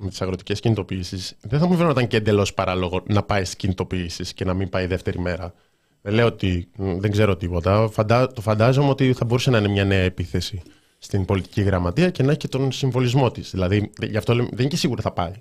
[0.00, 4.32] με τις αγροτικές κινητοποιήσεις δεν θα μου φαίνονταν και εντελώς παράλογο να πάει στις κινητοποιήσεις
[4.32, 5.54] και να μην πάει δεύτερη μέρα.
[6.02, 7.88] Δεν λέω ότι δεν ξέρω τίποτα.
[7.92, 10.62] Φαντά, το φαντάζομαι ότι θα μπορούσε να είναι μια νέα επίθεση
[10.98, 13.50] στην πολιτική γραμματεία και να έχει και τον συμβολισμό της.
[13.50, 15.32] Δηλαδή, γι' αυτό δεν είναι και σίγουρο θα πάει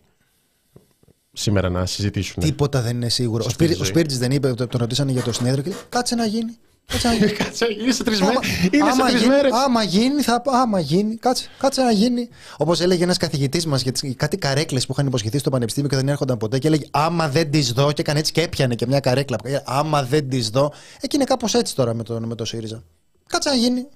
[1.33, 2.43] σήμερα να συζητήσουν.
[2.43, 3.43] Τίποτα δεν είναι σίγουρο.
[3.47, 6.57] Ο, Σπίρ, ο δεν είπε, τον ρωτήσανε για το συνέδριο και λέει Κάτσε να γίνει.
[6.91, 7.31] Κάτσε να γίνει.
[7.43, 8.39] Κάτσε να γίνει σε τρεις μέρες.
[8.71, 9.51] Είναι σε τρεις μέρες.
[9.53, 11.15] Άμα γίνει, θα, άμα γίνει.
[11.15, 12.29] Κάτσε, κάτσε να γίνει.
[12.57, 15.95] Όπως έλεγε ένας καθηγητής μας για τις, κάτι καρέκλες που είχαν υποσχεθεί στο πανεπιστήμιο και
[15.95, 16.59] δεν έρχονταν ποτέ.
[16.59, 17.91] Και έλεγε Άμα δεν τις δω.
[17.91, 19.37] Και έκανε έτσι και έπιανε και μια καρέκλα.
[19.65, 20.73] Άμα δεν τις δω.
[21.01, 22.83] Εκεί είναι κάπως έτσι τώρα με το, με το ΣΥΡΙΖΑ.
[23.27, 23.87] Κάτσε να γίνει.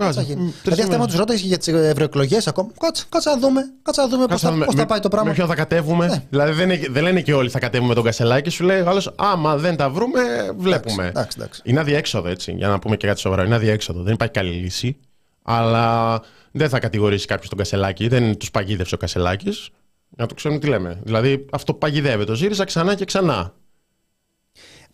[0.00, 0.22] Κάτσε
[0.62, 2.70] Δηλαδή, αυτά τους ρώτησε για τις ευρωεκλογές ακόμα.
[2.80, 5.28] Κάτσε, κάτσε να δούμε, κάτσε να δούμε πώς θα, θα πάει το πράγμα.
[5.28, 6.06] Με ποιον θα κατέβουμε.
[6.06, 6.22] Ναι.
[6.30, 8.50] Δηλαδή, δεν, δεν λένε και όλοι θα κατέβουμε τον Κασελάκη.
[8.50, 10.20] Σου λέει άλλος, άμα δεν τα βρούμε,
[10.56, 11.06] βλέπουμε.
[11.06, 11.62] Εντάξει, εντάξει.
[11.64, 13.42] Είναι αδιέξοδο έτσι, για να πούμε και κάτι σοβαρό.
[13.42, 14.02] Είναι αδιέξοδο.
[14.02, 14.96] Δεν υπάρχει καλή λύση.
[15.42, 16.20] Αλλά
[16.50, 18.08] δεν θα κατηγορήσει κάποιος τον Κασελάκη.
[18.08, 19.68] Δεν τους παγίδευσε ο Κασελάκης.
[20.16, 21.00] Να το ξέρουμε τι λέμε.
[21.02, 22.24] Δηλαδή, αυτό παγιδεύεται.
[22.24, 23.54] Το ΖΥΡΙΖΑ ξανά και ξανά.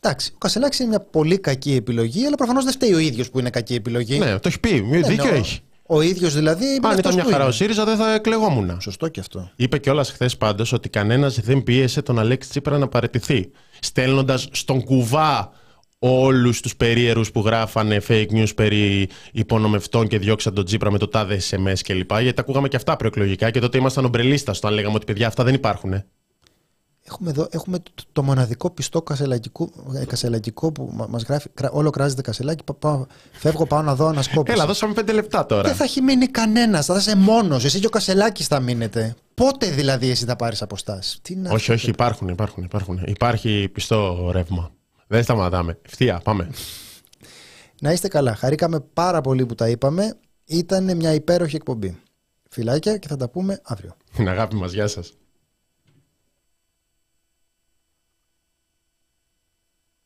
[0.07, 3.39] Εντάξει, ο Κασελάκης είναι μια πολύ κακή επιλογή, αλλά προφανώς δεν φταίει ο ίδιος που
[3.39, 4.19] είναι κακή επιλογή.
[4.19, 4.81] Ναι, το έχει πει.
[5.07, 5.61] Δίκιο έχει.
[5.87, 6.81] Ο ίδιος δηλαδή.
[6.83, 8.81] Αν ήταν μια χαρά ο ΣΥΡΙΖΑ, δεν θα εκλεγόμουν.
[8.81, 9.51] Σωστό και αυτό.
[9.57, 13.51] Είπε κιόλας χθες πάντως ότι κανένας δεν πίεσε τον Αλέξη Τσίπρα να παραιτηθεί.
[13.81, 15.51] Στέλνοντας στον κουβά
[15.99, 21.09] όλους τους περίεργους που γράφανε fake news περί υπονομευτών και διώξαν τον Τσίπρα με το
[21.09, 22.11] τάδε SMS κλπ.
[22.11, 25.45] Γιατί τα ακούγαμε και αυτά προεκλογικά και τότε ήμασταν ομπρελίστας όταν λέγαμε ότι παιδιά αυτά
[25.45, 26.05] δεν υπάρχουν.
[27.09, 27.79] Έχουμε, εδώ, έχουμε
[28.13, 29.03] το, μοναδικό πιστό
[30.07, 34.93] κασελακικό, που μας γράφει όλο κράζεται κασελάκι πά, φεύγω πάω να δω ανασκόπηση Έλα δώσαμε
[34.93, 35.63] πέντε λεπτά τώρα.
[35.63, 37.65] Δεν θα έχει μείνει κανένας, θα είσαι μόνος.
[37.65, 39.15] Εσύ και ο Κασελάκης θα μείνετε.
[39.35, 41.21] Πότε δηλαδή εσύ θα πάρεις αποστάσεις;
[41.51, 43.03] Όχι όχι υπάρχουν, υπάρχουν, υπάρχουν.
[43.07, 44.71] Υπάρχει πιστό ρεύμα.
[45.07, 46.51] Δεν σταματάμε, ευθεία πάμε.
[47.81, 50.17] Να είστε καλά, χαρήκαμε πάρα πολύ που τα είπαμε.
[50.45, 51.99] Ήταν μια υπέροχη εκπομπή.
[52.51, 53.97] Φιλάκια και θα τα πούμε αύριο.
[54.17, 55.13] Την αγάπη μας, γεια σας